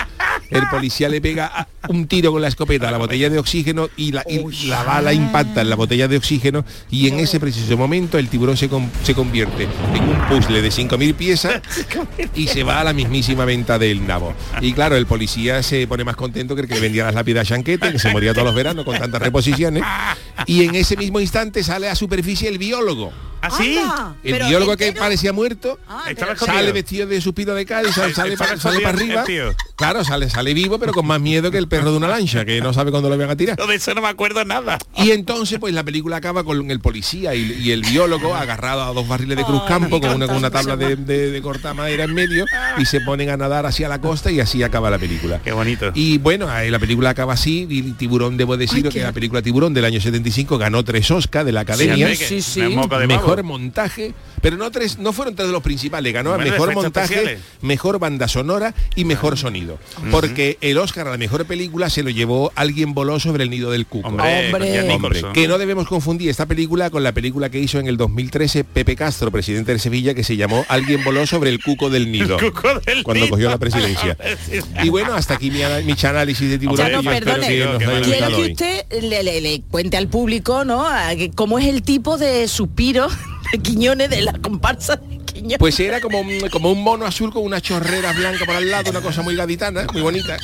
el 0.49 0.63
policía 0.69 1.09
le 1.09 1.21
pega 1.21 1.45
a- 1.47 1.67
un 1.89 2.07
tiro 2.07 2.31
con 2.31 2.41
la 2.41 2.47
escopeta 2.47 2.87
a 2.89 2.91
la 2.91 2.97
botella 2.97 3.29
de 3.29 3.37
oxígeno 3.37 3.89
y 3.95 4.11
la, 4.11 4.23
y 4.27 4.67
la 4.67 4.83
bala 4.83 5.13
impacta 5.13 5.61
en 5.61 5.69
la 5.69 5.75
botella 5.75 6.07
de 6.07 6.17
oxígeno 6.17 6.65
y 6.89 7.07
en 7.07 7.19
ese 7.19 7.39
preciso 7.39 7.77
momento 7.77 8.17
el 8.17 8.27
tiburón 8.29 8.57
se, 8.57 8.69
con- 8.69 8.89
se 9.03 9.13
convierte 9.13 9.67
en 9.93 10.03
un 10.09 10.27
puzzle 10.27 10.61
de 10.61 10.69
5.000 10.69 11.13
piezas 11.15 11.61
y 12.35 12.47
se 12.47 12.63
va 12.63 12.81
a 12.81 12.83
la 12.83 12.93
mismísima 12.93 13.45
venta 13.45 13.77
del 13.77 14.05
nabo. 14.07 14.33
Y 14.61 14.73
claro, 14.73 14.95
el 14.95 15.05
policía 15.05 15.61
se 15.63 15.85
pone 15.87 16.03
más 16.03 16.15
contento 16.15 16.55
que 16.55 16.61
el 16.61 16.67
que 16.67 16.75
le 16.75 16.81
vendía 16.81 17.05
las 17.05 17.15
lápidas 17.15 17.45
a 17.45 17.49
Chanquete, 17.55 17.91
que 17.91 17.99
se 17.99 18.09
moría 18.11 18.33
todos 18.33 18.45
los 18.45 18.55
veranos 18.55 18.85
con 18.85 18.97
tantas 18.97 19.21
reposiciones. 19.21 19.83
Y 20.45 20.63
en 20.63 20.75
ese 20.75 20.97
mismo 20.97 21.19
instante 21.19 21.63
sale 21.63 21.89
a 21.89 21.95
superficie 21.95 22.49
el 22.49 22.57
biólogo. 22.57 23.11
¿Así? 23.41 23.77
Anda, 23.77 24.15
El 24.23 24.33
pero 24.33 24.47
biólogo 24.47 24.77
que 24.77 24.91
parecía 24.93 25.33
muerto 25.33 25.79
Ah, 25.87 26.05
sale 26.37 26.71
vestido 26.71 27.07
de 27.07 27.21
suspiro 27.21 27.53
de 27.53 27.65
Cádiz, 27.65 27.93
sale, 27.93 28.13
sale 28.13 28.37
para, 28.37 28.57
sale 28.57 28.79
para 28.79 28.97
arriba. 28.97 29.23
Claro, 29.75 30.03
sale, 30.03 30.29
sale 30.29 30.53
vivo, 30.53 30.79
pero 30.79 30.93
con 30.93 31.05
más 31.05 31.19
miedo 31.19 31.51
que 31.51 31.57
el 31.57 31.67
perro 31.67 31.91
de 31.91 31.97
una 31.97 32.07
lancha, 32.07 32.45
que 32.45 32.61
no 32.61 32.73
sabe 32.73 32.91
cuándo 32.91 33.09
lo 33.09 33.17
van 33.17 33.29
a 33.29 33.35
tirar. 33.35 33.57
De 33.57 33.75
eso 33.75 33.93
no 33.93 34.01
me 34.01 34.07
acuerdo 34.07 34.43
nada. 34.45 34.77
Y 34.95 35.11
entonces 35.11 35.59
pues 35.59 35.73
la 35.73 35.83
película 35.83 36.17
acaba 36.17 36.43
con 36.43 36.71
el 36.71 36.79
policía 36.79 37.35
y, 37.35 37.51
y 37.61 37.71
el 37.71 37.81
biólogo 37.81 38.33
agarrado 38.35 38.83
a 38.83 38.93
dos 38.93 39.07
barriles 39.07 39.37
de 39.37 39.43
Cruz 39.43 39.63
Campo 39.67 39.99
con 39.99 40.11
una, 40.13 40.27
con 40.27 40.37
una 40.37 40.49
tabla 40.51 40.77
de, 40.77 40.95
de, 40.95 41.31
de 41.31 41.41
cortar 41.41 41.75
madera 41.75 42.05
en 42.05 42.13
medio 42.13 42.45
y 42.77 42.85
se 42.85 43.01
ponen 43.01 43.29
a 43.29 43.37
nadar 43.37 43.65
hacia 43.65 43.89
la 43.89 43.99
costa 43.99 44.31
y 44.31 44.39
así 44.39 44.63
acaba 44.63 44.89
la 44.89 44.97
película. 44.97 45.39
Qué 45.43 45.51
bonito. 45.51 45.91
Y 45.93 46.17
bueno, 46.17 46.49
ahí 46.49 46.69
la 46.69 46.79
película 46.79 47.09
acaba 47.11 47.33
así 47.33 47.67
y 47.69 47.81
Tiburón, 47.93 48.37
debo 48.37 48.57
decir 48.57 48.87
que 48.89 49.01
la 49.01 49.11
película 49.11 49.41
Tiburón 49.41 49.73
del 49.73 49.85
año 49.85 49.99
75 49.99 50.57
ganó 50.57 50.83
tres 50.83 51.09
Oscars 51.11 51.45
de 51.45 51.51
la 51.51 51.61
Academia. 51.61 52.07
me. 53.07 53.15
Mejor 53.27 53.43
montaje, 53.43 54.13
pero 54.41 54.57
no 54.57 54.69
tres, 54.71 54.97
no 54.99 55.13
fueron 55.13 55.35
tres 55.35 55.47
de 55.47 55.53
los 55.53 55.63
principales, 55.63 56.13
ganó 56.13 56.33
a 56.33 56.37
mejor 56.37 56.73
montaje, 56.73 57.13
especiales. 57.15 57.39
mejor 57.61 57.99
banda 57.99 58.27
sonora 58.27 58.73
y 58.95 59.05
mejor 59.05 59.37
sonido. 59.37 59.77
Porque 60.11 60.57
el 60.61 60.77
Oscar 60.77 61.07
a 61.07 61.11
la 61.11 61.17
mejor 61.17 61.45
película 61.45 61.89
se 61.89 62.03
lo 62.03 62.09
llevó 62.09 62.51
Alguien 62.55 62.93
voló 62.93 63.19
sobre 63.19 63.43
el 63.43 63.49
nido 63.49 63.71
del 63.71 63.85
cuco. 63.85 64.07
Hombre, 64.07 64.51
Hombre, 64.53 65.23
que 65.33 65.47
no 65.47 65.57
debemos 65.57 65.87
confundir 65.87 66.29
esta 66.29 66.45
película 66.45 66.89
con 66.89 67.03
la 67.03 67.11
película 67.11 67.49
que 67.49 67.59
hizo 67.59 67.79
en 67.79 67.87
el 67.87 67.97
2013 67.97 68.63
Pepe 68.63 68.95
Castro, 68.95 69.31
presidente 69.31 69.73
de 69.73 69.79
Sevilla, 69.79 70.13
que 70.13 70.23
se 70.23 70.35
llamó 70.37 70.65
Alguien 70.69 71.03
voló 71.03 71.25
sobre 71.27 71.49
el 71.49 71.61
cuco 71.63 71.89
del 71.89 72.11
nido. 72.11 72.37
Cuco 72.39 72.79
del 72.85 73.03
cuando 73.03 73.25
nido. 73.25 73.29
cogió 73.35 73.49
la 73.49 73.57
presidencia. 73.57 74.17
Y 74.83 74.89
bueno, 74.89 75.13
hasta 75.13 75.35
aquí 75.35 75.49
mi, 75.51 75.59
mi 75.85 75.95
análisis 76.03 76.49
de 76.49 76.57
tiburón. 76.59 76.91
No, 76.91 76.99
espero 76.99 77.25
perdone. 77.25 77.47
que 77.47 77.63
haya 77.63 78.01
Quiero 78.01 78.27
que 78.37 78.51
usted 78.51 78.85
le, 79.01 79.23
le- 79.23 79.41
le 79.41 79.61
cuente 79.61 79.97
al 79.97 80.07
público, 80.07 80.63
¿no? 80.65 80.85
A 80.87 81.15
que 81.15 81.31
cómo 81.31 81.57
es 81.59 81.65
el 81.67 81.81
tipo 81.83 82.17
de 82.17 82.47
suspiro 82.47 83.07
de 83.51 83.59
Quiñones 83.63 84.09
de 84.09 84.21
la 84.21 84.33
comparsa 84.33 84.95
de 84.97 85.17
Quiñones. 85.19 85.57
Pues 85.59 85.79
era 85.79 86.01
como 86.01 86.19
un, 86.21 86.39
como 86.51 86.71
un 86.71 86.81
mono 86.83 87.05
azul 87.05 87.31
con 87.31 87.43
una 87.43 87.61
chorrera 87.61 88.11
blanca 88.13 88.45
por 88.45 88.55
al 88.55 88.69
lado, 88.69 88.91
una 88.91 89.01
cosa 89.01 89.21
muy 89.21 89.35
gaditana, 89.35 89.85
muy 89.93 90.01
bonita. 90.01 90.37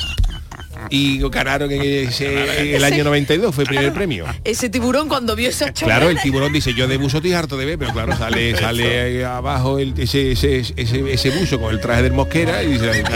Y 0.90 1.18
ganaron 1.28 1.70
en, 1.70 1.80
ese- 2.08 2.74
el 2.74 2.82
año 2.82 3.04
92, 3.04 3.54
fue 3.54 3.62
el 3.64 3.68
primer 3.68 3.92
premio. 3.92 4.26
Ese 4.42 4.68
tiburón 4.68 5.08
cuando 5.08 5.36
vio 5.36 5.48
esa 5.48 5.72
chorrera. 5.72 5.98
Claro, 5.98 6.10
el 6.10 6.20
tiburón 6.20 6.52
dice, 6.52 6.74
yo 6.74 6.88
de 6.88 6.96
buzo 6.96 7.18
estoy 7.18 7.32
harto 7.34 7.56
de 7.56 7.66
ver, 7.66 7.78
pero 7.78 7.92
claro, 7.92 8.16
sale, 8.16 8.56
sale 8.60 9.24
abajo 9.24 9.78
el- 9.78 9.94
ese, 9.96 10.32
ese, 10.32 10.58
ese, 10.58 11.12
ese 11.12 11.30
buzo 11.30 11.60
con 11.60 11.72
el 11.72 11.80
traje 11.80 12.02
del 12.02 12.12
mosquera 12.12 12.64
y 12.64 12.72
dice, 12.72 12.90
esto 12.90 13.08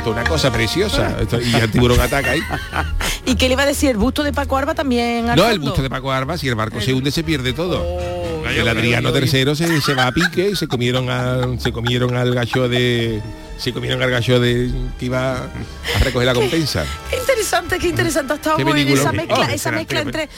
es 0.00 0.06
una 0.06 0.24
cosa 0.24 0.52
preciosa. 0.52 1.16
Esto- 1.20 1.40
y 1.40 1.54
el 1.54 1.70
tiburón 1.70 2.00
ataca 2.00 2.32
ahí. 2.32 2.40
¿Y 3.26 3.36
qué 3.36 3.46
le 3.46 3.52
iba 3.54 3.62
a 3.62 3.66
decir? 3.66 3.90
¿El 3.90 3.96
busto 3.96 4.24
de 4.24 4.32
Paco 4.32 4.56
Arba 4.56 4.74
también? 4.74 5.26
No, 5.36 5.48
el 5.48 5.60
busto 5.60 5.82
de 5.82 5.90
Paco 5.90 6.10
Arba, 6.10 6.36
si 6.36 6.48
el 6.48 6.56
barco 6.56 6.80
se 6.80 6.92
hunde 6.92 7.12
se 7.12 7.22
pierde 7.22 7.52
todo. 7.52 7.86
El 8.50 8.68
Adriano 8.68 9.10
III 9.16 9.56
se, 9.56 9.80
se 9.80 9.94
va 9.94 10.06
a 10.08 10.12
pique 10.12 10.50
y 10.50 10.56
se 10.56 10.66
comieron 10.68 11.10
al, 11.10 11.60
se 11.60 11.72
comieron 11.72 12.16
al 12.16 12.34
gacho 12.34 12.68
de 12.68 13.20
se 13.58 13.72
comieron 13.72 14.02
al 14.02 14.10
gacho 14.10 14.40
de 14.40 14.70
que 14.98 15.06
iba 15.06 15.36
a 15.38 15.98
recoger 16.02 16.26
la 16.26 16.34
compensa. 16.34 16.84
Qué 17.10 17.16
interesante, 17.18 17.78
qué 17.78 17.88
interesante. 17.88 18.32
Ha 18.32 18.36
estado 18.36 18.58
muy 18.58 18.84
bien 18.84 18.88
esa 18.98 19.12
mezcla, 19.12 19.36
Oh, 19.48 19.52
esa 19.52 19.70
mezcla 19.72 20.00
entre, 20.00 20.28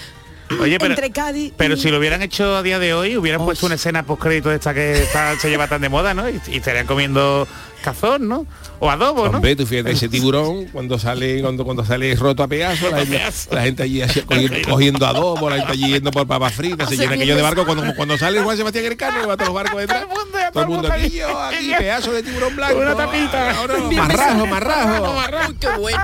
Oye, 0.61 0.79
pero, 0.79 0.93
entre 0.95 1.11
Cádiz 1.11 1.53
pero 1.57 1.75
y- 1.75 1.77
si 1.81 1.91
lo 1.91 1.99
hubieran 1.99 2.23
hecho 2.23 2.57
a 2.57 2.63
día 2.63 2.79
de 2.79 2.95
hoy, 2.95 3.17
hubieran 3.17 3.45
puesto 3.45 3.67
una 3.67 3.75
escena 3.77 4.05
post 4.05 4.23
crédito 4.23 4.53
esta 4.53 4.73
que 4.75 5.03
está- 5.03 5.37
se 5.41 5.49
lleva 5.49 5.67
tan 5.67 5.81
de 5.81 5.89
moda, 5.89 6.15
¿no? 6.15 6.29
Y, 6.29 6.41
y 6.49 6.57
estarían 6.59 6.87
comiendo 6.87 7.49
cazón, 7.83 8.29
¿no? 8.29 8.47
O 8.81 8.91
adobo, 8.91 9.29
¿no? 9.29 9.37
Hombre, 9.37 9.57
tú 9.57 9.65
fíjate 9.67 9.93
ese 9.93 10.09
tiburón 10.09 10.67
cuando 10.67 10.99
sale 10.99 11.41
cuando, 11.41 11.65
cuando 11.65 11.85
sale 11.85 12.15
roto 12.17 12.43
a 12.43 12.49
pedazos, 12.49 12.91
la, 12.93 12.99
gente- 12.99 13.23
la 13.51 13.63
gente 13.63 13.83
allí 13.85 14.03
así, 14.03 14.21
cogiendo, 14.23 14.69
cogiendo 14.69 15.07
adobo, 15.07 15.49
la 15.49 15.57
gente 15.57 15.73
allí 15.73 15.89
yendo 15.93 16.11
por 16.11 16.27
papas 16.27 16.53
fritas, 16.55 16.89
se 16.89 16.97
llena 16.97 17.15
aquello 17.15 17.37
de 17.37 17.43
barco 17.43 17.65
cuando, 17.65 17.95
cuando 17.95 18.19
sale 18.19 18.41
Juan 18.43 18.57
Sebastián 18.57 18.85
Elcano, 18.87 19.27
va 19.29 19.37
todos 19.37 19.49
los 19.49 19.55
barcos 19.55 19.81
detrás. 19.81 20.05
Todo 20.53 20.63
el 20.63 20.69
mundo 20.69 20.93
aquí, 20.93 21.11
yo, 21.11 21.41
aquí, 21.43 21.73
pedazo 21.79 22.13
de 22.13 22.23
tiburón 22.23 22.55
blanco. 22.57 22.79
Una 22.79 22.95
tapita. 22.95 23.59
ahora, 23.59 23.79
más 23.79 24.13
rajo, 24.13 24.47
más 24.47 24.63
rajo. 24.63 25.53
Qué 25.61 25.69
bueno. 25.79 25.99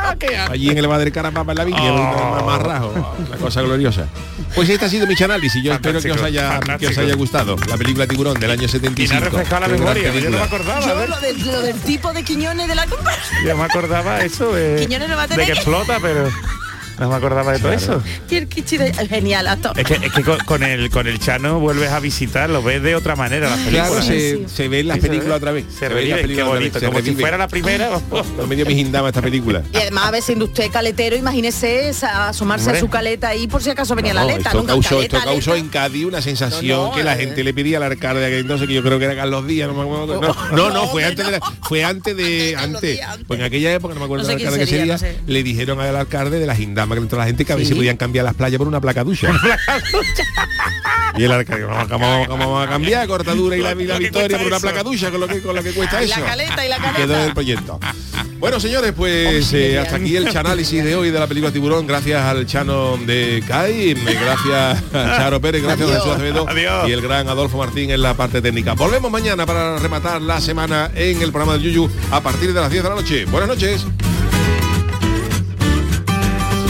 Allí 0.50 0.70
en 0.70 0.78
el 0.78 0.88
Madre 0.88 1.10
Carapapa 1.12 1.52
en 1.52 1.58
la 1.58 1.64
viña, 1.64 1.92
más, 1.92 2.44
más 2.44 2.62
rajo, 2.62 2.92
la 3.30 3.36
cosa 3.36 3.62
gloriosa. 3.62 4.06
Pues 4.54 4.68
este 4.68 4.84
ha 4.84 4.88
sido 4.88 5.06
mi 5.06 5.14
análisis. 5.22 5.62
Yo 5.62 5.72
espero 5.72 6.00
que 6.00 6.12
os 6.12 6.22
haya 6.22 6.60
que 6.78 6.86
os 6.88 6.98
haya 6.98 7.14
gustado. 7.14 7.56
La 7.68 7.76
película 7.76 8.06
Tiburón 8.06 8.38
del 8.40 8.50
año 8.50 8.68
75. 8.68 9.14
Y 9.14 9.24
refrescado 9.24 9.60
la 9.62 9.68
gran 9.68 9.80
memoria, 9.80 10.02
yo 10.02 10.08
no 10.08 10.14
me 10.14 10.20
película. 10.20 10.44
acordaba. 10.44 10.80
Yo 10.86 10.96
¿ves? 10.96 11.08
lo 11.08 11.20
del, 11.20 11.46
lo 11.46 11.61
del 11.62 11.80
tipo 11.80 12.12
de 12.12 12.22
Quiñones 12.24 12.68
de 12.68 12.74
la 12.74 12.86
comparsa. 12.86 13.34
Yo 13.46 13.56
me 13.56 13.64
acordaba 13.64 14.20
eso 14.20 14.52
de, 14.52 14.76
Quiñones 14.86 15.08
no 15.08 15.16
va 15.16 15.22
a 15.22 15.26
de 15.26 15.34
tener 15.34 15.46
que- 15.46 15.52
explota, 15.52 15.98
pero 16.00 16.30
No 16.98 17.08
me 17.08 17.14
acordaba 17.16 17.52
de 17.52 17.58
todo 17.58 17.72
eso. 17.72 18.02
Y 18.30 18.36
el 18.36 18.48
Kichi 18.48 18.76
de- 18.76 18.92
genial, 19.08 19.46
actor. 19.48 19.78
Es 19.78 19.84
que, 19.86 19.94
es 20.06 20.12
que 20.12 20.22
con, 20.22 20.38
con 20.40 20.62
el 20.62 20.90
con 20.90 21.06
el 21.06 21.18
Chano 21.18 21.58
vuelves 21.60 21.90
a 21.90 22.00
visitar, 22.00 22.48
lo 22.50 22.62
ves 22.62 22.82
de 22.82 22.94
otra 22.94 23.16
manera 23.16 23.48
las 23.50 23.58
películas. 23.60 23.88
Claro, 23.90 24.02
se, 24.02 24.48
se 24.48 24.68
ve 24.68 24.80
en 24.80 24.88
las 24.88 24.98
películas 24.98 25.36
otra 25.38 25.52
vez. 25.52 25.64
Se 25.78 25.88
ve 25.88 26.02
en 26.04 26.10
las 26.10 26.18
revive, 26.22 26.36
qué 26.36 26.42
bonito, 26.42 26.80
como 26.80 27.00
si 27.00 27.14
fuera 27.14 27.36
la 27.38 27.48
primera. 27.48 27.90
No 28.36 28.46
me 28.46 28.56
dio 28.56 28.66
mi 28.66 28.74
gindama 28.74 29.08
esta 29.08 29.22
película. 29.22 29.62
Y 29.72 29.76
además, 29.78 30.06
a 30.06 30.10
ver, 30.12 30.22
siendo 30.22 30.44
usted 30.44 30.70
caletero, 30.70 31.16
imagínese 31.16 31.88
esa- 31.88 32.28
asomarse 32.28 32.66
Hombre. 32.66 32.78
a 32.78 32.80
su 32.80 32.88
caleta 32.90 33.28
ahí 33.28 33.46
por 33.48 33.62
si 33.62 33.70
acaso 33.70 33.94
venía 33.94 34.12
No, 34.14 34.20
la 34.20 34.32
aleta. 34.34 34.48
esto 34.50 34.58
nunca 34.58 34.72
causó, 34.74 34.96
caleta, 34.96 35.16
esto 35.18 35.30
causó 35.30 35.52
aleta. 35.52 35.64
en 35.66 35.70
Cádiz 35.70 36.04
una 36.04 36.22
sensación 36.22 36.76
No, 36.78 36.88
no, 36.90 36.94
que 36.94 37.02
la 37.02 37.14
eh. 37.14 37.18
gente 37.26 37.42
le 37.44 37.54
pedía 37.54 37.78
al 37.78 37.84
alcalde 37.84 38.20
de 38.20 38.26
aquel 38.26 38.38
entonces, 38.40 38.68
que 38.68 38.74
yo 38.74 38.82
creo 38.82 38.98
que 38.98 39.06
era 39.06 39.16
Carlos 39.16 39.46
Díaz, 39.46 39.68
no 39.68 39.74
me 39.74 39.82
acuerdo. 39.82 40.20
No, 40.20 40.56
no, 40.56 40.70
no, 40.70 40.86
fue 40.88 41.04
antes 41.04 41.24
de 41.26 41.32
la- 41.32 41.40
fue 41.62 41.84
antes 41.84 42.16
de 42.16 42.54
antes. 42.56 43.00
Pues 43.26 43.40
en 43.40 43.46
aquella 43.46 43.72
época, 43.72 43.94
no 43.94 44.00
me 44.00 44.04
acuerdo 44.06 44.24
No 44.24 44.26
sé 44.30 44.32
del 44.36 44.38
quién 44.38 44.48
alcalde 44.48 44.70
que 44.96 44.98
sería, 44.98 45.18
le 45.26 45.42
dijeron 45.42 45.80
al 45.80 45.96
alcalde 45.96 46.38
de 46.38 46.46
la 46.46 46.54
que 46.88 46.94
entró 46.98 47.18
la 47.18 47.26
gente 47.26 47.44
que 47.44 47.52
a 47.52 47.56
ver 47.56 47.66
si 47.66 47.74
podían 47.74 47.96
cambiar 47.96 48.24
las 48.24 48.34
playas 48.34 48.58
por 48.58 48.68
una 48.68 48.80
placa 48.80 49.04
ducha. 49.04 49.28
y 51.16 51.24
el 51.24 51.32
alcalde, 51.32 51.66
"No, 51.66 51.88
¿cómo, 51.88 51.98
vamos- 52.08 52.28
vamos 52.28 52.66
a 52.66 52.70
cambiar 52.70 53.06
cortadura 53.06 53.56
y 53.56 53.60
la, 53.60 53.72
y 53.72 53.84
la 53.86 53.98
victoria 53.98 54.38
por 54.38 54.46
una 54.46 54.60
placa 54.60 54.82
ducha 54.82 55.10
con 55.10 55.20
lo 55.20 55.28
que 55.28 55.40
con 55.42 55.54
lo 55.54 55.62
que 55.62 55.72
cuesta 55.72 56.02
Y 56.02 56.08
la 56.08 56.16
eso? 56.16 56.24
caleta, 56.24 56.64
y 56.66 56.68
la 56.68 56.76
caleta. 56.78 56.96
Quedó 56.96 57.24
el 57.24 57.34
proyecto. 57.34 57.80
Bueno, 58.38 58.58
señores, 58.58 58.92
pues 58.96 59.52
eh, 59.52 59.78
hasta 59.78 59.96
aquí 59.96 60.16
el 60.16 60.26
análisis 60.36 60.82
de 60.82 60.96
hoy 60.96 61.10
de 61.12 61.18
la 61.20 61.26
película 61.28 61.52
Tiburón. 61.52 61.86
Gracias 61.86 62.20
al 62.24 62.44
Chano 62.46 62.96
de 62.96 63.42
CAI, 63.46 63.94
gracias 63.94 64.82
a 64.94 65.16
Charo 65.16 65.40
Pérez, 65.40 65.62
gracias 65.62 65.88
a 65.90 65.94
Jesús 65.94 66.12
Acevedo 66.12 66.48
Adiós. 66.48 66.88
y 66.88 66.92
el 66.92 67.00
gran 67.02 67.28
Adolfo 67.28 67.58
Martín 67.58 67.90
en 67.90 68.02
la 68.02 68.14
parte 68.14 68.42
técnica. 68.42 68.72
Volvemos 68.72 69.10
mañana 69.12 69.46
para 69.46 69.78
rematar 69.78 70.20
la 70.22 70.40
semana 70.40 70.90
en 70.94 71.22
el 71.22 71.30
programa 71.30 71.52
del 71.52 71.62
Yuyu 71.62 71.88
a 72.10 72.20
partir 72.20 72.52
de 72.52 72.60
las 72.60 72.70
10 72.70 72.82
de 72.82 72.88
la 72.88 72.94
noche. 72.96 73.24
Buenas 73.26 73.48
noches. 73.48 73.86